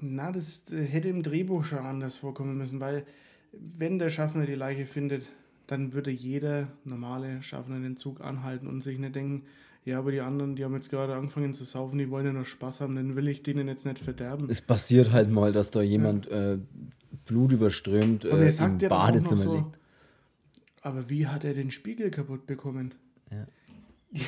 na, 0.00 0.30
das 0.30 0.64
hätte 0.70 1.08
im 1.08 1.22
Drehbuch 1.22 1.64
schon 1.64 1.80
anders 1.80 2.16
vorkommen 2.16 2.56
müssen, 2.56 2.80
weil 2.80 3.04
wenn 3.52 3.98
der 3.98 4.10
Schaffner 4.10 4.46
die 4.46 4.54
Leiche 4.54 4.86
findet, 4.86 5.28
dann 5.66 5.92
würde 5.92 6.10
jeder 6.10 6.68
normale 6.84 7.42
Schaffner 7.42 7.80
den 7.80 7.96
Zug 7.96 8.20
anhalten 8.20 8.66
und 8.66 8.82
sich 8.82 8.98
nicht 8.98 9.14
denken, 9.14 9.44
ja, 9.84 9.98
aber 9.98 10.12
die 10.12 10.20
anderen, 10.20 10.54
die 10.54 10.64
haben 10.64 10.74
jetzt 10.74 10.90
gerade 10.90 11.14
angefangen 11.14 11.52
zu 11.54 11.64
saufen, 11.64 11.98
die 11.98 12.10
wollen 12.10 12.26
ja 12.26 12.32
noch 12.32 12.44
Spaß 12.44 12.80
haben, 12.80 12.94
dann 12.94 13.16
will 13.16 13.26
ich 13.28 13.42
denen 13.42 13.66
jetzt 13.66 13.84
nicht 13.84 13.98
verderben. 13.98 14.46
Es 14.48 14.60
passiert 14.60 15.10
halt 15.10 15.30
mal, 15.30 15.52
dass 15.52 15.70
da 15.72 15.82
jemand 15.82 16.26
ja. 16.26 16.52
äh, 16.52 16.58
Blut 17.26 17.52
überströmt 17.52 18.24
äh, 18.24 18.48
im 18.48 18.78
Badezimmer 18.78 19.42
so, 19.42 19.54
liegt. 19.56 19.78
Aber 20.82 21.10
wie 21.10 21.26
hat 21.26 21.44
er 21.44 21.54
den 21.54 21.70
Spiegel 21.70 22.10
kaputt 22.10 22.46
bekommen? 22.46 22.94
Ja. 23.30 23.46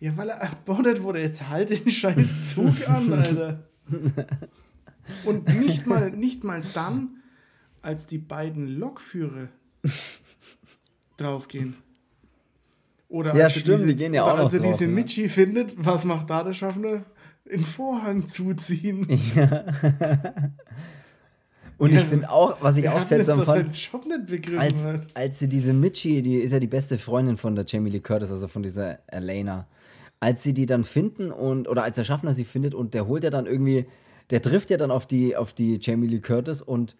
Ja, 0.00 0.16
weil 0.16 0.28
er 0.28 0.36
erbordet 0.36 1.02
wurde. 1.02 1.20
Jetzt 1.20 1.48
halt 1.48 1.70
den 1.70 1.90
scheiß 1.90 2.54
Zug 2.54 2.88
an, 2.88 3.12
Alter. 3.12 3.68
Und 5.24 5.48
nicht 5.58 5.88
mal, 5.88 6.12
nicht 6.12 6.44
mal 6.44 6.62
dann, 6.72 7.16
als 7.82 8.06
die 8.06 8.18
beiden 8.18 8.68
Lokführer 8.68 9.48
draufgehen. 11.16 11.74
Oder 13.08 13.34
ja, 13.34 13.48
stimmt, 13.48 13.66
diese, 13.66 13.86
die 13.86 13.96
gehen 13.96 14.14
ja 14.14 14.24
auch 14.24 14.36
noch 14.36 14.44
Als 14.44 14.54
er 14.54 14.60
drauf, 14.60 14.72
diese 14.72 14.84
ja. 14.84 14.90
Michi 14.90 15.28
findet, 15.28 15.74
was 15.76 16.04
macht 16.04 16.28
da 16.28 16.44
der 16.44 16.52
Schaffner? 16.52 17.04
Den 17.50 17.64
Vorhang 17.64 18.26
zuziehen. 18.26 19.06
Ja. 19.34 19.64
Und 21.78 21.92
ja, 21.92 22.00
ich 22.00 22.06
finde 22.06 22.28
auch, 22.28 22.58
was 22.60 22.76
ich 22.76 22.88
auch 22.88 23.00
seltsam 23.00 23.44
fand, 23.44 23.70
als, 24.56 24.86
als 25.14 25.38
sie 25.38 25.48
diese 25.48 25.72
Michi, 25.72 26.22
die 26.22 26.38
ist 26.38 26.50
ja 26.50 26.58
die 26.58 26.66
beste 26.66 26.98
Freundin 26.98 27.36
von 27.36 27.54
der 27.54 27.64
Jamie 27.66 27.90
Lee 27.90 28.00
Curtis, 28.00 28.32
also 28.32 28.48
von 28.48 28.64
dieser 28.64 28.98
Elena, 29.06 29.68
als 30.18 30.42
sie 30.42 30.52
die 30.52 30.66
dann 30.66 30.82
finden 30.82 31.30
und, 31.30 31.68
oder 31.68 31.84
als 31.84 31.94
der 31.94 32.02
Schaffner 32.02 32.34
sie 32.34 32.44
findet 32.44 32.74
und 32.74 32.94
der 32.94 33.06
holt 33.06 33.22
ja 33.22 33.30
dann 33.30 33.46
irgendwie, 33.46 33.86
der 34.30 34.42
trifft 34.42 34.70
ja 34.70 34.76
dann 34.76 34.90
auf 34.90 35.06
die, 35.06 35.36
auf 35.36 35.52
die 35.52 35.78
Jamie 35.80 36.08
Lee 36.08 36.18
Curtis 36.18 36.62
und 36.62 36.96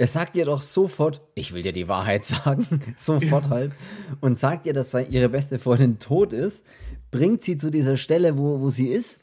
er 0.00 0.06
sagt 0.06 0.34
ihr 0.34 0.46
doch 0.46 0.62
sofort, 0.62 1.20
ich 1.34 1.52
will 1.52 1.60
dir 1.60 1.72
die 1.72 1.86
Wahrheit 1.86 2.24
sagen, 2.24 2.66
sofort 2.96 3.44
ja. 3.44 3.50
halt, 3.50 3.72
und 4.22 4.34
sagt 4.34 4.64
ihr, 4.64 4.72
dass 4.72 4.94
ihre 4.94 5.28
beste 5.28 5.58
Freundin 5.58 5.98
tot 5.98 6.32
ist, 6.32 6.64
bringt 7.10 7.42
sie 7.42 7.58
zu 7.58 7.70
dieser 7.70 7.98
Stelle, 7.98 8.38
wo, 8.38 8.60
wo 8.60 8.70
sie 8.70 8.88
ist, 8.88 9.20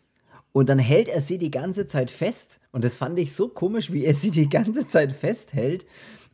und 0.51 0.69
dann 0.69 0.77
hält 0.77 1.09
er 1.09 1.19
sie 1.19 1.39
die 1.39 1.49
ganze 1.49 1.87
Zeit 1.87 2.11
fest. 2.11 2.59
Und 2.71 2.83
das 2.83 2.95
fand 2.95 3.17
ich 3.19 3.33
so 3.33 3.47
komisch, 3.47 3.91
wie 3.91 4.05
er 4.05 4.13
sie 4.13 4.29
die 4.29 4.49
ganze 4.49 4.85
Zeit 4.85 5.11
festhält. 5.13 5.87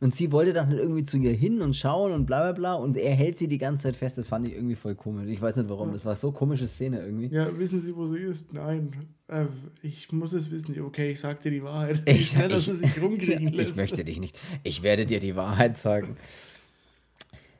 Und 0.04 0.14
sie 0.14 0.32
wollte 0.32 0.52
dann 0.52 0.68
halt 0.68 0.78
irgendwie 0.78 1.02
zu 1.02 1.16
ihr 1.16 1.32
hin 1.32 1.62
und 1.62 1.74
schauen 1.74 2.12
und 2.12 2.26
bla 2.26 2.42
bla 2.42 2.52
bla. 2.52 2.74
Und 2.74 2.94
er 2.98 3.14
hält 3.14 3.38
sie 3.38 3.48
die 3.48 3.56
ganze 3.56 3.84
Zeit 3.84 3.96
fest. 3.96 4.18
Das 4.18 4.28
fand 4.28 4.46
ich 4.46 4.52
irgendwie 4.52 4.74
voll 4.74 4.94
komisch. 4.94 5.30
Ich 5.30 5.40
weiß 5.40 5.56
nicht 5.56 5.70
warum. 5.70 5.94
Das 5.94 6.04
war 6.04 6.14
so 6.14 6.26
eine 6.26 6.36
komische 6.36 6.66
Szene 6.66 7.00
irgendwie. 7.00 7.34
Ja, 7.34 7.58
wissen 7.58 7.80
Sie, 7.80 7.96
wo 7.96 8.06
sie 8.06 8.18
ist? 8.18 8.52
Nein. 8.52 8.92
Äh, 9.28 9.46
ich 9.80 10.12
muss 10.12 10.34
es 10.34 10.50
wissen. 10.50 10.78
Okay, 10.78 11.12
ich 11.12 11.20
sag 11.20 11.40
dir 11.40 11.50
die 11.50 11.62
Wahrheit. 11.62 12.02
Ich, 12.04 12.34
ich, 12.36 12.48
dass 12.48 12.66
sie 12.66 12.74
sich 12.74 13.00
rumkriegen 13.00 13.48
lässt. 13.54 13.70
Ich 13.70 13.76
möchte 13.78 14.04
dich 14.04 14.20
nicht. 14.20 14.38
Ich 14.62 14.82
werde 14.82 15.06
dir 15.06 15.20
die 15.20 15.36
Wahrheit 15.36 15.78
sagen. 15.78 16.18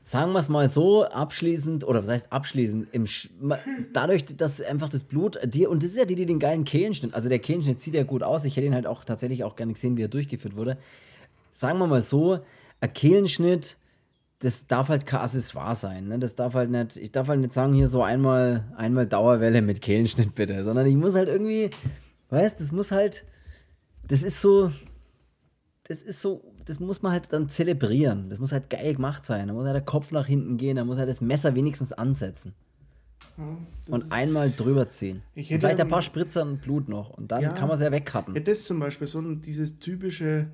Sagen 0.03 0.33
wir 0.33 0.41
es 0.41 0.51
mal 0.51 0.69
so, 0.69 1.07
abschließend, 1.07 1.85
oder 1.85 2.03
was 2.03 2.11
heißt 2.11 2.31
abschließend, 2.31 2.89
im 2.93 3.07
dadurch, 3.95 4.27
dass 4.27 4.61
einfach 4.61 4.91
das 4.91 5.05
Blut 5.05 5.39
dir, 5.47 5.71
und 5.71 5.83
das 5.83 5.93
ist 5.93 5.97
ja 5.97 6.05
die, 6.05 6.15
die 6.15 6.27
den 6.27 6.41
geilen 6.41 6.65
Kehlenschnitt, 6.65 7.15
also 7.15 7.31
der 7.31 7.39
Kehlenschnitt 7.39 7.81
sieht 7.81 7.95
ja 7.95 8.03
gut 8.03 8.23
aus, 8.23 8.45
ich 8.45 8.55
hätte 8.55 8.67
ihn 8.67 8.75
halt 8.75 8.87
auch 8.87 9.05
tatsächlich 9.05 9.45
auch 9.45 9.57
gerne 9.57 9.73
gesehen, 9.73 9.97
wie 9.97 10.03
er 10.03 10.09
durchgeführt 10.09 10.57
wurde 10.57 10.77
sagen 11.55 11.79
wir 11.79 11.87
mal 11.87 12.03
so, 12.03 12.41
ein 12.81 12.93
Kehlenschnitt, 12.93 13.79
das 14.41 14.67
darf 14.67 14.89
halt 14.89 15.07
kein 15.07 15.21
Accessoire 15.21 15.75
sein. 15.75 16.09
Ne? 16.09 16.19
Das 16.19 16.35
darf 16.35 16.55
halt 16.55 16.71
nicht, 16.71 16.97
ich 16.97 17.13
darf 17.13 17.29
halt 17.29 17.41
nicht 17.41 17.53
sagen, 17.53 17.73
hier 17.73 17.89
so 17.89 18.03
einmal, 18.03 18.65
einmal 18.77 19.07
Dauerwelle 19.07 19.63
mit 19.63 19.81
Kehlenschnitt 19.81 20.35
bitte, 20.35 20.65
sondern 20.65 20.87
ich 20.87 20.97
muss 20.97 21.15
halt 21.15 21.29
irgendwie, 21.29 21.71
weißt, 22.31 22.61
das 22.61 22.73
muss 22.73 22.91
halt, 22.91 23.25
das 24.07 24.23
ist 24.23 24.41
so, 24.41 24.73
das 25.85 26.03
ist 26.03 26.21
so, 26.21 26.53
das 26.65 26.81
muss 26.81 27.03
man 27.03 27.13
halt 27.13 27.33
dann 27.33 27.49
zelebrieren. 27.49 28.29
Das 28.31 28.41
muss 28.41 28.53
halt 28.53 28.69
geil 28.69 28.95
gemacht 28.95 29.25
sein. 29.25 29.49
Da 29.49 29.55
muss 29.55 29.65
halt 29.65 29.77
der 29.77 29.85
Kopf 29.85 30.11
nach 30.11 30.27
hinten 30.27 30.57
gehen, 30.57 30.77
da 30.77 30.85
muss 30.85 30.99
halt 30.99 31.09
das 31.09 31.21
Messer 31.21 31.55
wenigstens 31.55 31.93
ansetzen. 31.93 32.55
Ja, 33.39 33.45
und 33.95 34.13
einmal 34.13 34.51
drüber 34.51 34.89
ziehen. 34.89 35.23
Ich 35.35 35.51
hätte 35.51 35.61
vielleicht 35.61 35.81
ein 35.81 35.89
paar 35.89 36.03
Spritzer 36.03 36.43
und 36.43 36.61
Blut 36.63 36.89
noch. 36.89 37.11
Und 37.11 37.31
dann 37.33 37.43
ja, 37.43 37.53
kann 37.53 37.69
man 37.69 37.77
es 37.77 37.81
ja 37.81 37.93
wegcutten. 37.93 38.35
Ja, 38.35 38.41
das 38.41 38.65
zum 38.65 38.81
Beispiel, 38.81 39.07
so 39.07 39.21
dieses 39.35 39.79
typische 39.79 40.51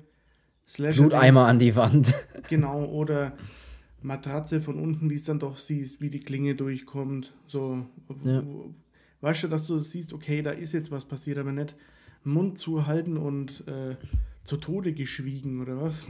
Slasher. 0.71 1.01
Bluteimer 1.01 1.47
an 1.47 1.59
die 1.59 1.75
Wand. 1.75 2.13
Genau, 2.49 2.85
oder 2.85 3.33
Matratze 4.01 4.61
von 4.61 4.77
unten, 4.77 5.09
wie 5.09 5.15
es 5.15 5.23
dann 5.23 5.39
doch 5.39 5.57
siehst, 5.57 6.01
wie 6.01 6.09
die 6.09 6.19
Klinge 6.19 6.55
durchkommt. 6.55 7.33
So, 7.47 7.85
ja. 8.23 8.43
weißt 9.21 9.43
du, 9.43 9.47
dass 9.47 9.67
du 9.67 9.79
siehst, 9.79 10.11
okay, 10.11 10.41
da 10.41 10.51
ist 10.51 10.73
jetzt 10.73 10.91
was 10.91 11.05
passiert, 11.05 11.37
aber 11.37 11.51
nicht 11.51 11.75
Mund 12.23 12.57
zu 12.57 12.87
halten 12.87 13.15
und 13.15 13.65
äh, 13.67 13.95
zu 14.43 14.57
Tode 14.57 14.93
geschwiegen 14.93 15.61
oder 15.61 15.79
was? 15.81 16.07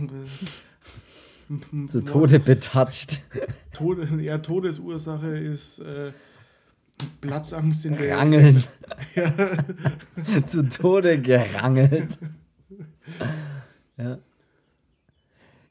zu 1.87 2.03
Tode 2.03 2.39
betatscht. 2.39 3.21
Tode, 3.73 4.07
ja, 4.21 4.37
Todesursache 4.37 5.37
ist 5.37 5.79
äh, 5.79 6.11
Platzangst 7.19 7.85
in 7.85 7.97
der. 7.97 8.17
Rangeln. 8.17 8.63
ja. 9.15 10.47
zu 10.47 10.69
Tode 10.69 11.19
gerangelt. 11.19 12.19
ja. 13.97 14.17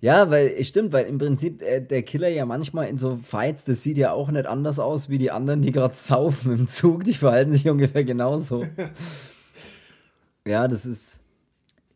Ja, 0.01 0.31
weil, 0.31 0.63
stimmt, 0.65 0.93
weil 0.93 1.07
im 1.07 1.19
Prinzip 1.19 1.61
äh, 1.61 1.81
der 1.81 2.03
Killer 2.03 2.29
ja 2.29 2.47
manchmal 2.47 2.89
in 2.89 2.97
so 2.97 3.19
Fights, 3.23 3.67
das 3.67 3.83
sieht 3.83 3.99
ja 3.99 4.13
auch 4.13 4.31
nicht 4.31 4.47
anders 4.47 4.79
aus 4.79 5.11
wie 5.11 5.19
die 5.19 5.31
anderen, 5.31 5.61
die 5.61 5.73
gerade 5.73 5.95
saufen 5.97 6.53
im 6.53 6.67
Zug, 6.67 7.05
die 7.05 7.15
verhalten 7.15 7.53
sich 7.53 7.69
ungefähr 7.69 8.05
genauso. 8.05 8.67
ja, 10.47 10.67
das 10.69 10.87
ist. 10.87 11.21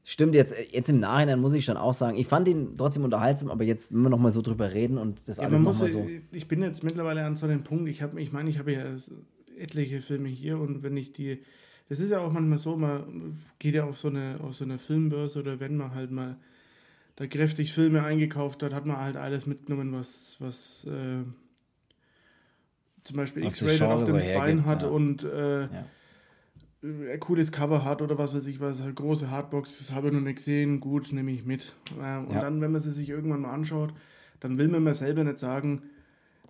Stimmt, 0.06 0.34
jetzt, 0.34 0.54
jetzt 0.70 0.90
im 0.90 1.00
Nachhinein 1.00 1.40
muss 1.40 1.54
ich 1.54 1.64
schon 1.64 1.78
auch 1.78 1.94
sagen, 1.94 2.18
ich 2.18 2.26
fand 2.26 2.46
ihn 2.46 2.76
trotzdem 2.76 3.04
unterhaltsam, 3.04 3.50
aber 3.50 3.64
jetzt, 3.64 3.90
wenn 3.90 4.02
wir 4.02 4.10
nochmal 4.10 4.32
so 4.32 4.42
drüber 4.42 4.74
reden 4.74 4.98
und 4.98 5.26
das 5.26 5.38
ja, 5.38 5.44
alles 5.44 5.60
nochmal 5.60 5.90
so. 5.90 6.06
Ich 6.30 6.46
bin 6.46 6.62
jetzt 6.62 6.84
mittlerweile 6.84 7.24
an 7.24 7.36
so 7.36 7.46
einem 7.46 7.62
Punkt, 7.62 7.88
ich, 7.88 8.02
ich 8.18 8.30
meine, 8.30 8.50
ich 8.50 8.58
habe 8.58 8.72
ja 8.74 8.84
etliche 9.58 10.02
Filme 10.02 10.28
hier 10.28 10.58
und 10.58 10.82
wenn 10.82 10.98
ich 10.98 11.14
die. 11.14 11.40
Das 11.88 12.00
ist 12.00 12.10
ja 12.10 12.20
auch 12.20 12.32
manchmal 12.32 12.58
so, 12.58 12.76
man 12.76 13.34
geht 13.58 13.74
ja 13.74 13.84
auf 13.84 13.98
so 13.98 14.08
eine, 14.08 14.38
auf 14.42 14.54
so 14.54 14.64
eine 14.64 14.76
Filmbörse 14.76 15.38
oder 15.38 15.58
wenn 15.58 15.78
man 15.78 15.94
halt 15.94 16.10
mal 16.10 16.36
da 17.16 17.26
kräftig 17.26 17.72
Filme 17.72 18.02
eingekauft 18.02 18.62
hat, 18.62 18.74
hat 18.74 18.86
man 18.86 18.98
halt 18.98 19.16
alles 19.16 19.46
mitgenommen, 19.46 19.92
was, 19.92 20.36
was 20.40 20.84
äh, 20.84 21.22
zum 23.04 23.16
Beispiel 23.16 23.44
X-Rated 23.44 23.82
auf 23.82 24.04
dem 24.04 24.20
so 24.20 24.20
Spine 24.20 24.64
hat 24.64 24.82
ja. 24.82 24.88
und 24.88 25.24
äh, 25.24 25.62
ja. 25.62 25.86
ein 26.82 27.20
cooles 27.20 27.52
Cover 27.52 27.84
hat 27.84 28.02
oder 28.02 28.18
was 28.18 28.34
weiß 28.34 28.46
ich 28.46 28.60
was, 28.60 28.82
halt 28.82 28.96
große 28.96 29.30
Hardbox, 29.30 29.78
das 29.78 29.92
habe 29.92 30.08
ich 30.08 30.14
noch 30.14 30.20
nicht 30.20 30.36
gesehen, 30.36 30.80
gut, 30.80 31.12
nehme 31.12 31.30
ich 31.30 31.44
mit. 31.44 31.76
Äh, 32.00 32.18
und 32.18 32.32
ja. 32.32 32.40
dann, 32.40 32.60
wenn 32.60 32.72
man 32.72 32.80
sie 32.80 32.92
sich 32.92 33.08
irgendwann 33.08 33.42
mal 33.42 33.52
anschaut, 33.52 33.94
dann 34.40 34.58
will 34.58 34.68
man 34.68 34.82
mir 34.82 34.94
selber 34.94 35.22
nicht 35.22 35.38
sagen, 35.38 35.82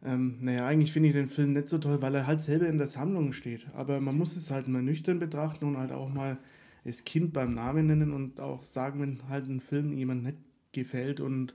ähm, 0.03 0.37
naja, 0.41 0.67
eigentlich 0.67 0.93
finde 0.93 1.09
ich 1.09 1.15
den 1.15 1.27
Film 1.27 1.51
nicht 1.51 1.69
so 1.69 1.79
toll, 1.79 2.03
weil 2.03 2.15
er 2.15 2.27
halt 2.27 2.43
selber 2.43 2.67
in 2.67 2.79
der 2.79 2.89
Sammlung 2.89 3.33
steht. 3.33 3.67
Aber 3.75 4.01
man 4.01 4.17
muss 4.17 4.37
es 4.37 4.51
halt 4.51 4.69
mal 4.69 4.83
nüchtern 4.83 5.19
betrachten 5.19 5.65
und 5.65 5.79
halt 5.79 5.93
auch 5.93 6.13
mal 6.13 6.37
das 6.85 7.05
Kind 7.05 7.33
beim 7.33 7.55
Namen 7.55 7.87
nennen 7.87 8.13
und 8.13 8.39
auch 8.39 8.65
sagen, 8.65 9.01
wenn 9.01 9.29
halt 9.29 9.49
ein 9.49 9.61
Film 9.61 9.93
jemand 9.95 10.25
nicht 10.25 10.39
gefällt 10.75 11.21
und 11.21 11.55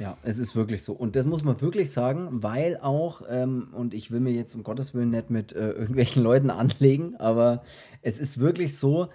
ja, 0.00 0.18
es 0.22 0.38
ist 0.38 0.56
wirklich 0.56 0.82
so. 0.82 0.92
Und 0.92 1.14
das 1.14 1.24
muss 1.24 1.44
man 1.44 1.60
wirklich 1.60 1.92
sagen, 1.92 2.42
weil 2.42 2.78
auch, 2.78 3.22
ähm, 3.28 3.68
und 3.72 3.94
ich 3.94 4.10
will 4.10 4.18
mir 4.18 4.32
jetzt 4.32 4.56
um 4.56 4.64
Gottes 4.64 4.92
Willen 4.92 5.10
nicht 5.10 5.30
mit 5.30 5.52
äh, 5.52 5.70
irgendwelchen 5.70 6.22
Leuten 6.22 6.50
anlegen, 6.50 7.14
aber 7.16 7.62
es 8.02 8.18
ist 8.18 8.40
wirklich 8.40 8.76
so, 8.76 9.08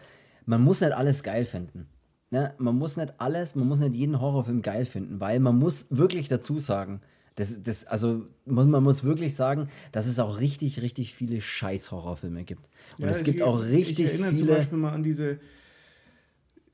man 0.46 0.64
muss 0.64 0.80
nicht 0.80 0.94
alles 0.94 1.22
geil 1.24 1.44
finden. 1.44 1.88
Ne? 2.32 2.54
Man 2.60 2.78
muss 2.78 2.96
nicht 2.96 3.16
alles, 3.18 3.56
man 3.56 3.68
muss 3.68 3.82
nicht 3.82 3.94
jeden 3.94 4.22
Horrorfilm 4.22 4.62
geil 4.62 4.86
finden, 4.86 5.20
weil 5.20 5.42
man 5.42 5.58
muss 5.58 5.88
wirklich 5.90 6.30
dazu 6.30 6.60
sagen, 6.60 7.02
Das, 7.36 7.62
das, 7.64 7.86
also 7.86 8.26
man, 8.46 8.70
man 8.70 8.84
muss 8.84 9.04
wirklich 9.04 9.34
sagen, 9.36 9.68
dass 9.92 10.08
es 10.08 10.20
auch 10.20 10.40
richtig, 10.40 10.82
richtig 10.82 11.14
viele 11.14 11.42
Scheiß-Horrorfilme 11.42 12.44
gibt. 12.44 12.70
Und 12.98 13.06
ja, 13.06 13.12
es 13.12 13.24
gibt 13.24 13.42
auch 13.42 13.64
richtig 13.64 14.06
ich 14.06 14.12
erinnere 14.12 14.32
viele. 14.32 14.48
zum 14.48 14.56
Beispiel 14.56 14.78
mal 14.78 14.94
an 14.94 15.04
diese 15.04 15.40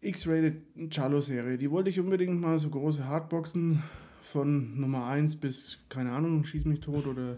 X-Rated 0.06 0.62
Charlo-Serie. 0.90 1.58
Die 1.58 1.72
wollte 1.72 1.90
ich 1.90 2.00
unbedingt 2.00 2.40
mal 2.40 2.60
so 2.60 2.70
große 2.70 3.06
Hardboxen 3.06 3.84
von 4.22 4.80
Nummer 4.80 5.08
1 5.08 5.38
bis, 5.38 5.80
keine 5.90 6.12
Ahnung, 6.12 6.44
Schieß 6.44 6.66
mich 6.66 6.80
tot 6.80 7.08
oder. 7.08 7.34
Ja. 7.34 7.38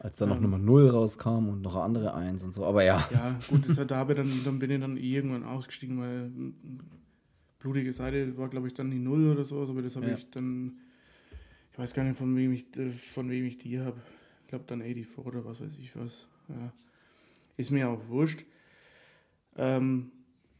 Als 0.00 0.16
dann 0.16 0.28
ähm, 0.28 0.36
noch 0.36 0.42
Nummer 0.42 0.58
0 0.58 0.90
rauskam 0.90 1.48
und 1.48 1.62
noch 1.62 1.74
andere 1.76 2.14
1 2.14 2.44
und 2.44 2.54
so, 2.54 2.64
aber 2.64 2.84
ja. 2.84 3.04
Ja, 3.12 3.36
gut, 3.48 3.68
das 3.68 3.78
hat, 3.78 3.90
da 3.90 4.04
dann, 4.04 4.30
dann 4.44 4.58
bin 4.58 4.70
ich 4.70 4.80
dann 4.80 4.96
irgendwann 4.96 5.42
ausgestiegen, 5.42 5.98
weil 6.00 6.30
blutige 7.58 7.92
Seite 7.92 8.36
war, 8.38 8.48
glaube 8.48 8.68
ich, 8.68 8.74
dann 8.74 8.90
die 8.90 8.98
0 8.98 9.32
oder 9.32 9.44
so, 9.44 9.60
aber 9.62 9.82
das 9.82 9.96
habe 9.96 10.06
ja. 10.06 10.14
ich 10.14 10.30
dann. 10.30 10.78
Ich 11.72 11.78
weiß 11.78 11.94
gar 11.94 12.04
nicht, 12.04 12.18
von 12.18 12.36
wem 12.36 12.52
ich, 12.52 12.66
von 13.12 13.30
wem 13.30 13.44
ich 13.44 13.58
die 13.58 13.80
habe. 13.80 14.00
Ich 14.42 14.48
glaube 14.48 14.64
dann 14.66 14.82
84 14.82 15.18
oder 15.18 15.44
was 15.44 15.60
weiß 15.60 15.76
ich 15.78 15.96
was. 15.96 16.26
Ja. 16.48 16.72
Ist 17.56 17.70
mir 17.70 17.88
auch 17.88 18.08
wurscht. 18.08 18.44
Ähm, 19.56 20.10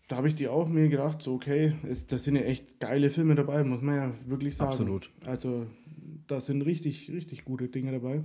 da 0.08 0.16
habe 0.16 0.28
ich 0.28 0.34
die 0.34 0.48
auch 0.48 0.68
mir 0.68 0.88
gedacht, 0.88 1.22
so 1.22 1.34
okay, 1.34 1.74
es, 1.86 2.06
da 2.06 2.18
sind 2.18 2.36
ja 2.36 2.42
echt 2.42 2.80
geile 2.80 3.10
Filme 3.10 3.34
dabei, 3.34 3.62
muss 3.62 3.82
man 3.82 3.94
ja 3.94 4.12
wirklich 4.26 4.56
sagen. 4.56 4.70
Absolut. 4.70 5.10
Also 5.24 5.66
da 6.26 6.40
sind 6.40 6.62
richtig, 6.62 7.10
richtig 7.10 7.44
gute 7.44 7.68
Dinge 7.68 7.92
dabei. 7.92 8.22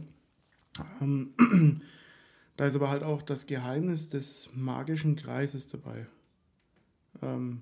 Ähm, 1.02 1.34
da 2.58 2.66
ist 2.66 2.76
aber 2.76 2.90
halt 2.90 3.04
auch 3.04 3.22
das 3.22 3.46
Geheimnis 3.46 4.10
des 4.10 4.50
magischen 4.56 5.16
Kreises 5.18 5.68
dabei. 5.68 6.08
Ähm, 7.22 7.62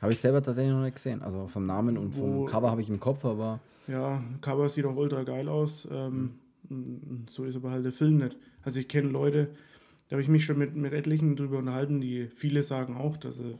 habe 0.00 0.12
ich 0.12 0.20
selber 0.20 0.42
tatsächlich 0.42 0.72
noch 0.72 0.82
nicht 0.82 0.94
gesehen. 0.94 1.22
Also 1.22 1.48
vom 1.48 1.66
Namen 1.66 1.98
und 1.98 2.14
vom 2.14 2.46
Cover 2.46 2.70
habe 2.70 2.80
ich 2.80 2.88
im 2.88 3.00
Kopf, 3.00 3.24
aber. 3.24 3.60
Ja, 3.88 4.22
Cover 4.42 4.68
sieht 4.68 4.84
auch 4.84 4.96
ultra 4.96 5.24
geil 5.24 5.48
aus. 5.48 5.88
Ähm, 5.90 6.34
mhm. 6.68 7.24
So 7.28 7.44
ist 7.44 7.56
aber 7.56 7.70
halt 7.70 7.84
der 7.84 7.92
Film 7.92 8.18
nicht. 8.18 8.36
Also 8.62 8.78
ich 8.78 8.86
kenne 8.86 9.08
Leute, 9.08 9.48
da 10.08 10.14
habe 10.14 10.22
ich 10.22 10.28
mich 10.28 10.44
schon 10.44 10.58
mit, 10.58 10.74
mit 10.74 10.92
etlichen 10.92 11.36
drüber 11.36 11.58
unterhalten, 11.58 12.00
die 12.00 12.28
viele 12.28 12.62
sagen 12.62 12.96
auch, 12.96 13.16
dass 13.16 13.38
er 13.38 13.58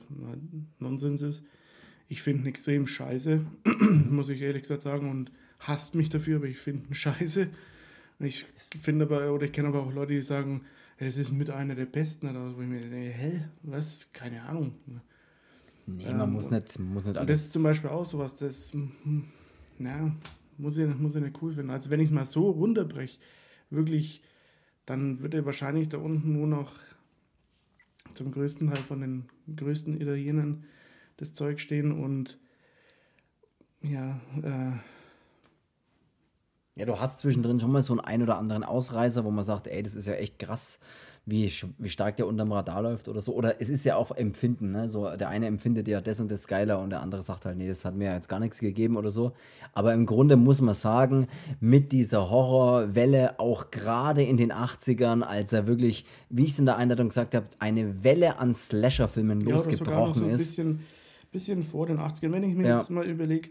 Nonsens 0.79 1.23
ist. 1.23 1.43
Ich 2.09 2.23
finde 2.23 2.45
ihn 2.45 2.47
extrem 2.47 2.87
scheiße, 2.87 3.45
muss 4.11 4.31
ich 4.31 4.41
ehrlich 4.41 4.63
gesagt 4.63 4.83
sagen, 4.83 5.11
und 5.11 5.31
hasst 5.59 5.95
mich 5.95 6.09
dafür, 6.09 6.37
aber 6.37 6.47
ich 6.47 6.59
finde 6.59 6.85
ihn 6.89 6.95
scheiße. 6.95 7.49
Ich 8.21 8.47
finde 8.81 9.05
aber, 9.05 9.33
oder 9.33 9.45
ich 9.45 9.53
kenne 9.53 9.69
aber 9.69 9.83
auch 9.83 9.93
Leute, 9.93 10.15
die 10.15 10.23
sagen, 10.23 10.63
es 10.97 11.17
ist 11.17 11.33
mit 11.33 11.51
einer 11.51 11.75
der 11.75 11.87
besten, 11.87 12.29
oder 12.29 12.57
wo 12.57 12.63
ich 12.63 12.67
mir 12.67 12.81
denke, 12.81 13.11
hä, 13.11 13.45
was? 13.63 14.09
Keine 14.13 14.43
Ahnung. 14.43 14.75
Nee, 15.87 16.05
man 16.05 16.23
ähm, 16.23 16.33
muss 16.33 16.51
nicht, 16.51 16.79
muss 16.79 17.07
nicht 17.07 17.17
alles. 17.17 17.29
Das 17.29 17.47
ist 17.47 17.53
zum 17.53 17.63
Beispiel 17.63 17.91
auch 17.91 18.05
sowas, 18.05 18.35
das, 18.35 18.73
na, 19.79 20.17
muss 20.57 20.77
ich, 20.77 20.89
muss 20.97 21.15
ich 21.15 21.23
nicht 21.23 21.41
cool 21.41 21.53
finden. 21.53 21.71
Also 21.71 21.91
wenn 21.91 22.01
ich 22.01 22.11
mal 22.11 22.27
so 22.27 22.51
runterbreche, 22.51 23.19
wirklich 23.71 24.23
dann 24.89 25.21
wird 25.21 25.35
er 25.35 25.45
wahrscheinlich 25.45 25.91
da 25.91 25.99
unten 25.99 26.33
nur 26.33 26.47
noch 26.47 26.73
zum 28.15 28.33
größten 28.33 28.69
Teil 28.69 28.83
von 28.83 29.01
den 29.01 29.29
größten 29.55 30.01
Italienern 30.01 30.65
das 31.19 31.35
Zeug 31.35 31.61
stehen 31.61 31.93
und 31.93 32.39
ja, 33.83 34.19
äh, 34.43 34.73
ja, 36.75 36.87
du 36.87 36.99
hast 36.99 37.19
zwischendrin 37.19 37.61
schon 37.61 37.73
mal 37.73 37.83
so 37.83 37.93
einen 37.93 38.01
ein 38.01 38.23
oder 38.23 38.39
anderen 38.39 38.65
Ausreißer, 38.65 39.25
wo 39.25 39.31
man 39.31 39.45
sagt, 39.45 39.67
ey, 39.67 39.83
das 39.83 39.95
ist 39.95 40.07
ja 40.07 40.15
echt 40.15 40.39
krass, 40.39 40.79
wie, 41.31 41.53
wie 41.79 41.89
stark 41.91 42.17
der 42.17 42.27
unterm 42.27 42.53
Radar 42.53 42.83
läuft 42.83 43.07
oder 43.07 43.21
so. 43.21 43.35
Oder 43.35 43.61
es 43.61 43.69
ist 43.69 43.85
ja 43.85 43.97
auch 43.97 44.13
Empfinden, 44.13 44.71
ne? 44.71 44.89
So, 44.89 45.15
der 45.15 45.29
eine 45.29 45.47
empfindet 45.47 45.87
ja 45.87 46.01
das 46.01 46.21
und 46.21 46.31
das 46.31 46.49
geiler 46.49 46.81
und 46.81 46.91
der 46.91 47.03
andere 47.03 47.21
sagt 47.21 47.45
halt, 47.45 47.59
nee, 47.59 47.69
das 47.69 47.85
hat 47.85 47.95
mir 47.95 48.13
jetzt 48.15 48.29
gar 48.29 48.41
nichts 48.41 48.59
gegeben 48.59 48.97
oder 48.97 49.11
so. 49.11 49.33
Aber 49.75 49.93
im 49.93 50.07
Grunde 50.07 50.37
muss 50.37 50.63
man 50.63 50.75
sagen, 50.75 51.29
mit 51.61 51.93
dieser 51.93 52.31
Horrorwelle, 52.31 53.39
auch 53.39 53.71
gerade 53.71 54.23
in 54.23 54.39
den 54.39 54.53
80ern, 54.53 55.21
als 55.21 55.53
er 55.53 55.67
wirklich, 55.67 56.07
wie 56.31 56.45
ich 56.45 56.51
es 56.51 56.59
in 56.59 56.65
der 56.65 56.77
Einleitung 56.77 57.09
gesagt 57.09 57.35
habe, 57.35 57.47
eine 57.59 58.03
Welle 58.05 58.39
an 58.39 58.55
Slasher-Filmen 58.55 59.43
ja, 59.43 59.51
losgebrochen 59.51 60.23
so 60.23 60.27
ist. 60.29 60.57
Bisschen, 60.57 60.81
bisschen 61.31 61.63
vor 61.63 61.87
den 61.87 61.99
80ern. 61.99 62.33
Wenn 62.33 62.45
ich 62.45 62.55
mir 62.55 62.69
ja. 62.69 62.79
jetzt 62.79 62.91
mal 62.91 63.07
überlege, 63.07 63.51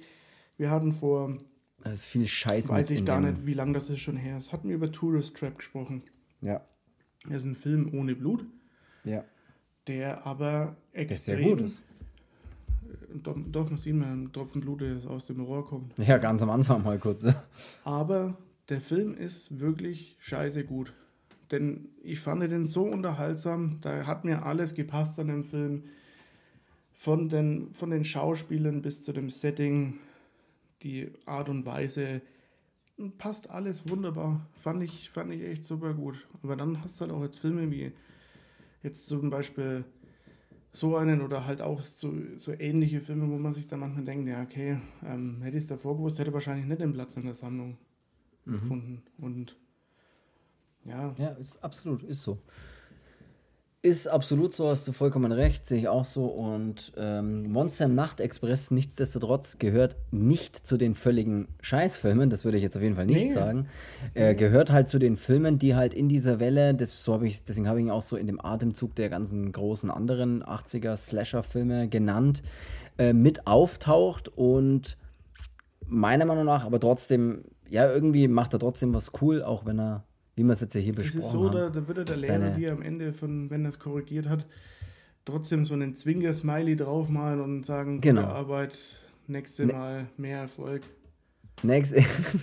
wir 0.58 0.72
hatten 0.72 0.92
vor. 0.92 1.38
Das 1.84 1.94
ist 1.94 2.06
viel 2.06 2.26
Scheiß 2.26 2.70
Weiß 2.70 2.90
ich 2.90 3.06
gar 3.06 3.22
nicht, 3.22 3.46
wie 3.46 3.54
lange 3.54 3.74
das 3.74 3.92
ist 3.92 4.00
schon 4.00 4.18
her 4.18 4.40
ist. 4.40 4.52
Hatten 4.52 4.68
wir 4.68 4.76
über 4.76 4.92
Tourist 4.92 5.38
Trap 5.38 5.60
gesprochen. 5.60 6.02
Ja. 6.42 6.62
Das 7.28 7.38
ist 7.38 7.46
ein 7.46 7.56
Film 7.56 7.94
ohne 7.94 8.16
Blut. 8.16 8.46
Ja. 9.04 9.24
Der 9.88 10.26
aber 10.26 10.76
extrem. 10.94 11.38
sehr 11.38 11.50
gut 11.50 11.62
ist. 11.62 11.84
Äh, 13.14 13.20
doch, 13.24 13.70
man 13.70 13.78
sieht 13.78 13.96
man 13.96 14.10
einen 14.10 14.34
Tropfen 14.34 14.62
Blut, 14.62 14.82
der 14.82 14.98
aus 15.10 15.28
dem 15.28 15.42
Rohr 15.42 15.66
kommt. 15.66 15.98
Ja, 15.98 16.18
ganz 16.18 16.42
am 16.42 16.50
Anfang 16.50 16.84
mal 16.84 17.00
kurz. 17.00 17.26
Aber 17.84 18.38
der 18.70 18.82
Film 18.82 19.16
ist 19.16 19.60
wirklich 19.60 20.18
scheiße 20.20 20.66
gut. 20.66 20.94
Denn 21.52 21.90
ich 22.04 22.20
fand 22.20 22.44
den 22.44 22.66
so 22.66 22.84
unterhaltsam, 22.84 23.80
da 23.82 24.06
hat 24.06 24.26
mir 24.26 24.46
alles 24.46 24.74
gepasst 24.74 25.20
an 25.20 25.28
dem 25.28 25.44
Film. 25.44 25.84
Von 26.94 27.30
den, 27.30 27.72
von 27.74 27.92
den 27.92 28.04
Schauspielern 28.04 28.82
bis 28.82 29.04
zu 29.04 29.14
dem 29.14 29.30
Setting, 29.30 30.00
die 30.82 31.12
Art 31.26 31.48
und 31.48 31.66
Weise, 31.66 32.22
passt 33.18 33.50
alles 33.50 33.90
wunderbar. 33.90 34.48
Fand 34.54 34.84
ich, 34.84 35.10
fand 35.10 35.34
ich 35.34 35.44
echt 35.44 35.66
super 35.66 35.94
gut. 35.94 36.28
Aber 36.44 36.56
dann 36.56 36.82
hast 36.84 37.00
du 37.00 37.06
halt 37.06 37.14
auch 37.14 37.24
jetzt 37.24 37.40
Filme 37.40 37.70
wie 37.72 37.92
jetzt 38.84 39.08
zum 39.08 39.30
Beispiel 39.30 39.86
so 40.74 40.96
einen 40.96 41.22
oder 41.22 41.46
halt 41.46 41.62
auch 41.62 41.82
so, 41.82 42.14
so 42.38 42.54
ähnliche 42.54 43.02
Filme, 43.02 43.30
wo 43.30 43.38
man 43.38 43.54
sich 43.54 43.68
dann 43.68 43.80
manchmal 43.80 44.04
denkt, 44.04 44.30
ja, 44.30 44.44
okay, 44.44 44.80
ähm, 45.04 45.42
hätte 45.42 45.58
ich 45.58 45.64
es 45.64 45.70
davor 45.70 45.98
gewusst, 45.98 46.20
hätte 46.20 46.34
wahrscheinlich 46.34 46.68
nicht 46.68 46.82
den 46.82 46.94
Platz 46.94 47.18
in 47.18 47.26
der 47.26 47.34
Sammlung 47.34 47.78
mhm. 48.46 48.52
gefunden. 48.54 49.04
Und 49.18 49.58
ja. 50.86 51.16
Ja, 51.18 51.30
ist 51.30 51.64
absolut, 51.64 52.04
ist 52.04 52.24
so. 52.24 52.40
Ist 53.84 54.08
absolut 54.08 54.56
so, 54.56 54.70
hast 54.70 54.88
du 54.88 54.92
vollkommen 54.92 55.32
recht, 55.32 55.68
sehe 55.68 55.78
ich 55.78 55.88
auch 55.88 56.04
so. 56.04 56.26
Und 56.26 56.92
ähm, 56.98 57.52
Monster 57.52 57.86
im 57.86 57.94
Nachtexpress, 57.94 58.72
nichtsdestotrotz, 58.72 59.60
gehört 59.60 59.96
nicht 60.10 60.56
zu 60.56 60.78
den 60.78 60.96
völligen 60.96 61.48
Scheißfilmen, 61.62 62.32
das 62.32 62.44
würde 62.44 62.58
ich 62.58 62.64
jetzt 62.64 62.76
auf 62.76 62.82
jeden 62.82 62.96
Fall 62.96 63.06
nicht 63.06 63.28
nee. 63.28 63.34
sagen. 63.34 63.68
Er 64.16 64.34
gehört 64.34 64.72
halt 64.72 64.90
zu 64.90 64.98
den 64.98 65.16
Filmen, 65.16 65.60
die 65.60 65.76
halt 65.76 65.94
in 65.94 66.10
dieser 66.10 66.40
Welle, 66.40 66.74
das, 66.74 67.04
so 67.04 67.14
hab 67.14 67.22
ich, 67.22 67.44
deswegen 67.46 67.68
habe 67.68 67.80
ich 67.80 67.86
ihn 67.86 67.92
auch 67.92 68.02
so 68.02 68.18
in 68.18 68.26
dem 68.26 68.44
Atemzug 68.44 68.96
der 68.96 69.10
ganzen 69.10 69.52
großen 69.52 69.92
anderen 69.92 70.44
80er 70.44 70.98
Slasher-Filme 70.98 71.88
genannt, 71.88 72.42
äh, 72.98 73.14
mit 73.14 73.46
auftaucht 73.46 74.28
und 74.28 74.98
meiner 75.86 76.26
Meinung 76.26 76.46
nach 76.46 76.66
aber 76.66 76.80
trotzdem, 76.80 77.46
ja, 77.70 77.88
irgendwie 77.88 78.28
macht 78.28 78.54
er 78.54 78.60
trotzdem 78.60 78.96
was 78.96 79.12
cool, 79.22 79.44
auch 79.44 79.68
wenn 79.68 79.80
er 79.80 80.07
wie 80.38 80.44
wir 80.44 80.52
es 80.52 80.62
jetzt 80.62 80.76
ja 80.76 80.82
hier 80.82 80.94
besprochen. 80.94 81.20
Das 81.20 81.26
ist 81.26 81.32
so, 81.34 81.50
da, 81.50 81.70
da 81.70 81.88
würde 81.88 82.06
der 82.06 82.16
Lehrer 82.16 82.52
dir 82.52 82.72
am 82.72 82.84
Ende, 82.84 83.12
von, 83.12 83.50
wenn 83.50 83.66
er 83.66 83.70
es 83.70 83.80
korrigiert 83.80 84.30
hat, 84.30 84.46
trotzdem 85.26 85.66
so 85.66 85.74
einen 85.74 85.96
Zwinker-Smiley 85.96 86.76
draufmalen 86.76 87.42
und 87.42 87.66
sagen, 87.66 88.02
genau. 88.02 88.22
gute 88.22 88.34
Arbeit, 88.34 88.78
nächste 89.26 89.66
ne 89.66 89.74
Mal 89.74 90.08
mehr 90.16 90.42
Erfolg. 90.42 90.84
Next, 91.64 91.96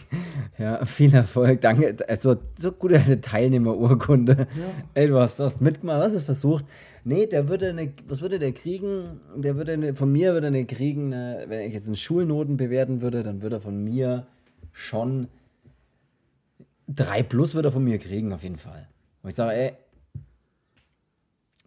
ja, 0.58 0.84
viel 0.84 1.14
Erfolg, 1.14 1.60
danke. 1.60 1.94
Also, 2.08 2.34
so 2.56 2.72
gute 2.72 3.20
Teilnehmerurkunde. 3.20 4.38
Ja. 4.38 4.46
Ey, 4.94 5.06
du 5.06 5.16
hast, 5.16 5.38
du 5.38 5.44
hast 5.44 5.60
mitgemacht, 5.60 6.02
hast 6.02 6.14
es 6.14 6.24
versucht. 6.24 6.64
Nee, 7.04 7.26
der 7.26 7.48
würde 7.48 7.68
eine, 7.68 7.92
was 8.08 8.22
würde 8.22 8.40
der 8.40 8.50
kriegen? 8.50 9.20
Der 9.36 9.56
würde 9.56 9.74
eine, 9.74 9.94
von 9.94 10.10
mir 10.10 10.32
würde 10.32 10.48
er 10.48 10.64
kriegen, 10.64 11.14
eine, 11.14 11.44
wenn 11.46 11.60
ich 11.60 11.74
jetzt 11.74 11.86
in 11.86 11.94
Schulnoten 11.94 12.56
bewerten 12.56 13.02
würde, 13.02 13.22
dann 13.22 13.40
würde 13.40 13.56
er 13.56 13.60
von 13.60 13.84
mir 13.84 14.26
schon 14.72 15.28
3 16.88 17.22
plus 17.22 17.54
wird 17.54 17.64
er 17.64 17.72
von 17.72 17.84
mir 17.84 17.98
kriegen, 17.98 18.32
auf 18.32 18.42
jeden 18.42 18.58
Fall. 18.58 18.88
Und 19.22 19.30
ich 19.30 19.34
sage, 19.34 19.54
ey, 19.54 19.72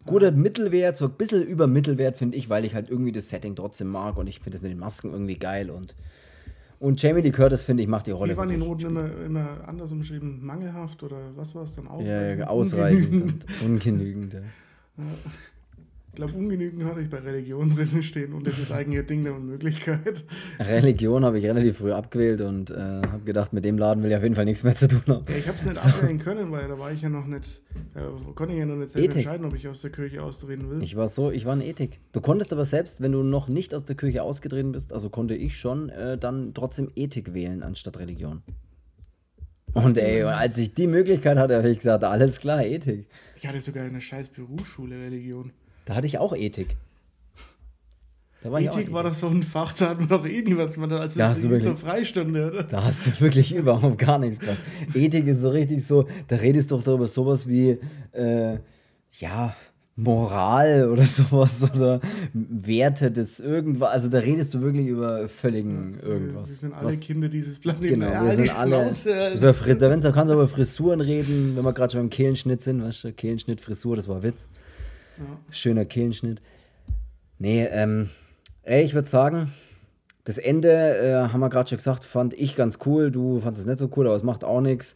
guter 0.05 0.31
Mittelwert, 0.31 0.97
so 0.97 1.05
ein 1.05 1.11
bisschen 1.11 1.43
über 1.43 1.67
Mittelwert 1.67 2.17
finde 2.17 2.37
ich, 2.37 2.49
weil 2.49 2.65
ich 2.65 2.75
halt 2.75 2.89
irgendwie 2.89 3.11
das 3.11 3.29
Setting 3.29 3.55
trotzdem 3.55 3.89
mag 3.89 4.17
und 4.17 4.27
ich 4.27 4.39
finde 4.39 4.51
das 4.51 4.61
mit 4.61 4.71
den 4.71 4.79
Masken 4.79 5.11
irgendwie 5.11 5.37
geil 5.37 5.69
und 5.69 5.95
und 6.79 7.01
Jamie 7.01 7.21
Lee 7.21 7.31
Curtis, 7.31 7.63
finde 7.63 7.81
ich, 7.81 7.89
macht 7.89 8.05
die 8.05 8.11
Rolle. 8.11 8.33
Wie 8.33 8.37
waren 8.37 8.49
die 8.49 8.57
Noten 8.57 8.85
immer, 8.85 9.09
immer 9.25 9.67
anders 9.67 9.91
umschrieben? 9.91 10.45
Mangelhaft 10.45 11.01
oder 11.01 11.35
was 11.35 11.55
war 11.55 11.63
es 11.63 11.73
dann? 11.73 11.87
Ausreichend? 11.87 12.39
Ja, 12.39 12.47
ausreichend 12.47 13.05
ungenügend. 13.07 13.45
und 13.63 13.65
ungenügend. 13.65 14.33
Ja. 14.35 15.03
Glaube, 16.17 16.33
ungenügend 16.33 16.83
hatte 16.83 17.01
ich 17.01 17.11
bei 17.11 17.19
Religion 17.19 17.69
drin 17.75 18.01
stehen 18.01 18.33
und 18.33 18.47
das 18.47 18.57
ist 18.57 18.71
eigentlich 18.71 19.01
ein 19.01 19.05
Ding 19.05 19.23
der 19.23 19.35
Unmöglichkeit. 19.35 20.23
Religion 20.59 21.23
habe 21.23 21.37
ich 21.37 21.45
relativ 21.45 21.77
früh 21.77 21.91
abgewählt 21.91 22.41
und 22.41 22.71
äh, 22.71 22.75
habe 22.75 23.23
gedacht, 23.23 23.53
mit 23.53 23.63
dem 23.65 23.77
Laden 23.77 24.01
will 24.01 24.09
ich 24.09 24.17
auf 24.17 24.23
jeden 24.23 24.33
Fall 24.33 24.45
nichts 24.45 24.63
mehr 24.63 24.75
zu 24.75 24.87
tun 24.87 25.03
haben. 25.07 25.25
Ja, 25.29 25.35
ich 25.35 25.47
habe 25.47 25.55
es 25.55 25.63
nicht 25.63 25.75
so. 25.79 25.89
abwählen 25.89 26.17
können, 26.17 26.51
weil 26.51 26.67
da 26.67 26.79
war 26.79 26.91
ich 26.91 27.03
ja 27.03 27.09
noch 27.09 27.27
nicht, 27.27 27.61
äh, 27.93 27.99
konnte 28.33 28.53
ich 28.53 28.59
ja 28.59 28.65
noch 28.65 28.77
nicht 28.77 28.89
selbst 28.89 29.05
Ethik. 29.09 29.25
entscheiden, 29.27 29.45
ob 29.45 29.53
ich 29.53 29.67
aus 29.67 29.81
der 29.81 29.91
Kirche 29.91 30.23
austreten 30.23 30.71
will. 30.71 30.81
Ich 30.81 30.95
war 30.95 31.07
so, 31.07 31.29
ich 31.29 31.45
war 31.45 31.53
in 31.53 31.61
Ethik. 31.61 31.99
Du 32.13 32.19
konntest 32.19 32.51
aber 32.51 32.65
selbst, 32.65 32.99
wenn 33.01 33.11
du 33.11 33.21
noch 33.21 33.47
nicht 33.47 33.75
aus 33.75 33.85
der 33.85 33.95
Kirche 33.95 34.23
ausgetreten 34.23 34.71
bist, 34.71 34.93
also 34.93 35.11
konnte 35.11 35.35
ich 35.35 35.55
schon 35.55 35.89
äh, 35.89 36.17
dann 36.17 36.55
trotzdem 36.55 36.89
Ethik 36.95 37.35
wählen 37.35 37.61
anstatt 37.61 37.99
Religion. 37.99 38.41
Und 39.75 39.99
ey, 39.99 40.23
und 40.23 40.29
als 40.29 40.57
ich 40.57 40.73
die 40.73 40.87
Möglichkeit 40.87 41.37
hatte, 41.37 41.57
habe 41.57 41.69
ich 41.69 41.77
gesagt, 41.77 42.03
alles 42.03 42.39
klar, 42.39 42.65
Ethik. 42.65 43.05
Ich 43.35 43.45
hatte 43.45 43.61
sogar 43.61 43.83
eine 43.83 44.01
scheiß 44.01 44.29
Berufsschule 44.29 44.95
Religion. 44.95 45.51
Da 45.87 45.95
hatte 45.95 46.05
ich 46.05 46.19
auch 46.19 46.35
Ethik. 46.35 46.75
Da 48.41 48.49
Da 48.49 48.51
war 48.51 48.61
Ethik 48.61 48.91
war 48.91 49.03
das 49.03 49.21
so 49.21 49.27
ein 49.27 49.41
Fach, 49.41 49.71
da 49.71 49.89
hat 49.89 49.99
man 49.99 50.09
doch 50.09 50.25
eh 50.25 50.41
nie 50.41 50.57
was, 50.57 50.75
man 50.75 50.91
als 50.91 51.15
da 51.15 51.29
das 51.29 51.43
ist 51.43 51.63
so 51.63 51.75
Freistunde, 51.75 52.51
oder? 52.51 52.63
Da 52.63 52.83
hast 52.83 53.07
du 53.07 53.21
wirklich 53.21 53.55
überhaupt 53.55 53.97
gar 53.97 54.19
nichts 54.19 54.39
gemacht. 54.39 54.57
Ethik 54.93 55.25
ist 55.27 55.39
so 55.39 55.49
richtig 55.49 55.87
so, 55.87 56.05
da 56.27 56.35
redest 56.35 56.71
du 56.71 56.75
doch 56.75 56.83
darüber 56.83 57.07
sowas 57.07 57.47
wie, 57.47 57.79
äh, 58.11 58.57
ja, 59.13 59.55
Moral 59.95 60.89
oder 60.91 61.03
sowas 61.05 61.63
oder 61.73 62.01
Werte 62.33 63.09
des 63.09 63.39
irgendwas. 63.39 63.89
Also 63.89 64.09
da 64.09 64.19
redest 64.19 64.53
du 64.53 64.61
wirklich 64.61 64.87
über 64.87 65.29
völligen 65.29 65.99
irgendwas. 66.01 66.49
Wir 66.49 66.55
sind 66.55 66.73
alle 66.73 66.87
was, 66.87 66.99
Kinder 66.99 67.29
dieses 67.29 67.59
Planeten. 67.59 68.01
Genau, 68.01 68.25
wir 68.25 68.31
sind 68.33 68.53
alle. 68.55 68.93
Über 69.35 69.53
du 69.53 70.11
kannst 70.11 70.29
du 70.29 70.33
über 70.33 70.49
Frisuren 70.49 70.99
reden, 70.99 71.53
wenn 71.55 71.63
wir 71.63 71.73
gerade 71.73 71.93
schon 71.93 72.01
beim 72.01 72.09
Kehlenschnitt 72.09 72.61
sind, 72.61 72.83
weißt 72.83 73.05
du, 73.05 73.13
Kehlenschnitt, 73.13 73.61
Frisur, 73.61 73.95
das 73.95 74.09
war 74.09 74.21
Witz. 74.21 74.49
Ja. 75.17 75.25
Schöner 75.51 75.85
Kehlenschnitt. 75.85 76.41
Nee, 77.39 77.65
ähm, 77.65 78.09
ey, 78.63 78.83
ich 78.83 78.93
würde 78.93 79.07
sagen, 79.07 79.53
das 80.23 80.37
Ende, 80.37 80.69
äh, 80.69 81.31
haben 81.31 81.39
wir 81.39 81.49
gerade 81.49 81.69
schon 81.69 81.77
gesagt, 81.77 82.03
fand 82.03 82.33
ich 82.33 82.55
ganz 82.55 82.79
cool. 82.85 83.11
Du 83.11 83.39
fandest 83.39 83.61
es 83.61 83.65
nicht 83.65 83.79
so 83.79 83.89
cool, 83.95 84.07
aber 84.07 84.15
es 84.15 84.23
macht 84.23 84.43
auch 84.43 84.61
nichts. 84.61 84.95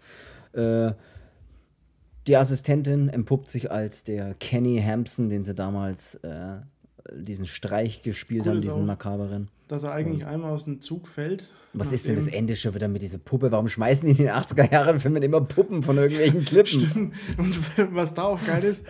Äh, 0.54 0.92
die 2.28 2.38
Assistentin 2.38 3.10
entpuppt 3.10 3.48
sich 3.48 3.72
als 3.72 4.04
der 4.04 4.36
Kenny 4.36 4.82
Hampson, 4.82 5.30
den 5.30 5.44
sie 5.44 5.56
damals 5.56 6.16
äh, 6.16 6.58
diesen 7.14 7.46
Streich 7.46 8.02
gespielt 8.04 8.46
cool 8.46 8.54
haben, 8.54 8.62
diesen 8.62 8.84
auch, 8.84 8.86
makaberen. 8.86 9.50
Dass 9.68 9.84
er 9.84 9.94
eigentlich 9.94 10.24
Und 10.24 10.30
einmal 10.30 10.52
aus 10.52 10.66
dem 10.66 10.82
Zug 10.82 11.08
fällt. 11.08 11.50
Was 11.74 11.92
ist 11.92 12.08
denn 12.08 12.16
das 12.16 12.28
Ende 12.28 12.56
schon 12.56 12.76
wieder 12.76 12.88
mit 12.88 13.02
dieser 13.02 13.18
Puppe? 13.18 13.52
Warum 13.52 13.68
schmeißen 13.68 14.06
die 14.06 14.12
in 14.12 14.28
den 14.28 14.36
80er 14.36 14.72
Jahren 14.72 15.00
Filmen 15.00 15.24
immer 15.24 15.42
Puppen 15.42 15.84
von 15.84 15.98
irgendwelchen 15.98 16.44
Klippen? 16.46 16.82
Stimmt. 16.82 17.14
Und 17.38 17.78
was 17.96 18.14
da 18.14 18.24
auch 18.24 18.46
geil 18.46 18.64
ist, 18.64 18.86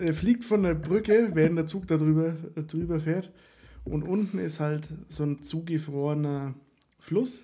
er 0.00 0.14
fliegt 0.14 0.44
von 0.44 0.62
der 0.62 0.74
Brücke, 0.74 1.30
während 1.34 1.56
der 1.56 1.66
Zug 1.66 1.86
da 1.86 1.96
drüber, 1.96 2.34
drüber 2.66 2.98
fährt. 2.98 3.30
Und 3.84 4.02
unten 4.02 4.38
ist 4.38 4.60
halt 4.60 4.88
so 5.08 5.24
ein 5.24 5.42
zugefrorener 5.42 6.54
Fluss 6.98 7.42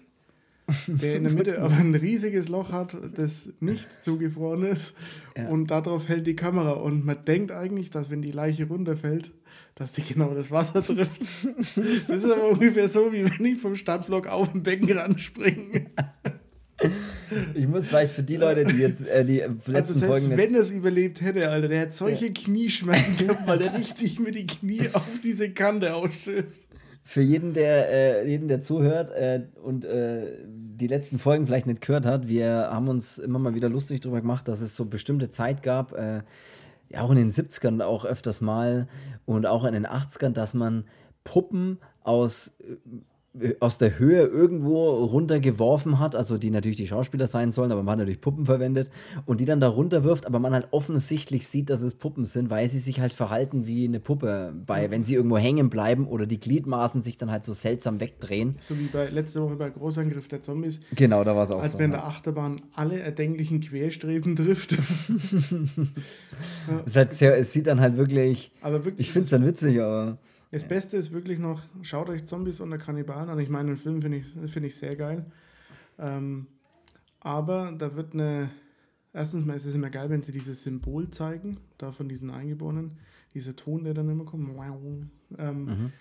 der 0.86 1.16
in 1.16 1.24
der 1.24 1.32
Mitte 1.32 1.60
aber 1.60 1.76
ein 1.76 1.94
riesiges 1.94 2.48
Loch 2.48 2.72
hat, 2.72 2.96
das 3.14 3.50
nicht 3.60 4.02
zugefroren 4.02 4.62
ist. 4.62 4.94
Ja. 5.36 5.48
Und 5.48 5.70
darauf 5.70 6.08
hält 6.08 6.26
die 6.26 6.36
Kamera. 6.36 6.72
Und 6.72 7.04
man 7.04 7.24
denkt 7.24 7.52
eigentlich, 7.52 7.90
dass 7.90 8.10
wenn 8.10 8.22
die 8.22 8.32
Leiche 8.32 8.66
runterfällt, 8.66 9.32
dass 9.74 9.92
die 9.92 10.02
genau 10.02 10.34
das 10.34 10.50
Wasser 10.50 10.84
trifft. 10.84 11.20
Das 12.08 12.24
ist 12.24 12.30
aber 12.30 12.50
ungefähr 12.50 12.88
so, 12.88 13.12
wie 13.12 13.24
wenn 13.24 13.44
ich 13.44 13.58
vom 13.58 13.74
Stadtblock 13.74 14.26
auf 14.26 14.52
den 14.52 14.62
Beckenrand 14.62 15.20
springe. 15.20 15.86
Ich 17.54 17.68
muss 17.68 17.86
vielleicht 17.86 18.12
für 18.12 18.22
die 18.22 18.36
Leute, 18.36 18.64
die 18.64 18.78
jetzt 18.78 19.06
äh, 19.06 19.24
die 19.24 19.38
letzten 19.38 19.76
also 19.76 19.92
selbst 19.92 20.06
Folgen. 20.06 20.36
Wenn 20.36 20.54
es 20.54 20.70
überlebt 20.70 21.20
hätte, 21.20 21.48
Alter, 21.48 21.68
der 21.68 21.82
hat 21.82 21.92
solche 21.92 22.26
ja. 22.26 22.32
Knieschmerzen 22.32 23.18
gehabt, 23.18 23.46
weil 23.46 23.60
er 23.60 23.78
richtig 23.78 24.18
mit 24.18 24.34
die 24.34 24.46
Knie 24.46 24.88
auf 24.92 25.20
diese 25.22 25.50
Kante 25.50 25.94
ausstößt 25.94 26.69
für 27.03 27.22
jeden, 27.22 27.55
der, 27.55 27.90
äh, 27.90 28.28
jeden, 28.28 28.48
der 28.48 28.62
zuhört 28.62 29.11
äh, 29.11 29.46
und 29.62 29.84
äh, 29.84 30.38
die 30.46 30.86
letzten 30.86 31.18
Folgen 31.18 31.46
vielleicht 31.46 31.66
nicht 31.66 31.80
gehört 31.80 32.07
hat, 32.07 32.28
wir 32.28 32.68
haben 32.70 32.88
uns 32.88 33.18
immer 33.18 33.38
mal 33.38 33.55
wieder 33.55 33.68
lustig 33.68 34.01
darüber 34.01 34.20
gemacht, 34.20 34.48
dass 34.48 34.61
es 34.61 34.76
so 34.76 34.84
bestimmte 34.84 35.30
Zeit 35.30 35.62
gab, 35.62 35.92
äh, 35.92 36.22
ja 36.88 37.03
auch 37.03 37.11
in 37.11 37.16
den 37.16 37.30
70ern 37.30 37.82
auch 37.82 38.05
öfters 38.05 38.40
mal 38.40 38.88
und 39.24 39.46
auch 39.46 39.64
in 39.64 39.72
den 39.72 39.86
80ern, 39.86 40.32
dass 40.32 40.55
man 40.55 40.84
Puppen 41.24 41.78
aus 42.03 42.53
äh, 42.61 42.76
aus 43.60 43.78
der 43.78 43.96
Höhe 44.00 44.22
irgendwo 44.22 45.04
runtergeworfen 45.04 46.00
hat, 46.00 46.16
also 46.16 46.36
die 46.36 46.50
natürlich 46.50 46.76
die 46.78 46.88
Schauspieler 46.88 47.28
sein 47.28 47.52
sollen, 47.52 47.70
aber 47.70 47.84
man 47.84 47.92
hat 47.92 47.98
natürlich 48.00 48.20
Puppen 48.20 48.46
verwendet 48.46 48.90
und 49.24 49.40
die 49.40 49.44
dann 49.44 49.60
da 49.60 49.68
runterwirft, 49.68 50.26
aber 50.26 50.40
man 50.40 50.52
halt 50.52 50.66
offensichtlich 50.72 51.46
sieht, 51.46 51.70
dass 51.70 51.82
es 51.82 51.94
Puppen 51.94 52.26
sind, 52.26 52.50
weil 52.50 52.68
sie 52.68 52.80
sich 52.80 53.00
halt 53.00 53.12
verhalten 53.12 53.68
wie 53.68 53.84
eine 53.84 54.00
Puppe, 54.00 54.52
bei, 54.66 54.90
wenn 54.90 55.04
sie 55.04 55.14
irgendwo 55.14 55.38
hängen 55.38 55.70
bleiben 55.70 56.08
oder 56.08 56.26
die 56.26 56.40
Gliedmaßen 56.40 57.02
sich 57.02 57.18
dann 57.18 57.30
halt 57.30 57.44
so 57.44 57.52
seltsam 57.52 58.00
wegdrehen. 58.00 58.56
So 58.58 58.76
wie 58.76 58.86
bei 58.86 59.08
letzte 59.08 59.40
Woche 59.42 59.54
bei 59.54 59.70
Großangriff 59.70 60.26
der 60.26 60.42
Zombies. 60.42 60.80
Genau, 60.96 61.22
da 61.22 61.36
war 61.36 61.44
es 61.44 61.52
auch 61.52 61.60
als 61.60 61.72
so. 61.72 61.78
Als 61.78 61.84
wenn 61.84 61.92
der 61.92 62.06
Achterbahn 62.06 62.62
alle 62.74 62.98
erdenklichen 62.98 63.60
Querstreben 63.60 64.34
trifft. 64.34 64.72
es, 66.84 66.96
halt 66.96 67.12
sehr, 67.12 67.38
es 67.38 67.52
sieht 67.52 67.68
dann 67.68 67.80
halt 67.80 67.96
wirklich, 67.96 68.50
aber 68.60 68.84
wirklich 68.84 69.06
ich 69.06 69.12
finde 69.12 69.24
es 69.24 69.30
dann 69.30 69.46
witzig, 69.46 69.80
aber 69.80 70.18
das 70.51 70.66
Beste 70.66 70.96
ist 70.96 71.12
wirklich 71.12 71.38
noch, 71.38 71.62
schaut 71.82 72.09
euch 72.09 72.24
Zombies 72.24 72.61
unter 72.61 72.78
Kannibalen 72.78 73.28
an. 73.28 73.38
Ich 73.38 73.48
meine, 73.48 73.68
den 73.68 73.76
Film 73.76 74.03
finde 74.03 74.18
ich, 74.18 74.26
find 74.51 74.66
ich 74.66 74.76
sehr 74.76 74.96
geil. 74.96 75.24
Ähm, 75.98 76.46
aber 77.20 77.72
da 77.72 77.94
wird 77.94 78.14
eine, 78.14 78.51
erstens 79.12 79.44
mal 79.44 79.55
ist 79.55 79.66
es 79.66 79.74
immer 79.74 79.90
geil, 79.90 80.11
wenn 80.11 80.22
sie 80.22 80.32
dieses 80.32 80.62
Symbol 80.62 81.11
zeigen, 81.11 81.59
da 81.78 81.92
von 81.92 82.09
diesen 82.09 82.30
Eingeborenen, 82.30 82.98
dieser 83.34 83.55
Ton, 83.55 83.84
der 83.84 83.94
dann 83.94 84.09
immer 84.09 84.24
kommt. 84.24 84.51
Ähm, 85.38 85.64
mhm. 85.64 85.92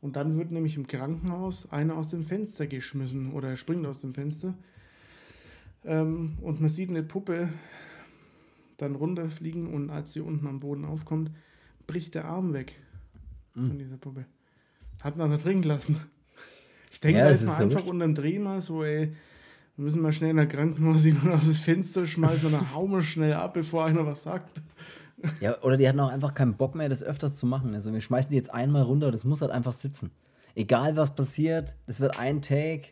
Und 0.00 0.16
dann 0.16 0.38
wird 0.38 0.50
nämlich 0.50 0.76
im 0.76 0.86
Krankenhaus 0.86 1.70
einer 1.70 1.96
aus 1.96 2.08
dem 2.08 2.22
Fenster 2.22 2.66
geschmissen 2.66 3.32
oder 3.32 3.50
er 3.50 3.56
springt 3.56 3.86
aus 3.86 4.00
dem 4.00 4.14
Fenster. 4.14 4.54
Ähm, 5.84 6.38
und 6.40 6.60
man 6.60 6.70
sieht 6.70 6.88
eine 6.88 7.02
Puppe 7.02 7.50
dann 8.78 8.94
runterfliegen 8.94 9.66
und 9.66 9.90
als 9.90 10.14
sie 10.14 10.20
unten 10.20 10.46
am 10.46 10.60
Boden 10.60 10.86
aufkommt, 10.86 11.30
bricht 11.86 12.14
der 12.14 12.24
Arm 12.26 12.54
weg. 12.54 12.76
Von 13.52 13.78
dieser 13.78 13.96
Puppe. 13.96 14.26
Hat 15.02 15.16
man 15.16 15.30
da 15.30 15.36
drin 15.36 15.62
gelassen. 15.62 16.00
Ich 16.92 17.00
denke, 17.00 17.20
ja, 17.20 17.26
da 17.26 17.30
ist 17.30 17.46
man 17.46 17.56
einfach 17.56 17.84
so 17.84 17.90
unterm 17.90 18.14
Dreh 18.14 18.38
mal 18.38 18.60
so, 18.60 18.84
ey, 18.84 19.12
wir 19.76 19.84
müssen 19.84 20.02
mal 20.02 20.12
schnell 20.12 20.30
in 20.30 20.36
der 20.36 20.46
Krankenhaus 20.46 21.04
jemand 21.06 21.28
aus 21.30 21.46
dem 21.46 21.54
Fenster 21.54 22.06
schmeißen 22.06 22.46
und 22.46 22.52
dann 22.52 22.74
hauen 22.74 22.90
wir 22.90 23.02
schnell 23.02 23.32
ab, 23.32 23.54
bevor 23.54 23.86
einer 23.86 24.04
was 24.04 24.22
sagt. 24.22 24.60
Ja, 25.40 25.60
oder 25.62 25.76
die 25.76 25.88
hatten 25.88 26.00
auch 26.00 26.10
einfach 26.10 26.34
keinen 26.34 26.54
Bock 26.54 26.74
mehr, 26.74 26.88
das 26.88 27.02
öfters 27.02 27.36
zu 27.36 27.46
machen. 27.46 27.74
Also 27.74 27.92
wir 27.92 28.00
schmeißen 28.00 28.30
die 28.30 28.36
jetzt 28.36 28.52
einmal 28.52 28.82
runter, 28.82 29.10
das 29.10 29.24
muss 29.24 29.42
halt 29.42 29.50
einfach 29.50 29.72
sitzen. 29.72 30.10
Egal 30.54 30.96
was 30.96 31.14
passiert, 31.14 31.76
das 31.86 32.00
wird 32.00 32.18
ein 32.18 32.42
Take. 32.42 32.88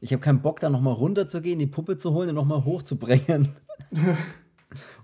Ich 0.00 0.12
habe 0.12 0.20
keinen 0.20 0.42
Bock, 0.42 0.60
da 0.60 0.70
nochmal 0.70 0.94
runter 0.94 1.28
zu 1.28 1.40
gehen, 1.40 1.58
die 1.58 1.66
Puppe 1.66 1.96
zu 1.98 2.12
holen 2.12 2.30
und 2.30 2.34
nochmal 2.34 2.64
hochzubringen. 2.64 3.48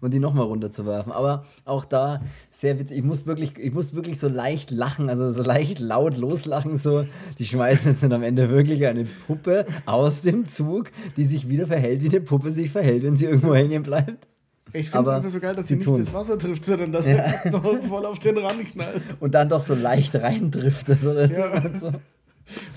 und 0.00 0.12
die 0.12 0.18
nochmal 0.18 0.46
runterzuwerfen. 0.46 1.12
Aber 1.12 1.44
auch 1.64 1.84
da 1.84 2.20
sehr 2.50 2.78
witzig. 2.78 2.98
Ich 2.98 3.04
muss 3.04 3.26
wirklich, 3.26 3.58
ich 3.58 3.72
muss 3.72 3.94
wirklich 3.94 4.18
so 4.18 4.28
leicht 4.28 4.70
lachen, 4.70 5.08
also 5.08 5.32
so 5.32 5.42
leicht 5.42 5.78
laut 5.78 6.16
loslachen. 6.16 6.76
So, 6.76 7.06
die 7.38 7.44
schmeißen 7.44 7.92
jetzt 7.92 8.02
dann 8.02 8.12
am 8.12 8.22
Ende 8.22 8.50
wirklich 8.50 8.86
eine 8.86 9.04
Puppe 9.04 9.66
aus 9.86 10.22
dem 10.22 10.46
Zug, 10.46 10.90
die 11.16 11.24
sich 11.24 11.48
wieder 11.48 11.66
verhält, 11.66 12.02
wie 12.02 12.08
eine 12.08 12.20
Puppe 12.20 12.50
sich 12.50 12.70
verhält, 12.70 13.02
wenn 13.02 13.16
sie 13.16 13.26
irgendwo 13.26 13.54
hängen 13.54 13.82
bleibt. 13.82 14.28
Ich 14.74 14.88
finde 14.88 15.10
es 15.10 15.16
einfach 15.16 15.30
so 15.30 15.40
geil, 15.40 15.54
dass 15.54 15.68
sie, 15.68 15.80
sie 15.80 15.90
nicht 15.90 16.06
das 16.06 16.14
Wasser 16.14 16.38
trifft, 16.38 16.64
sondern 16.64 16.92
dass 16.92 17.06
ja. 17.06 17.30
sie 17.30 17.50
noch 17.50 17.62
voll 17.82 18.06
auf 18.06 18.18
den 18.18 18.38
Rand 18.38 18.72
knallt. 18.72 19.02
Und 19.20 19.34
dann 19.34 19.48
doch 19.48 19.60
so 19.60 19.74
leicht 19.74 20.14
reindriftet. 20.14 21.00
So, 21.00 21.12
das 21.12 21.30
ja. 21.30 21.46
ist 21.58 21.80
so. 21.80 21.88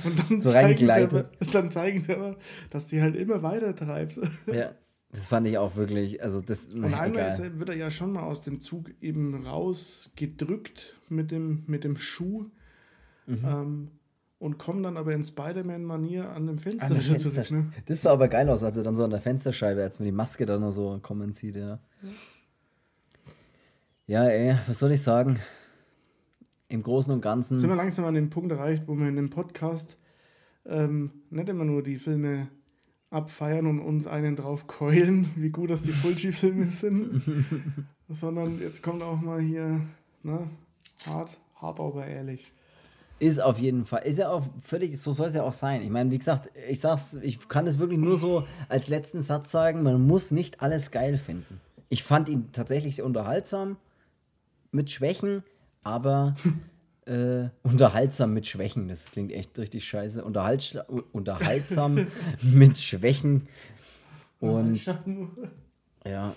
Und 0.03 0.19
dann, 0.19 0.41
so 0.41 0.51
zeigen 0.51 0.77
sie 0.77 0.91
aber, 0.91 1.23
dann 1.53 1.71
zeigen 1.71 2.03
sie 2.05 2.13
aber, 2.13 2.35
dass 2.69 2.89
sie 2.89 3.01
halt 3.01 3.15
immer 3.15 3.41
weiter 3.41 3.75
treibt. 3.75 4.19
Ja. 4.51 4.71
Das 5.15 5.27
fand 5.27 5.47
ich 5.47 5.57
auch 5.57 5.77
wirklich, 5.77 6.21
also 6.21 6.41
das. 6.41 6.67
Und 6.67 6.93
einmal 6.93 7.29
ist, 7.29 7.57
wird 7.57 7.69
er 7.69 7.77
ja 7.77 7.89
schon 7.89 8.11
mal 8.11 8.23
aus 8.23 8.41
dem 8.41 8.59
Zug 8.59 8.91
eben 9.01 9.45
rausgedrückt 9.45 10.99
mit 11.07 11.31
dem, 11.31 11.63
mit 11.67 11.85
dem 11.85 11.95
Schuh 11.95 12.47
mhm. 13.25 13.45
ähm, 13.45 13.91
und 14.39 14.57
kommt 14.57 14.83
dann 14.83 14.97
aber 14.97 15.13
in 15.13 15.23
Spider-Man-Manier 15.23 16.29
an 16.29 16.47
dem 16.47 16.57
Fenster 16.57 16.87
an 16.87 16.99
wieder 16.99 17.17
zurück. 17.17 17.51
Ne? 17.51 17.71
Das 17.85 18.01
sah 18.01 18.11
aber 18.11 18.27
geil 18.27 18.49
aus, 18.49 18.61
als 18.61 18.75
er 18.75 18.83
dann 18.83 18.97
so 18.97 19.05
an 19.05 19.09
der 19.09 19.21
Fensterscheibe, 19.21 19.81
als 19.81 19.99
man 19.99 20.05
die 20.05 20.11
Maske 20.11 20.45
dann 20.45 20.59
noch 20.59 20.73
so 20.73 20.99
kommen 21.01 21.31
sieht, 21.31 21.55
ja. 21.55 21.79
Ja, 24.07 24.25
ey, 24.25 24.57
was 24.67 24.79
soll 24.79 24.91
ich 24.91 25.01
sagen? 25.01 25.39
Im 26.67 26.83
Großen 26.83 27.13
und 27.13 27.21
Ganzen. 27.21 27.57
Sind 27.57 27.69
wir 27.69 27.77
langsam 27.77 28.03
an 28.03 28.15
den 28.15 28.29
Punkt 28.29 28.51
erreicht, 28.51 28.83
wo 28.87 28.95
wir 28.95 29.07
in 29.07 29.15
dem 29.15 29.29
Podcast 29.29 29.97
ähm, 30.65 31.11
nicht 31.29 31.47
immer 31.47 31.63
nur 31.63 31.83
die 31.83 31.97
Filme 31.97 32.49
abfeiern 33.09 33.67
und 33.67 33.79
uns 33.79 34.07
einen 34.07 34.35
drauf 34.35 34.67
keulen, 34.67 35.29
wie 35.35 35.49
gut 35.49 35.69
das 35.69 35.83
die 35.83 35.91
Fulci-Filme 35.91 36.65
sind, 36.65 37.21
sondern 38.09 38.59
jetzt 38.59 38.83
kommt 38.83 39.03
auch 39.03 39.21
mal 39.21 39.39
hier, 39.39 39.81
ne, 40.23 40.47
hart, 41.05 41.29
hart 41.55 41.79
aber 41.79 42.05
ehrlich. 42.05 42.51
Ist 43.17 43.41
auf 43.41 43.59
jeden 43.59 43.85
Fall, 43.85 44.03
ist 44.03 44.19
ja 44.19 44.29
auch 44.29 44.43
völlig, 44.61 44.99
so 44.99 45.13
soll 45.13 45.27
es 45.27 45.35
ja 45.35 45.43
auch 45.43 45.53
sein. 45.53 45.81
Ich 45.81 45.89
meine, 45.89 46.11
wie 46.11 46.17
gesagt, 46.17 46.49
ich 46.69 46.81
sag's, 46.81 47.13
ich 47.21 47.47
kann 47.47 47.65
es 47.65 47.79
wirklich 47.79 47.99
nur 47.99 48.17
so 48.17 48.45
als 48.67 48.89
letzten 48.89 49.21
Satz 49.21 49.51
sagen, 49.51 49.83
man 49.83 50.05
muss 50.05 50.31
nicht 50.31 50.61
alles 50.61 50.91
geil 50.91 51.17
finden. 51.17 51.61
Ich 51.87 52.03
fand 52.03 52.27
ihn 52.27 52.51
tatsächlich 52.51 52.97
sehr 52.97 53.05
unterhaltsam, 53.05 53.77
mit 54.71 54.91
Schwächen, 54.91 55.43
aber 55.83 56.35
äh, 57.05 57.49
unterhaltsam 57.63 58.33
mit 58.33 58.47
Schwächen. 58.47 58.87
Das 58.87 59.11
klingt 59.11 59.31
echt 59.31 59.57
richtig 59.59 59.85
scheiße. 59.85 60.23
Unterhalt, 60.23 60.83
unterhaltsam 61.11 62.07
mit 62.41 62.77
Schwächen. 62.77 63.47
Und 64.39 64.85
ja. 66.05 66.33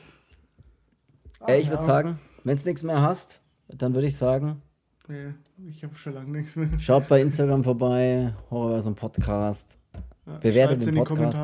Ah, 1.41 1.55
ich 1.55 1.71
würde 1.71 1.83
sagen, 1.83 2.19
wenn 2.45 2.57
es 2.57 2.65
nichts 2.65 2.83
mehr 2.83 3.03
hast, 3.03 3.41
dann 3.69 3.95
würde 3.95 4.07
ich 4.07 4.17
sagen. 4.17 4.63
Ja, 5.09 5.35
ich 5.67 5.83
habe 5.85 5.95
schon 5.95 6.15
lange 6.15 6.31
nichts 6.31 6.57
mehr. 6.57 6.69
Schaut 6.79 7.09
bei 7.09 7.21
Instagram 7.21 7.65
vorbei, 7.65 8.35
Horrorversum 8.51 8.95
Podcast. 8.95 9.79
Ja, 10.27 10.39
Bewertet 10.39 10.85
den 10.85 10.95
Podcast. 10.97 11.43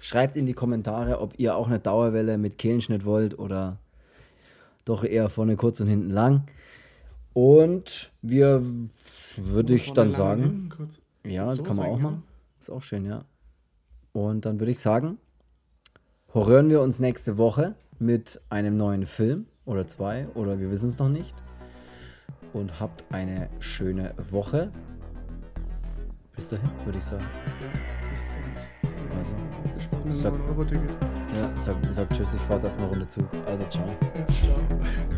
Schreibt 0.00 0.36
in 0.36 0.46
die 0.46 0.54
Kommentare, 0.54 1.20
ob 1.20 1.38
ihr 1.38 1.56
auch 1.56 1.66
eine 1.66 1.80
Dauerwelle 1.80 2.38
mit 2.38 2.58
Kehlenschnitt 2.58 3.04
wollt 3.04 3.38
oder 3.38 3.78
doch 4.84 5.04
eher 5.04 5.28
vorne 5.28 5.56
kurz 5.56 5.80
und 5.80 5.88
hinten 5.88 6.10
lang. 6.10 6.46
Und 7.34 8.12
wir, 8.22 8.62
würde 9.36 9.74
ich 9.74 9.92
dann 9.92 10.12
sagen, 10.12 10.70
ja, 11.24 11.46
das 11.46 11.62
kann 11.62 11.76
man 11.76 11.86
auch 11.86 11.98
machen. 11.98 12.22
Ist 12.58 12.70
auch 12.70 12.82
schön, 12.82 13.04
ja. 13.04 13.24
Und 14.12 14.46
dann 14.46 14.60
würde 14.60 14.70
ich 14.70 14.78
sagen, 14.78 15.18
hören 16.32 16.70
wir 16.70 16.80
uns 16.80 17.00
nächste 17.00 17.36
Woche 17.36 17.74
mit 17.98 18.40
einem 18.48 18.76
neuen 18.76 19.04
Film 19.04 19.46
oder 19.64 19.86
zwei 19.86 20.28
oder 20.34 20.58
wir 20.60 20.70
wissen 20.70 20.88
es 20.88 20.98
noch 20.98 21.08
nicht. 21.08 21.34
Und 22.52 22.78
habt 22.78 23.04
eine 23.10 23.50
schöne 23.58 24.14
Woche. 24.30 24.70
Bis 26.36 26.48
dahin, 26.48 26.70
würde 26.84 26.98
ich 26.98 27.04
sagen. 27.04 27.24
Also, 29.18 29.34
sag, 30.08 30.32
ja, 30.32 31.58
sag, 31.58 31.76
sag 31.90 32.10
Tschüss, 32.10 32.34
ich 32.34 32.40
fahre 32.42 32.54
jetzt 32.54 32.64
erstmal 32.64 32.88
Runde 32.88 33.08
Zug. 33.08 33.26
Also, 33.46 33.64
ciao. 33.64 33.86
Ja, 33.88 34.26
ciao. 34.28 35.10